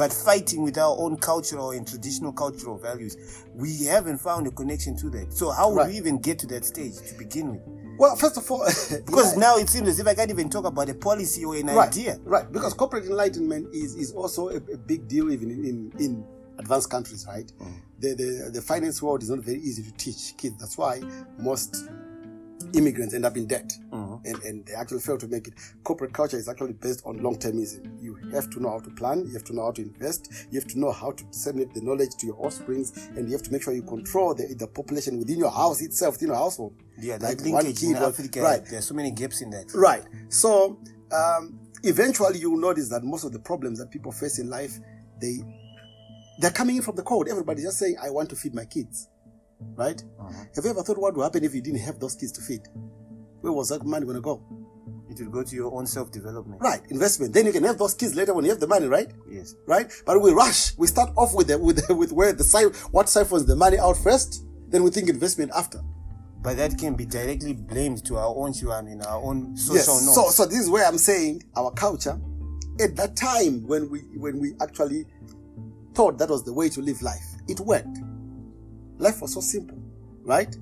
but 0.00 0.10
fighting 0.14 0.62
with 0.62 0.78
our 0.78 0.96
own 0.98 1.18
cultural 1.18 1.72
and 1.72 1.86
traditional 1.86 2.32
cultural 2.32 2.78
values, 2.78 3.18
we 3.54 3.84
haven't 3.84 4.16
found 4.16 4.46
a 4.46 4.50
connection 4.50 4.96
to 4.96 5.10
that. 5.10 5.30
So 5.30 5.50
how 5.50 5.70
Right. 5.74 5.90
we 5.90 5.98
even 5.98 6.18
get 6.18 6.38
to 6.38 6.46
that 6.46 6.64
stage 6.64 6.96
to 7.06 7.14
begin 7.18 7.50
with? 7.50 7.60
Well, 7.98 8.16
first 8.16 8.38
of 8.38 8.50
all, 8.50 8.60
Because 9.04 9.34
yeah, 9.34 9.40
now 9.40 9.56
it 9.58 9.68
seems 9.68 9.88
as 9.88 10.00
if 10.00 10.06
I 10.06 10.14
can't 10.14 10.30
even 10.30 10.48
talk 10.48 10.64
about 10.64 10.88
a 10.88 10.94
policy 10.94 11.44
or 11.44 11.54
an 11.54 11.66
right, 11.66 11.86
idea. 11.88 12.18
right, 12.24 12.50
because 12.50 12.72
corporate 12.72 13.04
enlightenment 13.04 13.74
is, 13.74 13.94
is 13.94 14.12
also 14.12 14.48
a, 14.48 14.56
a 14.56 14.78
big 14.78 15.06
deal 15.06 15.30
even 15.30 15.50
in, 15.50 15.64
in, 15.66 15.92
in 15.98 16.24
advanced 16.58 16.88
countries, 16.88 17.26
right? 17.28 17.52
Mm. 17.60 17.74
The, 17.98 18.14
the 18.14 18.50
the 18.54 18.62
finance 18.62 19.02
world 19.02 19.22
is 19.22 19.28
not 19.28 19.40
very 19.40 19.58
easy 19.60 19.82
to 19.82 19.92
teach 19.98 20.34
kids. 20.38 20.56
That's 20.58 20.78
why 20.78 21.02
most 21.38 21.84
immigrants 22.74 23.14
end 23.14 23.24
up 23.24 23.36
in 23.36 23.46
debt 23.46 23.72
and, 24.24 24.42
and 24.44 24.66
they 24.66 24.74
actually 24.74 25.00
fail 25.00 25.16
to 25.18 25.26
make 25.28 25.48
it. 25.48 25.54
Corporate 25.84 26.12
culture 26.12 26.36
is 26.36 26.48
actually 26.48 26.74
based 26.74 27.02
on 27.06 27.22
long 27.22 27.36
termism. 27.38 28.00
You 28.00 28.16
have 28.32 28.50
to 28.50 28.60
know 28.60 28.70
how 28.70 28.80
to 28.80 28.90
plan, 28.90 29.24
you 29.26 29.32
have 29.32 29.44
to 29.44 29.54
know 29.54 29.64
how 29.64 29.72
to 29.72 29.82
invest, 29.82 30.30
you 30.50 30.60
have 30.60 30.68
to 30.70 30.78
know 30.78 30.92
how 30.92 31.12
to 31.12 31.24
disseminate 31.24 31.72
the 31.74 31.80
knowledge 31.80 32.10
to 32.18 32.26
your 32.26 32.36
offsprings, 32.38 32.92
and 33.16 33.26
you 33.28 33.32
have 33.32 33.42
to 33.42 33.52
make 33.52 33.62
sure 33.62 33.72
you 33.72 33.82
control 33.82 34.34
the, 34.34 34.54
the 34.58 34.66
population 34.66 35.18
within 35.18 35.38
your 35.38 35.50
house 35.50 35.80
itself, 35.80 36.14
within 36.14 36.28
your 36.28 36.36
household. 36.36 36.74
Yeah, 36.98 37.18
that 37.18 37.38
Like 37.38 37.40
linkage 37.40 37.82
in 37.82 37.96
Africa, 37.96 38.42
right. 38.42 38.64
there 38.66 38.78
are 38.78 38.82
so 38.82 38.94
many 38.94 39.10
gaps 39.10 39.40
in 39.40 39.50
that. 39.50 39.72
Right. 39.74 40.02
So 40.28 40.78
um, 41.12 41.58
eventually 41.82 42.38
you 42.38 42.50
will 42.50 42.60
notice 42.60 42.88
that 42.90 43.02
most 43.02 43.24
of 43.24 43.32
the 43.32 43.38
problems 43.38 43.78
that 43.78 43.90
people 43.90 44.12
face 44.12 44.38
in 44.38 44.50
life, 44.50 44.78
they 45.20 45.38
they're 46.40 46.50
coming 46.50 46.76
in 46.76 46.82
from 46.82 46.96
the 46.96 47.02
code. 47.02 47.28
Everybody's 47.28 47.64
just 47.64 47.78
saying, 47.78 47.96
I 48.02 48.10
want 48.10 48.30
to 48.30 48.36
feed 48.36 48.54
my 48.54 48.64
kids. 48.64 49.08
Right? 49.76 50.02
Uh-huh. 50.18 50.44
Have 50.54 50.64
you 50.64 50.70
ever 50.70 50.82
thought 50.82 50.98
what 50.98 51.14
would 51.16 51.22
happen 51.22 51.44
if 51.44 51.54
you 51.54 51.62
didn't 51.62 51.80
have 51.80 51.98
those 51.98 52.14
kids 52.14 52.32
to 52.32 52.40
feed? 52.42 52.62
Where 53.40 53.52
was 53.52 53.70
that 53.70 53.84
money 53.84 54.06
gonna 54.06 54.20
go? 54.20 54.42
It 55.10 55.18
will 55.18 55.30
go 55.30 55.42
to 55.42 55.56
your 55.56 55.74
own 55.74 55.86
self 55.86 56.12
development. 56.12 56.60
Right, 56.60 56.82
investment. 56.88 57.34
Then 57.34 57.46
you 57.46 57.52
can 57.52 57.64
have 57.64 57.78
those 57.78 57.94
kids 57.94 58.14
later 58.14 58.32
when 58.32 58.44
you 58.44 58.50
have 58.50 58.60
the 58.60 58.68
money, 58.68 58.86
right? 58.86 59.10
Yes. 59.28 59.54
Right? 59.66 59.90
But 60.06 60.22
we 60.22 60.30
rush. 60.30 60.76
We 60.78 60.86
start 60.86 61.10
off 61.16 61.34
with 61.34 61.48
the, 61.48 61.58
with 61.58 61.86
the, 61.86 61.94
with 61.94 62.12
where 62.12 62.32
the 62.32 62.44
side 62.44 62.76
what 62.92 63.08
siphons 63.08 63.46
the 63.46 63.56
money 63.56 63.78
out 63.78 63.96
first, 63.96 64.44
then 64.68 64.84
we 64.84 64.90
think 64.90 65.08
investment 65.08 65.50
after. 65.56 65.80
But 66.42 66.56
that 66.56 66.78
can 66.78 66.94
be 66.94 67.04
directly 67.04 67.54
blamed 67.54 68.04
to 68.06 68.16
our 68.16 68.34
own 68.34 68.52
children 68.52 68.86
in 68.86 69.02
our 69.02 69.20
own 69.22 69.56
social 69.56 69.94
yes. 69.94 70.04
norms. 70.04 70.14
So, 70.14 70.30
so 70.30 70.46
this 70.46 70.60
is 70.60 70.70
where 70.70 70.86
I'm 70.86 70.96
saying 70.96 71.42
our 71.56 71.70
culture, 71.72 72.18
at 72.80 72.96
that 72.96 73.16
time 73.16 73.66
when 73.66 73.90
we 73.90 74.00
when 74.16 74.38
we 74.38 74.54
actually 74.62 75.04
thought 75.94 76.18
that 76.18 76.30
was 76.30 76.44
the 76.44 76.52
way 76.52 76.68
to 76.68 76.80
live 76.80 77.02
life. 77.02 77.26
It 77.48 77.60
worked. 77.60 77.98
Life 79.00 79.22
was 79.22 79.32
so 79.32 79.40
simple, 79.40 79.78
right? 80.24 80.54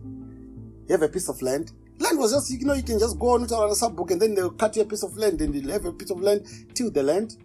You 0.87 0.93
have 0.93 1.03
a 1.03 1.09
piece 1.09 1.29
of 1.29 1.43
land. 1.43 1.73
Land 1.99 2.19
was 2.21 2.33
just, 2.33 2.51
you 2.53 2.65
know, 2.65 2.75
you 2.75 2.85
can 2.85 3.01
just 3.01 3.19
go 3.19 3.31
on 3.31 3.47
to 3.49 3.55
a 3.57 3.71
sabhuku 3.71 4.13
and 4.13 4.23
then 4.23 4.37
they'll 4.37 4.53
cut 4.53 4.77
you 4.77 4.83
a 4.83 4.85
piece 4.85 5.03
of 5.03 5.17
land 5.17 5.41
and 5.43 5.53
you'll 5.53 5.73
have 5.73 5.85
a 5.85 5.93
piece 5.93 6.11
of 6.11 6.21
land, 6.21 6.47
till 6.73 6.89
the 6.89 7.03
land. 7.03 7.37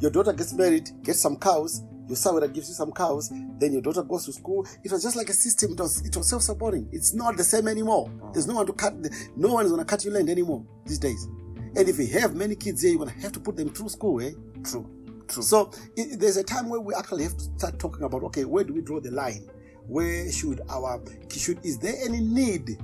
Your 0.00 0.10
daughter 0.10 0.34
gets 0.34 0.52
married, 0.52 0.90
gets 1.02 1.18
some 1.20 1.38
cows, 1.38 1.82
your 2.08 2.16
son 2.16 2.38
that 2.40 2.52
gives 2.52 2.68
you 2.68 2.74
some 2.74 2.92
cows, 2.92 3.32
then 3.58 3.72
your 3.72 3.80
daughter 3.80 4.02
goes 4.02 4.26
to 4.26 4.34
school. 4.34 4.66
It 4.84 4.92
was 4.92 5.02
just 5.02 5.16
like 5.16 5.30
a 5.30 5.32
system. 5.32 5.72
It 5.72 5.80
was 5.80 6.04
it 6.04 6.14
was 6.14 6.28
self-supporting. 6.28 6.90
It's 6.92 7.14
not 7.14 7.38
the 7.38 7.44
same 7.44 7.66
anymore. 7.66 8.10
There's 8.34 8.46
no 8.46 8.56
one 8.56 8.66
to 8.66 8.74
cut. 8.74 8.94
No 9.36 9.54
one 9.54 9.64
is 9.64 9.70
gonna 9.70 9.86
cut 9.86 10.04
your 10.04 10.12
land 10.12 10.28
anymore 10.28 10.62
these 10.84 10.98
days. 10.98 11.26
And 11.74 11.88
if 11.88 11.98
you 11.98 12.06
have 12.18 12.34
many 12.36 12.54
kids 12.54 12.82
here, 12.82 12.90
you're 12.90 12.98
gonna 12.98 13.18
have 13.22 13.32
to 13.32 13.40
put 13.40 13.56
them 13.56 13.70
through 13.70 13.88
school, 13.88 14.20
eh? 14.20 14.32
True. 14.62 14.90
True. 15.26 15.42
So 15.42 15.70
it, 15.96 16.20
there's 16.20 16.36
a 16.36 16.44
time 16.44 16.68
where 16.68 16.80
we 16.80 16.92
actually 16.94 17.22
have 17.22 17.36
to 17.38 17.44
start 17.56 17.78
talking 17.78 18.02
about 18.02 18.22
okay, 18.24 18.44
where 18.44 18.64
do 18.64 18.74
we 18.74 18.82
draw 18.82 19.00
the 19.00 19.10
line? 19.10 19.48
Where 19.86 20.30
should 20.32 20.60
our 20.68 21.00
should 21.30 21.64
is 21.64 21.78
there 21.78 21.94
any 22.04 22.20
need 22.20 22.78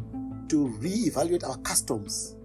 to 0.49 0.69
reevaluate 0.81 1.49
our 1.49 1.57
customs? 1.59 2.37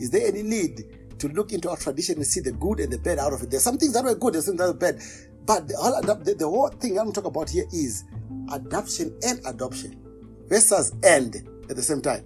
Is 0.00 0.10
there 0.10 0.26
any 0.26 0.42
need 0.42 0.84
to 1.18 1.28
look 1.28 1.52
into 1.52 1.70
our 1.70 1.76
tradition 1.76 2.16
and 2.16 2.26
see 2.26 2.40
the 2.40 2.52
good 2.52 2.80
and 2.80 2.92
the 2.92 2.98
bad 2.98 3.18
out 3.18 3.32
of 3.32 3.42
it? 3.42 3.50
There's 3.50 3.62
some 3.62 3.78
things 3.78 3.92
that 3.92 4.04
were 4.04 4.14
good, 4.14 4.34
there's 4.34 4.46
some 4.46 4.56
that 4.56 4.66
were 4.66 4.74
bad. 4.74 5.00
But 5.46 5.68
the, 5.68 5.76
whole 5.76 6.00
the, 6.24 6.34
the 6.34 6.48
whole 6.48 6.68
thing 6.68 6.98
I'm 6.98 7.12
talking 7.12 7.28
about 7.30 7.50
here 7.50 7.66
is 7.72 8.04
adoption 8.52 9.16
and 9.22 9.40
adoption 9.46 10.00
versus 10.48 10.92
and 11.04 11.36
at 11.70 11.76
the 11.76 11.82
same 11.82 12.00
time. 12.00 12.24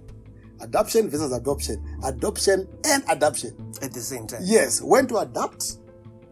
Adoption 0.61 1.09
versus 1.09 1.31
adoption. 1.31 1.99
Adoption 2.03 2.67
and 2.85 3.03
adoption. 3.09 3.73
At 3.81 3.93
the 3.93 4.01
same 4.01 4.27
time. 4.27 4.41
Yes, 4.43 4.81
when 4.81 5.07
to 5.07 5.17
adopt 5.19 5.77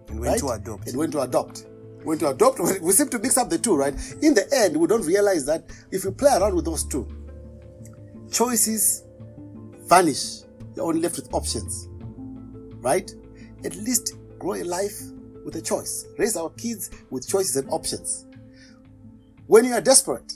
And 0.10 0.20
when 0.20 0.32
right? 0.32 0.40
to 0.40 0.50
adopt. 0.50 0.88
and 0.90 0.98
when 0.98 1.12
to 1.12 1.22
adopt. 1.22 1.66
When 2.08 2.18
to 2.20 2.30
adopt, 2.30 2.60
we 2.82 2.94
seem 2.94 3.10
to 3.10 3.20
mix 3.20 3.36
up 3.36 3.50
the 3.50 3.58
two, 3.58 3.76
right? 3.76 3.94
In 4.22 4.34
the 4.34 4.48
end, 4.56 4.78
we 4.78 4.88
don't 4.88 5.06
realize 5.06 5.46
that 5.48 5.66
if 5.92 6.06
you 6.06 6.12
play 6.14 6.32
around 6.34 6.56
with 6.56 6.64
those 6.64 6.86
two, 6.86 7.06
choices 8.32 9.04
vanish. 9.90 10.44
You're 10.74 10.86
only 10.86 11.02
left 11.02 11.18
with 11.18 11.34
options, 11.34 11.90
right? 12.80 13.12
At 13.66 13.76
least 13.76 14.14
grow 14.40 14.54
a 14.54 14.64
life 14.64 14.98
with 15.44 15.58
a 15.58 15.62
choice. 15.62 16.06
Raise 16.18 16.38
our 16.38 16.50
kids 16.52 16.92
with 17.10 17.28
choices 17.28 17.58
and 17.58 17.70
options. 17.72 18.26
When 19.48 19.66
you 19.66 19.74
are 19.74 19.82
desperate, 19.82 20.32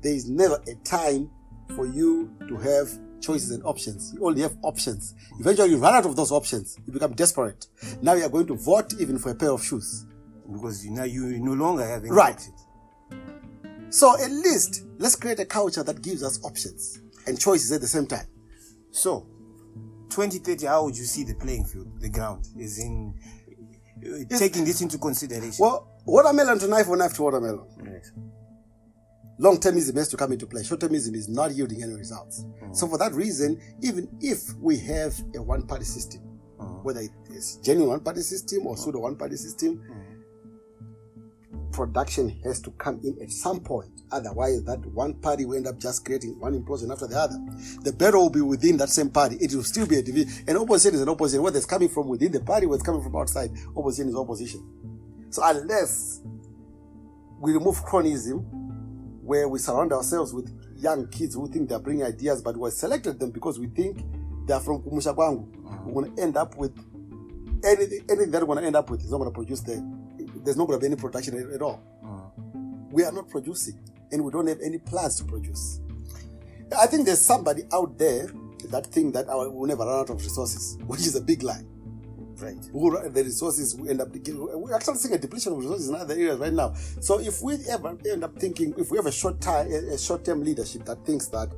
there 0.00 0.14
is 0.14 0.26
never 0.26 0.58
a 0.66 0.74
time 0.84 1.30
for 1.76 1.84
you 1.84 2.34
to 2.48 2.56
have 2.56 2.88
choices 3.20 3.50
and 3.50 3.62
options. 3.66 4.14
You 4.14 4.24
only 4.24 4.40
have 4.40 4.56
options. 4.62 5.14
Eventually, 5.38 5.68
you 5.68 5.76
run 5.76 5.92
out 5.92 6.06
of 6.06 6.16
those 6.16 6.32
options. 6.32 6.78
You 6.86 6.94
become 6.94 7.12
desperate. 7.12 7.66
Now 8.00 8.14
you 8.14 8.24
are 8.24 8.30
going 8.30 8.46
to 8.46 8.54
vote 8.54 8.94
even 8.98 9.18
for 9.18 9.32
a 9.32 9.34
pair 9.34 9.50
of 9.50 9.62
shoes. 9.62 10.06
Because 10.50 10.84
you 10.84 10.90
now 10.92 11.04
you 11.04 11.38
no 11.40 11.52
longer 11.52 11.86
have 11.86 12.02
any 12.02 12.10
Right. 12.10 12.34
options. 12.34 12.66
So 13.90 14.20
at 14.20 14.30
least 14.30 14.82
let's 14.98 15.16
create 15.16 15.38
a 15.40 15.44
culture 15.44 15.82
that 15.82 16.02
gives 16.02 16.22
us 16.22 16.42
options 16.44 17.00
and 17.26 17.38
choices 17.38 17.72
at 17.72 17.80
the 17.80 17.86
same 17.86 18.06
time. 18.06 18.26
So, 18.90 19.26
2030, 20.10 20.66
how 20.66 20.84
would 20.84 20.96
you 20.96 21.04
see 21.04 21.24
the 21.24 21.34
playing 21.34 21.64
field, 21.64 22.00
the 22.00 22.08
ground? 22.08 22.46
Is 22.58 22.78
in 22.78 23.14
uh, 24.04 24.36
taking 24.38 24.64
this 24.64 24.80
into 24.80 24.98
consideration. 24.98 25.56
Well, 25.58 25.88
watermelon 26.04 26.58
to 26.60 26.68
knife 26.68 26.88
or 26.88 26.96
knife 26.96 27.14
to 27.14 27.22
watermelon. 27.22 27.66
Yes. 27.84 28.12
Long 29.38 29.58
termism 29.58 29.96
has 29.96 30.08
to 30.08 30.16
come 30.16 30.32
into 30.32 30.46
play. 30.46 30.62
Short 30.62 30.80
termism 30.80 31.14
is 31.14 31.28
not 31.28 31.52
yielding 31.52 31.82
any 31.82 31.94
results. 31.94 32.44
Mm. 32.62 32.76
So 32.76 32.86
for 32.86 32.98
that 32.98 33.12
reason, 33.12 33.60
even 33.82 34.08
if 34.20 34.54
we 34.60 34.78
have 34.78 35.14
a 35.34 35.42
one 35.42 35.66
party 35.66 35.84
system, 35.84 36.20
mm. 36.58 36.84
whether 36.84 37.00
it 37.00 37.10
is 37.30 37.56
genuine 37.64 37.90
one 37.90 38.00
party 38.00 38.20
system 38.22 38.66
or 38.66 38.74
mm. 38.76 38.78
pseudo 38.78 39.00
one 39.00 39.16
party 39.16 39.36
system, 39.36 39.82
production 41.74 42.40
has 42.44 42.60
to 42.60 42.70
come 42.72 43.00
in 43.04 43.18
at 43.20 43.30
some 43.30 43.60
point. 43.60 43.90
Otherwise, 44.10 44.62
that 44.64 44.84
one 44.86 45.14
party 45.14 45.44
will 45.44 45.56
end 45.56 45.66
up 45.66 45.78
just 45.78 46.04
creating 46.04 46.38
one 46.38 46.58
implosion 46.58 46.90
after 46.90 47.06
the 47.06 47.18
other. 47.18 47.36
The 47.82 47.92
battle 47.92 48.22
will 48.22 48.30
be 48.30 48.40
within 48.40 48.76
that 48.78 48.88
same 48.88 49.10
party. 49.10 49.36
It 49.40 49.52
will 49.54 49.64
still 49.64 49.86
be 49.86 49.96
a 49.96 50.02
division. 50.02 50.44
An 50.46 50.56
opposition 50.56 50.94
is 50.94 51.00
an 51.00 51.08
opposition. 51.08 51.42
Whether 51.42 51.58
it's 51.58 51.66
coming 51.66 51.88
from 51.88 52.08
within 52.08 52.32
the 52.32 52.40
party, 52.40 52.66
whether 52.66 52.78
it's 52.78 52.86
coming 52.86 53.02
from 53.02 53.16
outside, 53.16 53.50
opposition 53.76 54.08
is 54.08 54.16
opposition. 54.16 54.62
So 55.30 55.42
unless 55.44 56.20
we 57.40 57.52
remove 57.52 57.84
cronyism, 57.84 58.44
where 59.22 59.48
we 59.48 59.58
surround 59.58 59.92
ourselves 59.92 60.32
with 60.32 60.52
young 60.76 61.08
kids 61.08 61.34
who 61.34 61.48
think 61.50 61.68
they're 61.68 61.78
bringing 61.78 62.04
ideas, 62.04 62.42
but 62.42 62.56
we 62.56 62.70
selected 62.70 63.18
them 63.18 63.30
because 63.30 63.58
we 63.58 63.66
think 63.66 64.04
they're 64.46 64.60
from 64.60 64.82
Kumusha. 64.82 65.16
We're 65.86 66.02
going 66.02 66.14
to 66.14 66.22
end 66.22 66.36
up 66.36 66.56
with 66.56 66.72
anything, 67.64 68.04
anything 68.08 68.30
that 68.30 68.40
we're 68.42 68.46
going 68.46 68.60
to 68.60 68.66
end 68.66 68.76
up 68.76 68.90
with 68.90 69.02
is 69.02 69.10
not 69.10 69.18
going 69.18 69.30
to 69.30 69.34
produce 69.34 69.60
the, 69.60 69.74
there's 70.44 70.56
not 70.56 70.66
going 70.66 70.78
to 70.78 70.80
be 70.80 70.92
any 70.92 71.00
production 71.00 71.38
at, 71.38 71.54
at 71.54 71.62
all. 71.62 71.82
Mm. 72.04 72.90
We 72.90 73.04
are 73.04 73.12
not 73.12 73.28
producing, 73.28 73.78
and 74.12 74.24
we 74.24 74.30
don't 74.30 74.46
have 74.46 74.60
any 74.62 74.78
plans 74.78 75.16
to 75.16 75.24
produce. 75.24 75.80
I 76.78 76.86
think 76.86 77.06
there's 77.06 77.20
somebody 77.20 77.62
out 77.72 77.98
there 77.98 78.28
that 78.70 78.86
think 78.86 79.14
that 79.14 79.28
our, 79.28 79.50
we'll 79.50 79.68
never 79.68 79.84
run 79.84 80.00
out 80.00 80.10
of 80.10 80.22
resources, 80.22 80.78
which 80.86 81.00
is 81.00 81.16
a 81.16 81.20
big 81.20 81.42
lie. 81.42 81.64
Right. 82.36 82.60
The 82.62 83.22
resources 83.24 83.76
we 83.76 83.90
end 83.90 84.00
up 84.00 84.08
we're 84.12 84.74
actually 84.74 84.96
seeing 84.96 85.14
a 85.14 85.18
depletion 85.18 85.52
of 85.52 85.58
resources 85.58 85.88
in 85.88 85.94
other 85.94 86.14
areas 86.14 86.36
right 86.38 86.52
now. 86.52 86.74
So 87.00 87.20
if 87.20 87.40
we 87.40 87.54
ever 87.70 87.96
end 88.10 88.24
up 88.24 88.36
thinking, 88.36 88.74
if 88.76 88.90
we 88.90 88.98
have 88.98 89.06
a 89.06 89.12
short 89.12 89.40
time, 89.40 89.70
a 89.70 89.96
short 89.96 90.24
term 90.24 90.42
leadership 90.42 90.84
that 90.86 91.04
thinks 91.06 91.28
that 91.28 91.52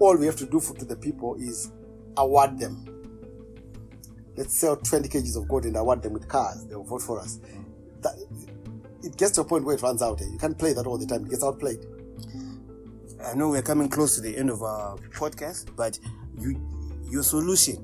all 0.00 0.16
we 0.16 0.24
have 0.24 0.36
to 0.36 0.46
do 0.46 0.58
for 0.58 0.74
to 0.74 0.86
the 0.86 0.96
people 0.96 1.34
is 1.34 1.70
award 2.16 2.58
them. 2.58 2.86
Let's 4.36 4.54
sell 4.54 4.76
20 4.76 5.08
kgs 5.08 5.36
of 5.36 5.48
gold 5.48 5.66
and 5.66 5.76
award 5.76 6.02
them 6.02 6.14
with 6.14 6.28
cars. 6.28 6.64
They 6.66 6.74
will 6.74 6.84
vote 6.84 7.02
for 7.02 7.20
us. 7.20 7.38
Mm. 7.38 7.63
That, 8.04 8.14
it 9.02 9.16
gets 9.16 9.32
to 9.32 9.40
a 9.40 9.44
point 9.44 9.64
where 9.64 9.74
it 9.74 9.82
runs 9.82 10.00
out. 10.00 10.20
eh? 10.22 10.26
You 10.30 10.38
can't 10.38 10.56
play 10.58 10.72
that 10.72 10.86
all 10.86 10.96
the 10.96 11.06
time. 11.06 11.24
It 11.24 11.30
gets 11.30 11.42
outplayed. 11.42 11.84
I 13.24 13.34
know 13.34 13.48
we're 13.50 13.62
coming 13.62 13.88
close 13.88 14.14
to 14.16 14.20
the 14.20 14.36
end 14.36 14.50
of 14.50 14.62
our 14.62 14.96
podcast, 15.10 15.74
but 15.76 15.98
you, 16.38 16.60
your 17.10 17.22
solution 17.22 17.82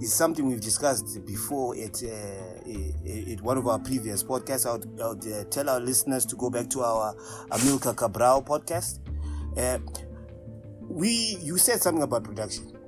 is 0.00 0.12
something 0.14 0.46
we've 0.46 0.60
discussed 0.60 1.24
before 1.26 1.76
at, 1.76 2.02
uh, 2.02 3.32
at 3.32 3.40
one 3.42 3.58
of 3.58 3.66
our 3.66 3.78
previous 3.78 4.22
podcasts. 4.22 4.66
I 4.66 4.72
would, 4.72 5.00
I 5.00 5.08
would 5.08 5.26
uh, 5.26 5.44
tell 5.50 5.68
our 5.68 5.80
listeners 5.80 6.24
to 6.26 6.36
go 6.36 6.50
back 6.50 6.70
to 6.70 6.80
our 6.82 7.14
Amilcar 7.50 7.96
Cabral 7.96 8.42
podcast. 8.42 9.00
Uh, 9.56 9.78
we, 10.88 11.36
you 11.42 11.58
said 11.58 11.82
something 11.82 12.02
about 12.02 12.24
production. 12.24 12.79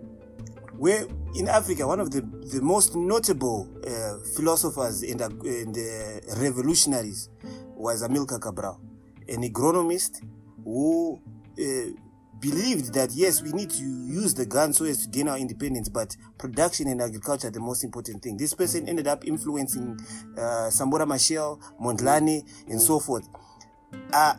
Where 0.82 1.06
in 1.36 1.46
Africa, 1.46 1.86
one 1.86 2.00
of 2.00 2.10
the, 2.10 2.22
the 2.22 2.60
most 2.60 2.96
notable 2.96 3.70
uh, 3.86 4.18
philosophers 4.34 5.04
and, 5.04 5.22
uh, 5.22 5.28
and 5.28 5.76
revolutionaries 6.38 7.28
was 7.76 8.02
Amilcar 8.02 8.40
Cabral, 8.40 8.80
an 9.28 9.44
agronomist 9.44 10.26
who 10.64 11.22
uh, 11.56 11.62
believed 12.40 12.94
that 12.94 13.12
yes, 13.12 13.40
we 13.42 13.52
need 13.52 13.70
to 13.70 13.84
use 13.84 14.34
the 14.34 14.44
gun 14.44 14.72
so 14.72 14.84
as 14.84 15.06
to 15.06 15.08
gain 15.08 15.28
our 15.28 15.38
independence, 15.38 15.88
but 15.88 16.16
production 16.36 16.88
and 16.88 17.00
agriculture 17.00 17.46
are 17.46 17.52
the 17.52 17.60
most 17.60 17.84
important 17.84 18.20
thing. 18.20 18.36
This 18.36 18.52
person 18.52 18.88
ended 18.88 19.06
up 19.06 19.24
influencing 19.24 20.00
uh, 20.36 20.68
Samora 20.68 21.06
Machel, 21.06 21.60
Mondlane, 21.80 22.42
and 22.68 22.82
so 22.82 22.98
forth. 22.98 23.28
Uh, 24.12 24.34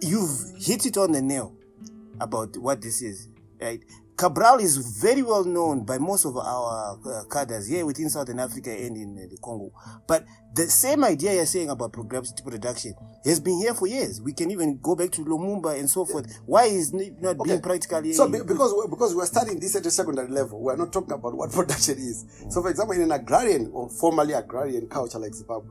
you've 0.00 0.52
hit 0.56 0.86
it 0.86 0.96
on 0.96 1.10
the 1.10 1.20
nail 1.20 1.56
about 2.20 2.56
what 2.58 2.80
this 2.80 3.02
is, 3.02 3.26
right? 3.60 3.82
Cabral 4.20 4.58
is 4.60 4.76
very 4.76 5.22
well 5.22 5.44
known 5.44 5.82
by 5.86 5.96
most 5.96 6.26
of 6.26 6.36
our 6.36 6.98
uh, 7.06 7.24
cadres 7.32 7.66
here 7.68 7.86
within 7.86 8.10
Southern 8.10 8.38
Africa 8.38 8.70
and 8.70 8.94
in 8.94 9.16
uh, 9.16 9.26
the 9.30 9.38
Congo. 9.42 9.72
But 10.06 10.26
the 10.54 10.64
same 10.64 11.04
idea 11.04 11.32
you're 11.32 11.46
saying 11.46 11.70
about 11.70 11.94
progressive 11.94 12.36
production 12.44 12.92
has 13.24 13.40
been 13.40 13.56
here 13.56 13.72
for 13.72 13.86
years. 13.86 14.20
We 14.20 14.34
can 14.34 14.50
even 14.50 14.78
go 14.82 14.94
back 14.94 15.10
to 15.12 15.24
Lumumba 15.24 15.78
and 15.78 15.88
so 15.88 16.04
forth. 16.04 16.26
Why 16.44 16.64
is 16.64 16.92
it 16.92 17.14
not 17.22 17.42
being 17.42 17.62
practically 17.62 18.12
So 18.12 18.28
be- 18.28 18.42
because 18.42 18.74
we 18.74 18.90
because 18.90 19.14
we're 19.14 19.24
studying 19.24 19.58
this 19.58 19.74
at 19.76 19.86
a 19.86 19.90
secondary 19.90 20.28
level, 20.28 20.60
we're 20.60 20.76
not 20.76 20.92
talking 20.92 21.12
about 21.12 21.34
what 21.34 21.50
production 21.58 21.96
is. 21.96 22.26
So, 22.50 22.60
for 22.60 22.68
example, 22.68 22.96
in 22.96 23.00
an 23.00 23.12
agrarian 23.12 23.70
or 23.72 23.88
formerly 23.88 24.34
agrarian 24.34 24.86
culture 24.88 25.18
like 25.18 25.32
Zimbabwe, 25.32 25.70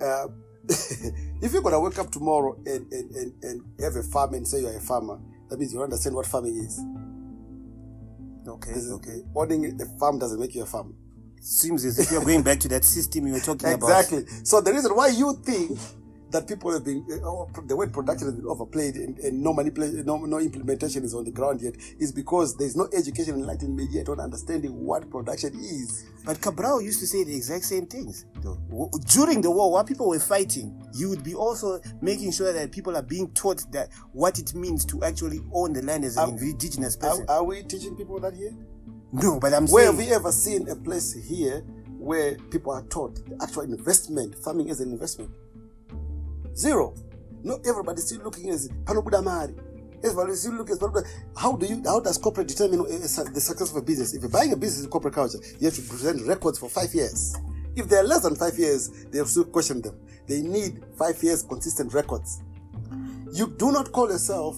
uh, 0.00 0.26
if 0.68 1.52
you're 1.52 1.62
gonna 1.62 1.78
wake 1.78 2.00
up 2.00 2.10
tomorrow 2.10 2.56
and, 2.66 2.92
and, 2.92 3.10
and, 3.14 3.44
and 3.44 3.62
have 3.78 3.94
a 3.94 4.02
farm 4.02 4.34
and 4.34 4.48
say 4.48 4.62
you're 4.62 4.76
a 4.76 4.80
farmer, 4.80 5.20
that 5.48 5.60
means 5.60 5.72
you 5.72 5.80
understand 5.80 6.16
what 6.16 6.26
farming 6.26 6.56
is. 6.56 6.80
Okay, 8.48 8.72
This 8.72 8.84
is- 8.84 8.92
okay. 8.92 9.22
Owning 9.34 9.80
a 9.80 9.98
farm 9.98 10.18
doesn't 10.18 10.40
make 10.40 10.54
you 10.54 10.62
a 10.62 10.66
farmer. 10.66 10.92
Seems 11.40 11.84
as 11.84 11.98
if 11.98 12.10
you're 12.10 12.24
going 12.24 12.42
back 12.42 12.58
to 12.60 12.68
that 12.68 12.84
system 12.84 13.26
you 13.26 13.32
were 13.34 13.40
talking 13.40 13.72
about. 13.72 13.88
Exactly. 13.88 14.24
So 14.44 14.60
the 14.60 14.72
reason 14.72 14.94
why 14.96 15.08
you 15.08 15.34
think 15.44 15.78
that 16.30 16.46
people 16.46 16.72
have 16.72 16.84
been 16.84 17.04
uh, 17.10 17.26
oh, 17.26 17.48
the 17.66 17.76
word 17.76 17.92
production 17.92 18.26
has 18.28 18.34
been 18.36 18.46
overplayed 18.46 18.96
and, 18.96 19.18
and 19.18 19.42
no 19.42 19.52
manipulation, 19.52 20.04
no, 20.04 20.18
no 20.18 20.38
implementation 20.38 21.04
is 21.04 21.14
on 21.14 21.24
the 21.24 21.30
ground 21.30 21.60
yet 21.62 21.74
is 21.98 22.12
because 22.12 22.56
there 22.56 22.66
is 22.66 22.76
no 22.76 22.88
education 22.96 23.34
enlightenment 23.34 23.90
yet 23.90 24.08
on 24.08 24.20
understanding 24.20 24.72
what 24.84 25.08
production 25.10 25.54
is. 25.58 26.04
But 26.24 26.40
Cabral 26.40 26.82
used 26.82 27.00
to 27.00 27.06
say 27.06 27.24
the 27.24 27.34
exact 27.34 27.64
same 27.64 27.86
things. 27.86 28.26
though. 28.42 28.58
During 29.06 29.40
the 29.40 29.50
war, 29.50 29.72
while 29.72 29.84
people 29.84 30.08
were 30.08 30.18
fighting, 30.20 30.78
you 30.94 31.08
would 31.08 31.24
be 31.24 31.34
also 31.34 31.80
making 32.02 32.32
sure 32.32 32.52
that 32.52 32.70
people 32.70 32.96
are 32.96 33.02
being 33.02 33.30
taught 33.32 33.64
that 33.72 33.88
what 34.12 34.38
it 34.38 34.54
means 34.54 34.84
to 34.86 35.02
actually 35.04 35.40
own 35.52 35.72
the 35.72 35.82
land 35.82 36.04
as 36.04 36.16
an 36.18 36.36
indigenous 36.38 36.96
Are, 36.96 37.10
person. 37.10 37.24
are 37.28 37.44
we 37.44 37.62
teaching 37.62 37.96
people 37.96 38.20
that 38.20 38.34
here? 38.34 38.52
no, 39.12 39.40
but 39.40 39.54
I'm 39.54 39.66
Where 39.66 39.86
saying 39.86 39.96
have 39.98 40.06
we 40.08 40.14
ever 40.14 40.32
seen 40.32 40.68
a 40.68 40.76
place 40.76 41.14
here 41.14 41.60
where 41.98 42.36
people 42.50 42.72
are 42.72 42.82
taught 42.82 43.16
the 43.26 43.42
actual 43.42 43.62
investment, 43.62 44.34
farming 44.36 44.68
is 44.68 44.80
an 44.80 44.90
investment? 44.90 45.30
Zero. 46.58 46.94
Everybody's 47.64 48.06
still 48.06 48.22
looking 48.24 48.50
as. 48.50 48.68
Everybody's 48.88 50.40
still 50.40 50.54
looking 50.54 50.74
as. 50.74 51.04
How 51.36 51.52
do 51.56 51.66
you? 51.66 51.80
How 51.84 52.00
does 52.00 52.18
corporate 52.18 52.48
determine 52.48 52.80
uh, 52.80 52.84
a- 52.84 53.30
the 53.30 53.40
success 53.40 53.70
of 53.70 53.76
a 53.76 53.82
business? 53.82 54.12
If 54.12 54.22
you're 54.22 54.30
buying 54.30 54.52
a 54.52 54.56
business 54.56 54.84
in 54.84 54.90
corporate 54.90 55.14
culture, 55.14 55.38
you 55.60 55.66
have 55.66 55.74
to 55.76 55.82
present 55.82 56.26
records 56.26 56.58
for 56.58 56.68
five 56.68 56.92
years. 56.94 57.36
If 57.76 57.88
they're 57.88 58.02
less 58.02 58.22
than 58.22 58.34
five 58.34 58.58
years, 58.58 58.90
they 59.12 59.18
have 59.18 59.30
to 59.30 59.44
question 59.44 59.80
them. 59.82 59.94
They 60.26 60.42
need 60.42 60.82
five 60.98 61.22
years 61.22 61.44
consistent 61.44 61.94
records. 61.94 62.42
You 63.32 63.54
do 63.56 63.70
not 63.70 63.92
call 63.92 64.10
yourself 64.10 64.56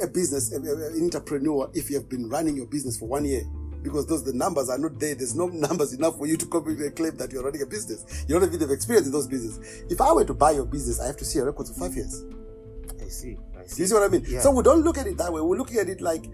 a 0.00 0.06
business, 0.06 0.52
an 0.52 0.64
entrepreneur, 1.02 1.70
if 1.74 1.90
you 1.90 1.96
have 1.96 2.08
been 2.08 2.28
running 2.28 2.56
your 2.56 2.66
business 2.66 2.96
for 2.96 3.08
one 3.08 3.24
year. 3.24 3.42
Because 3.82 4.06
those 4.06 4.24
the 4.24 4.32
numbers 4.32 4.68
are 4.70 4.78
not 4.78 4.98
there. 4.98 5.14
There's 5.14 5.34
no 5.34 5.46
numbers 5.66 5.92
enough 5.92 6.16
for 6.16 6.26
you 6.26 6.36
to 6.36 6.46
come 6.46 6.66
and 6.66 6.96
claim 6.96 7.16
that 7.16 7.32
you're 7.32 7.42
running 7.44 7.62
a 7.62 7.66
business. 7.66 8.24
You 8.28 8.38
don't 8.38 8.48
even 8.48 8.60
have 8.60 8.70
experience 8.70 9.06
in 9.06 9.12
those 9.12 9.26
businesses. 9.26 9.84
If 9.90 10.00
I 10.00 10.12
were 10.12 10.24
to 10.24 10.34
buy 10.34 10.52
your 10.52 10.66
business, 10.66 11.00
I 11.00 11.06
have 11.06 11.16
to 11.18 11.24
see 11.24 11.38
your 11.38 11.46
records 11.46 11.70
for 11.70 11.80
five 11.80 11.94
years. 11.94 12.24
I 13.00 13.08
see. 13.08 13.36
I 13.58 13.66
see. 13.66 13.82
you 13.82 13.88
see 13.88 13.94
what 13.94 14.04
I 14.04 14.08
mean? 14.08 14.24
Yeah. 14.26 14.40
So 14.40 14.52
we 14.52 14.62
don't 14.62 14.82
look 14.82 14.98
at 14.98 15.06
it 15.06 15.18
that 15.18 15.32
way. 15.32 15.40
We're 15.40 15.58
looking 15.58 15.78
at 15.78 15.88
it 15.88 16.00
like 16.00 16.26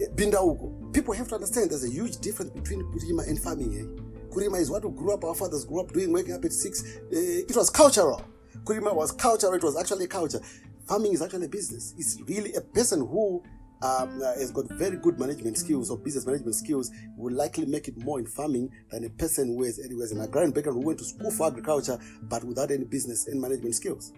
eh, 0.00 0.06
Binda 0.14 0.42
Ugo. 0.42 0.90
People 0.92 1.14
have 1.14 1.28
to 1.28 1.34
understand 1.36 1.70
there's 1.70 1.84
a 1.84 1.90
huge 1.90 2.18
difference 2.18 2.50
between 2.50 2.82
Kurima 2.92 3.28
and 3.28 3.38
farming. 3.40 3.74
Eh? 3.78 4.32
Kurima 4.34 4.60
is 4.60 4.70
what 4.70 4.84
we 4.84 4.90
grew 4.90 5.14
up, 5.14 5.24
our 5.24 5.34
fathers 5.34 5.64
grew 5.64 5.80
up 5.80 5.92
doing, 5.92 6.12
waking 6.12 6.34
up 6.34 6.44
at 6.44 6.52
six. 6.52 6.84
Eh, 7.12 7.44
it 7.48 7.56
was 7.56 7.70
cultural. 7.70 8.22
Kurima 8.64 8.94
was 8.94 9.12
cultural, 9.12 9.54
it 9.54 9.62
was 9.62 9.76
actually 9.78 10.06
culture. 10.06 10.40
Farming 10.86 11.12
is 11.14 11.22
actually 11.22 11.46
a 11.46 11.48
business. 11.48 11.94
It's 11.98 12.20
really 12.26 12.54
a 12.54 12.60
person 12.60 13.00
who 13.00 13.42
um, 13.82 14.22
uh, 14.22 14.34
has 14.34 14.50
got 14.50 14.66
very 14.70 14.96
good 14.96 15.18
management 15.18 15.56
skills 15.58 15.90
or 15.90 15.98
business 15.98 16.26
management 16.26 16.54
skills 16.54 16.90
will 17.16 17.34
likely 17.34 17.66
make 17.66 17.88
it 17.88 17.96
more 17.98 18.18
in 18.18 18.26
farming 18.26 18.70
than 18.90 19.04
a 19.04 19.10
person 19.10 19.48
who 19.48 19.64
has, 19.64 19.76
who 19.76 20.00
has 20.00 20.12
an 20.12 20.20
agrarian 20.20 20.52
background 20.52 20.78
who 20.78 20.86
went 20.86 20.98
to 20.98 21.04
school 21.04 21.30
for 21.30 21.48
agriculture 21.48 21.98
but 22.22 22.42
without 22.44 22.70
any 22.70 22.84
business 22.84 23.26
and 23.26 23.40
management 23.40 23.74
skills. 23.74 24.12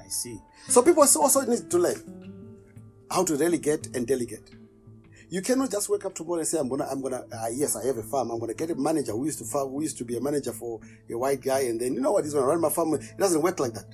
I 0.00 0.08
see. 0.08 0.38
So 0.68 0.82
people 0.82 1.02
also 1.02 1.40
need 1.42 1.70
to 1.70 1.78
learn 1.78 2.32
how 3.10 3.24
to 3.24 3.36
delegate 3.36 3.94
and 3.94 4.06
delegate. 4.06 4.50
You 5.30 5.42
cannot 5.42 5.70
just 5.70 5.88
wake 5.88 6.04
up 6.04 6.14
tomorrow 6.14 6.40
and 6.40 6.48
say, 6.48 6.58
"I'm 6.58 6.68
gonna, 6.68 6.86
I'm 6.90 7.00
gonna, 7.00 7.24
uh, 7.32 7.48
yes, 7.52 7.76
I 7.76 7.86
have 7.86 7.96
a 7.96 8.02
farm. 8.02 8.30
I'm 8.30 8.38
gonna 8.38 8.54
get 8.54 8.70
a 8.70 8.74
manager 8.74 9.12
who 9.12 9.24
used 9.24 9.38
to 9.38 9.44
farm, 9.44 9.70
who 9.70 9.82
used 9.82 9.98
to 9.98 10.04
be 10.04 10.16
a 10.16 10.20
manager 10.20 10.52
for 10.52 10.80
a 11.10 11.14
white 11.16 11.40
guy, 11.40 11.60
and 11.60 11.80
then 11.80 11.94
you 11.94 12.00
know 12.00 12.12
what? 12.12 12.24
He's 12.24 12.34
gonna 12.34 12.46
run 12.46 12.60
my 12.60 12.68
farm." 12.68 12.94
It 12.94 13.16
doesn't 13.18 13.42
work 13.42 13.58
like 13.58 13.72
that. 13.72 13.86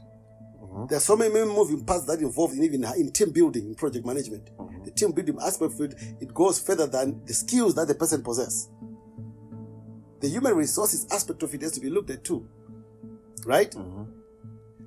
There 0.89 0.99
are 0.99 1.01
so 1.01 1.17
many 1.17 1.33
moving 1.33 1.85
parts 1.85 2.05
that 2.07 2.21
involved 2.21 2.55
in 2.55 2.63
even 2.63 2.85
in 2.85 3.11
team 3.13 3.31
building, 3.31 3.67
in 3.67 3.75
project 3.75 4.07
management. 4.07 4.51
The 4.85 4.91
team 4.91 5.13
building 5.13 5.39
aspect 5.43 5.75
of 5.75 5.81
it, 5.81 5.95
it 6.21 6.35
goes 6.35 6.61
further 6.61 6.87
than 6.87 7.23
the 7.27 7.35
skills 7.35 7.75
that 7.75 7.89
the 7.89 7.95
person 7.95 8.23
possesses. 8.23 8.69
The 10.21 10.29
human 10.29 10.55
resources 10.55 11.07
aspect 11.11 11.43
of 11.43 11.55
it 11.55 11.63
has 11.63 11.73
to 11.73 11.81
be 11.81 11.89
looked 11.91 12.11
at 12.11 12.25
too, 12.25 12.47
right? 13.47 13.71
Mm-hmm. 13.71 14.05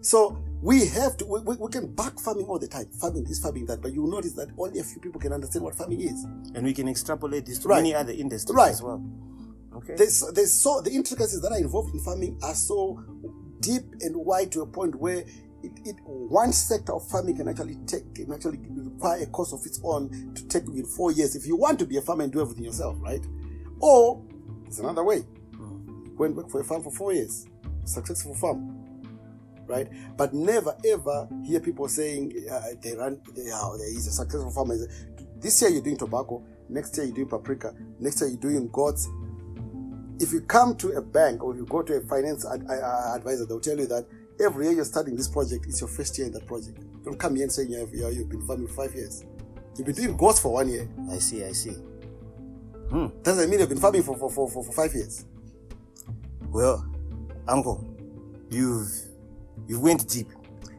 So 0.02 0.38
we 0.62 0.86
have 0.88 1.18
to, 1.18 1.26
we, 1.26 1.40
we, 1.42 1.56
we 1.56 1.70
can 1.70 1.94
back 1.94 2.20
farming 2.20 2.46
all 2.46 2.60
the 2.60 2.68
time. 2.68 2.86
Farming 3.00 3.26
is 3.28 3.40
farming 3.40 3.66
that, 3.68 3.82
but 3.82 3.94
you 3.94 4.06
notice 4.06 4.34
that 4.34 4.50
only 4.58 4.80
a 4.80 4.84
few 4.84 5.02
people 5.02 5.20
can 5.20 5.34
understand 5.34 5.64
what 5.66 5.76
farming 5.76 6.02
is. 6.02 6.24
And 6.56 6.64
we 6.64 6.74
can 6.74 6.88
extrapolate 6.88 7.46
this 7.46 7.60
to 7.60 7.68
Right. 7.70 7.78
many 7.78 7.96
other 7.96 8.12
industries 8.12 8.56
Right. 8.56 8.72
as 8.72 8.82
well. 8.82 9.04
Okay. 9.76 9.96
There's, 9.96 10.24
there's 10.34 10.54
so, 10.54 10.82
the 10.82 10.92
intricacies 10.92 11.42
that 11.42 11.52
are 11.52 11.58
involved 11.58 11.94
in 11.94 12.00
farming 12.02 12.38
are 12.44 12.54
so 12.54 13.02
deep 13.60 13.84
and 14.02 14.16
wide 14.16 14.52
to 14.52 14.62
a 14.62 14.68
point 14.68 14.96
where 14.96 15.24
it, 15.64 15.72
it 15.86 15.96
one 16.06 16.52
sector 16.54 16.94
of 16.94 17.08
farming 17.08 17.38
can 17.38 17.48
actually 17.48 17.76
take, 17.88 18.14
can 18.16 18.32
actually 18.34 18.60
require 18.70 19.22
a 19.22 19.26
course 19.28 19.54
of 19.54 19.66
its 19.66 19.80
own 19.84 20.34
to 20.36 20.48
take 20.48 20.66
within 20.66 20.86
four 20.86 21.12
years 21.12 21.36
if 21.36 21.46
you 21.48 21.56
want 21.56 21.80
to 21.80 21.86
be 21.86 21.98
a 21.98 22.02
farmer 22.02 22.24
and 22.24 22.34
do 22.34 22.42
everything 22.42 22.66
yourself, 22.66 22.98
right? 23.00 23.26
Or 23.80 24.24
there's 24.64 24.80
another 24.80 25.04
way. 25.04 25.24
Go 26.18 26.26
and 26.26 26.36
work 26.36 26.50
for 26.50 26.62
a 26.62 26.64
farm 26.64 26.84
for 26.84 26.92
four 26.92 27.14
years. 27.14 27.48
Successful 27.86 28.36
farm. 28.36 28.84
right? 29.68 29.88
But 30.18 30.34
never 30.34 30.76
ever 30.86 31.28
hear 31.44 31.60
people 31.60 31.88
saying 31.88 32.34
uh, 32.52 32.62
they 32.82 32.96
run, 32.96 33.22
they 33.36 33.50
are, 33.50 33.78
there 33.78 33.88
is 33.88 34.08
a 34.08 34.12
successful 34.12 34.52
farmer. 34.52 34.76
This 35.38 35.62
year 35.62 35.72
you're 35.72 35.82
doing 35.82 35.98
tobacco, 35.98 36.44
next 36.70 36.96
year 36.98 37.06
you're 37.06 37.16
doing 37.16 37.30
paprika, 37.30 37.74
next 38.00 38.22
year 38.22 38.30
you're 38.30 38.40
doing 38.40 38.70
goats. 38.72 39.10
If 40.20 40.32
you 40.32 40.42
come 40.42 40.76
to 40.78 40.90
a 40.90 41.02
bank 41.02 41.44
or 41.44 41.56
you 41.56 41.66
go 41.66 41.82
to 41.82 41.96
a 41.96 42.02
finance 42.02 42.46
ad- 42.46 42.66
uh, 42.70 43.16
advisor, 43.16 43.46
they'll 43.46 43.60
tell 43.60 43.78
you 43.78 43.88
that 43.88 44.06
every 44.40 44.66
year 44.66 44.76
you're 44.76 44.86
starting 44.86 45.16
this 45.16 45.28
project, 45.28 45.66
it's 45.68 45.82
your 45.82 45.88
first 45.90 46.18
year 46.18 46.28
in 46.28 46.34
that 46.34 46.46
project. 46.46 46.78
Don't 47.04 47.18
come 47.20 47.36
here 47.36 47.44
and 47.44 47.52
say 47.52 47.64
you 47.64 47.78
have, 47.80 47.94
you 47.94 48.04
have- 48.04 48.30
been 48.30 48.42
farming 48.46 48.68
five 48.68 48.94
years. 48.96 49.24
You've 49.78 49.88
been 49.88 49.96
doing 49.96 50.18
goats 50.18 50.40
for 50.40 50.54
one 50.54 50.70
year. 50.70 50.88
I 51.12 51.18
see, 51.18 51.44
I 51.44 51.52
see. 51.52 51.76
Doesn't 53.24 53.50
mean 53.50 53.60
you've 53.60 53.70
been 53.70 53.80
farming 53.80 54.04
for, 54.04 54.16
for, 54.18 54.30
for, 54.30 54.48
for, 54.48 54.72
five 54.72 54.94
years. 54.94 55.26
Well, 56.50 56.86
Uncle, 57.48 57.84
you've 58.52 58.88
you 59.68 59.80
went 59.80 60.08
deep, 60.08 60.28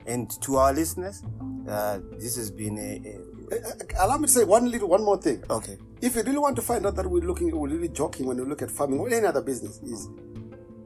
and 0.06 0.30
to 0.42 0.56
our 0.56 0.72
listeners, 0.72 1.24
uh, 1.68 1.98
this 2.18 2.36
has 2.36 2.50
been 2.52 2.78
a, 2.78 3.18
Uh, 3.52 3.56
uh, 3.56 4.04
Allow 4.06 4.18
me 4.18 4.26
to 4.26 4.32
say 4.32 4.44
one 4.44 4.70
little, 4.70 4.88
one 4.88 5.02
more 5.04 5.16
thing. 5.20 5.42
okay. 5.50 5.76
if 6.00 6.14
you 6.14 6.22
really 6.22 6.38
want 6.38 6.54
to 6.56 6.62
find 6.62 6.86
out 6.86 6.94
that 6.96 7.06
we're 7.06 7.22
looking, 7.24 7.50
we're 7.50 7.68
really 7.68 7.88
joking 7.88 8.26
when 8.26 8.36
you 8.36 8.44
look 8.44 8.62
at 8.62 8.70
farming 8.70 9.00
or 9.00 9.08
any 9.12 9.26
other 9.26 9.42
business, 9.42 9.80
is 9.82 10.08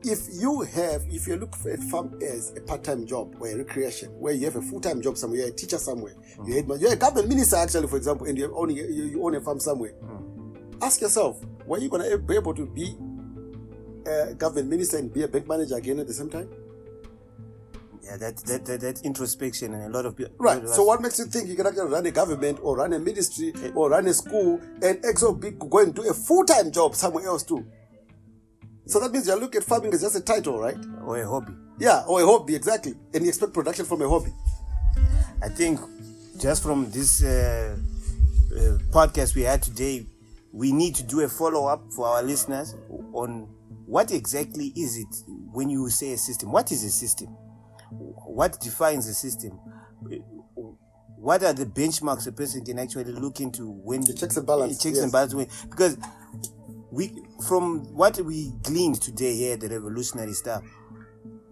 if 0.05 0.29
you 0.33 0.61
have, 0.63 1.03
if 1.11 1.27
you 1.27 1.37
look 1.37 1.55
at 1.67 1.79
a 1.79 1.83
farm 1.83 2.19
as 2.23 2.53
a 2.57 2.61
part-time 2.61 3.07
job 3.07 3.35
or 3.41 3.49
a 3.49 3.57
recreation, 3.57 4.09
where 4.21 4.33
you 4.33 4.45
have 4.45 4.57
a 4.57 4.63
full-time 4.63 5.01
job 5.01 5.17
somewhere, 5.17 5.41
you're 5.41 5.49
a 5.49 5.53
teacher 5.53 5.79
somewhere, 5.79 6.15
mm-hmm. 6.15 6.51
you're, 6.51 6.77
a, 6.77 6.79
you're 6.79 6.93
a 6.93 6.97
government 6.97 7.29
minister 7.29 7.57
actually, 7.57 7.89
for 7.89 7.97
example, 7.97 8.27
and 8.27 8.39
you 8.39 8.55
own, 8.57 8.71
you, 8.71 9.23
own 9.23 9.35
a 9.35 9.41
farm 9.41 9.61
somewhere. 9.61 9.93
Mm-hmm. 10.03 10.83
Ask 10.83 11.01
yourself, 11.01 11.45
were 11.67 11.79
you 11.79 11.89
going 11.89 12.09
to 12.09 12.19
be 12.19 12.35
able 12.37 12.55
to 12.55 12.67
be 12.67 12.97
a 14.07 14.35
government 14.35 14.69
minister 14.69 14.99
and 14.99 15.13
be 15.13 15.23
a 15.23 15.29
bank 15.29 15.49
manager 15.49 15.77
again 15.77 15.99
at 15.99 16.07
the 16.07 16.15
same 16.15 16.31
time? 16.31 16.49
Yeah, 18.05 18.17
that 18.17 18.37
that, 18.39 18.65
that 18.65 18.81
that 18.81 19.03
introspection 19.05 19.75
and 19.75 19.83
a 19.85 19.89
lot 19.91 20.07
of 20.07 20.17
people. 20.17 20.33
Right. 20.39 20.67
So 20.67 20.83
what 20.85 21.03
makes 21.03 21.19
you 21.19 21.27
think 21.27 21.47
you 21.47 21.55
can 21.57 21.67
actually 21.67 21.91
run 21.91 22.07
a 22.07 22.11
government 22.11 22.59
or 22.63 22.77
run 22.77 22.95
a 22.95 22.99
ministry 22.99 23.53
eh. 23.63 23.71
or 23.75 23.91
run 23.91 24.07
a 24.07 24.15
school 24.15 24.63
and 24.81 24.97
exo 25.03 25.39
go 25.69 25.79
and 25.81 25.95
do 25.95 26.09
a 26.09 26.15
full-time 26.15 26.71
job 26.73 26.95
somewhere 26.95 27.27
else 27.27 27.43
too? 27.43 27.67
So 28.89 28.99
that 29.01 29.13
means 29.13 29.27
you 29.29 29.35
look 29.37 29.55
at 29.55 29.65
farming 29.65 29.93
as 29.93 30.01
just 30.01 30.17
a 30.17 30.21
title, 30.21 30.59
right? 30.59 30.77
or 31.05 31.19
a 31.19 31.29
hobby? 31.29 31.53
Yeah, 31.79 32.05
or 32.09 32.23
a 32.23 32.27
hobby, 32.27 32.55
exactly. 32.57 32.95
And 33.13 33.23
you 33.23 33.29
expect 33.29 33.53
production 33.53 33.85
from 33.85 34.01
a 34.03 34.09
hobby. 34.09 34.33
I 35.43 35.49
think 35.51 35.79
just 36.41 36.63
from 36.63 36.91
this 36.91 37.23
uh, 37.23 37.77
uh, 38.51 38.59
podcast 38.91 39.35
we 39.37 39.43
had 39.43 39.63
today, 39.63 40.07
we 40.53 40.73
need 40.73 40.95
to 40.97 41.03
do 41.03 41.21
a 41.21 41.29
follow 41.29 41.67
up 41.67 41.83
for 41.93 42.07
our 42.09 42.23
listeners 42.23 42.75
on 43.13 43.43
what 43.85 44.11
exactly 44.11 44.73
is 44.75 44.97
it 44.97 45.15
when 45.53 45.69
you 45.69 45.91
say 45.91 46.13
a 46.15 46.19
system? 46.19 46.51
What 46.51 46.73
is 46.73 46.83
a 46.83 46.91
system? 46.91 47.29
What 47.91 48.59
defines 48.61 49.07
a 49.07 49.15
system? 49.15 49.53
What 51.17 51.43
are 51.43 51.53
the 51.53 51.67
benchmarks 51.67 52.27
a 52.27 52.33
person 52.33 52.65
can 52.65 52.79
actually 52.79 53.13
look 53.13 53.41
into 53.41 53.71
when 53.71 54.01
The 54.01 54.15
checks 54.15 54.37
and 54.39 54.47
balance, 54.47 54.83
checks 54.83 54.97
yes. 54.97 55.03
and 55.05 55.13
balance 55.13 55.35
when- 55.35 55.49
because 55.69 55.99
we 56.91 57.13
from 57.47 57.85
what 57.95 58.19
we 58.21 58.53
gleaned 58.63 59.01
today 59.01 59.35
here 59.37 59.55
at 59.55 59.61
the 59.61 59.69
revolutionary 59.69 60.33
star, 60.33 60.63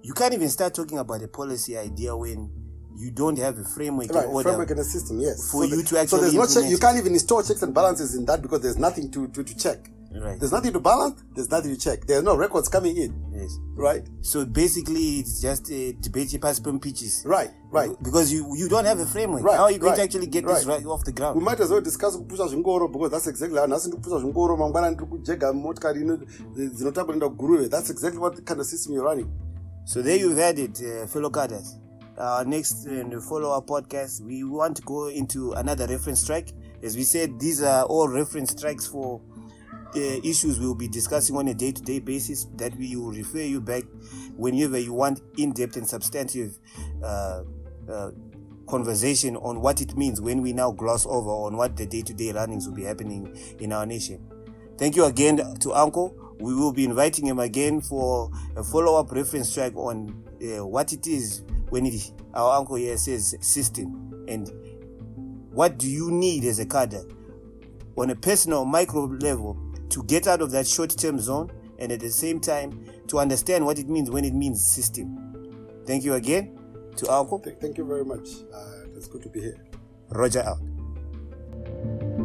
you 0.03 0.13
can't 0.15 0.35
even 0.35 0.49
start 0.49 0.75
talking 0.75 0.99
about 0.99 1.23
a 1.23 1.29
policy 1.29 1.77
idea 1.77 2.17
when 2.17 2.51
you 2.97 3.11
don't 3.11 3.39
have 3.39 3.59
a 3.59 3.65
framework 3.65 4.11
Right, 4.13 4.25
order. 4.27 4.49
framework 4.49 4.71
and 4.71 4.81
a 4.81 4.85
system, 4.85 5.21
yes. 5.21 5.51
for 5.51 5.65
you 5.65 5.77
the- 5.77 5.83
to 5.83 5.89
So 5.89 5.99
actually 6.01 6.21
there's 6.23 6.35
no 6.35 6.47
check, 6.63 6.71
you 6.71 6.79
can't 6.79 6.97
even 6.99 7.13
install 7.13 7.43
checks 7.43 7.63
and 7.63 7.75
balances 7.75 8.15
in 8.15 8.25
that 8.27 8.41
because 8.43 8.63
there's 8.63 8.79
nothing 8.79 9.11
to, 9.13 9.29
to, 9.29 9.45
to 9.45 9.57
check. 9.57 9.91
Right. 10.15 10.39
There's 10.41 10.53
nothing 10.53 10.73
to 10.73 10.81
balance, 10.81 11.23
there's 11.35 11.51
nothing 11.51 11.75
to 11.75 11.81
check. 11.81 12.07
There's 12.07 12.23
no 12.23 12.37
records 12.37 12.69
coming 12.69 12.97
in, 12.97 13.13
Yes. 13.35 13.59
right? 13.75 14.03
So 14.23 14.45
basically, 14.47 15.19
it's 15.19 15.41
just 15.43 15.71
a 15.71 15.93
debate 15.93 16.41
participant 16.41 16.83
pitches. 16.83 17.23
Right, 17.27 17.51
right. 17.71 17.91
Because 18.03 18.33
you 18.33 18.55
you 18.57 18.69
don't 18.69 18.87
have 18.87 18.99
a 19.01 19.07
framework. 19.07 19.43
Right, 19.45 19.57
How 19.57 19.65
are 19.65 19.73
you 19.73 19.79
going 19.79 19.91
right, 19.91 19.97
to 19.97 20.03
actually 20.03 20.27
get 20.29 20.47
this 20.47 20.65
right. 20.65 20.79
right 20.79 20.87
off 20.87 21.05
the 21.05 21.13
ground? 21.13 21.37
we 21.39 21.45
might 21.45 21.61
as 21.61 21.71
well 21.71 21.81
discuss 21.83 22.17
kupusha 22.17 22.47
zvingoro 22.49 22.89
because 22.93 23.11
that's 23.11 23.27
exactly 23.27 23.59
how 23.59 23.67
nhasi 23.67 23.89
ndikupusha 23.89 24.19
zvingoro 24.19 24.57
mangwana 24.57 24.91
ndiri 24.91 25.07
kujega 25.07 25.53
motikari 25.53 26.01
ino- 26.01 26.19
dzinotaka 26.55 27.05
kuenda 27.05 27.29
kuguruve 27.29 27.69
that's 27.69 27.91
exactly 27.91 28.21
what 28.21 28.43
kind 28.45 28.61
of 28.61 28.67
system 28.67 28.93
you're 28.95 29.09
running 29.09 29.27
So 29.85 30.03
there 30.03 30.17
you've 30.17 30.39
had 30.43 30.59
it, 30.59 30.81
uh, 30.83 31.07
fellow 31.07 31.31
cadres. 31.31 31.77
Our 32.19 32.45
next 32.47 32.87
uh, 32.89 33.21
follow-up 33.21 33.67
podcast, 33.67 34.21
we 34.25 34.43
want 34.43 34.77
to 34.77 34.83
go 34.83 35.09
into 35.11 35.53
another 35.53 35.87
reference 35.87 36.23
strike. 36.23 36.53
As 36.83 36.97
we 36.97 37.05
said, 37.05 37.39
these 37.39 37.63
are 37.63 37.85
all 37.85 38.09
reference 38.09 38.51
strikes 38.53 38.87
for 38.87 39.21
uh, 39.21 39.36
issues 39.95 40.59
we'll 40.59 40.75
be 40.75 40.89
discussing 40.89 41.37
on 41.37 41.49
a 41.49 41.55
day-to-day 41.55 42.01
basis 42.01 42.47
that 42.57 42.75
we 42.77 42.97
will 42.97 43.13
refer 43.13 43.41
you 43.41 43.61
back 43.61 43.85
whenever 44.37 44.79
you 44.79 44.93
want 44.93 45.21
in-depth 45.39 45.77
and 45.77 45.89
substantive 45.89 46.59
uh, 47.03 47.43
uh, 47.91 48.11
conversation 48.67 49.37
on 49.37 49.61
what 49.61 49.81
it 49.81 49.97
means 49.97 50.21
when 50.21 50.43
we 50.43 50.53
now 50.53 50.71
gloss 50.71 51.07
over 51.07 51.31
on 51.31 51.57
what 51.57 51.77
the 51.77 51.87
day-to-day 51.87 52.33
runnings 52.33 52.67
will 52.67 52.75
be 52.75 52.85
happening 52.85 53.37
in 53.61 53.73
our 53.73 53.87
nation. 53.87 54.27
Thank 54.79 54.97
you 54.97 55.05
again 55.05 55.59
to 55.61 55.73
Uncle. 55.73 56.15
We 56.41 56.55
will 56.55 56.73
be 56.73 56.85
inviting 56.85 57.27
him 57.27 57.39
again 57.39 57.81
for 57.81 58.31
a 58.57 58.63
follow-up 58.63 59.11
reference 59.13 59.55
track 59.55 59.75
on 59.77 60.25
uh, 60.43 60.67
what 60.67 60.93
it 60.93 61.07
is 61.07 61.43
when 61.71 61.87
it, 61.87 62.13
our 62.35 62.59
uncle 62.59 62.77
here 62.77 62.97
says 62.97 63.35
system 63.41 64.25
and 64.29 64.51
what 65.51 65.79
do 65.79 65.89
you 65.89 66.11
need 66.11 66.45
as 66.45 66.59
a 66.59 66.67
cadre 66.67 67.01
on 67.97 68.11
a 68.11 68.15
personal 68.15 68.67
micro 68.67 69.05
level 69.05 69.57
to 69.91 70.03
get 70.05 70.27
out 70.27 70.41
of 70.41 70.51
that 70.53 70.67
short 70.67 70.91
term 70.91 71.19
zone 71.19 71.51
and 71.79 71.93
at 71.93 72.01
the 72.01 72.11
same 72.11 72.41
time 72.41 72.87
to 73.09 73.19
understand 73.19 73.65
what 73.65 73.79
it 73.79 73.89
means 73.89 74.11
when 74.11 74.25
it 74.25 74.35
means 74.35 74.65
system. 74.65 75.83
Thank 75.87 76.05
you 76.05 76.15
again 76.15 76.59
to 76.97 77.07
Alco. 77.07 77.43
Thank 77.61 77.79
you 77.79 77.85
very 77.85 78.05
much. 78.05 78.29
Uh, 78.53 78.97
it's 78.97 79.07
good 79.07 79.23
to 79.23 79.29
be 79.29 79.41
here. 79.41 79.65
Roger 80.11 80.43
out. 80.43 82.16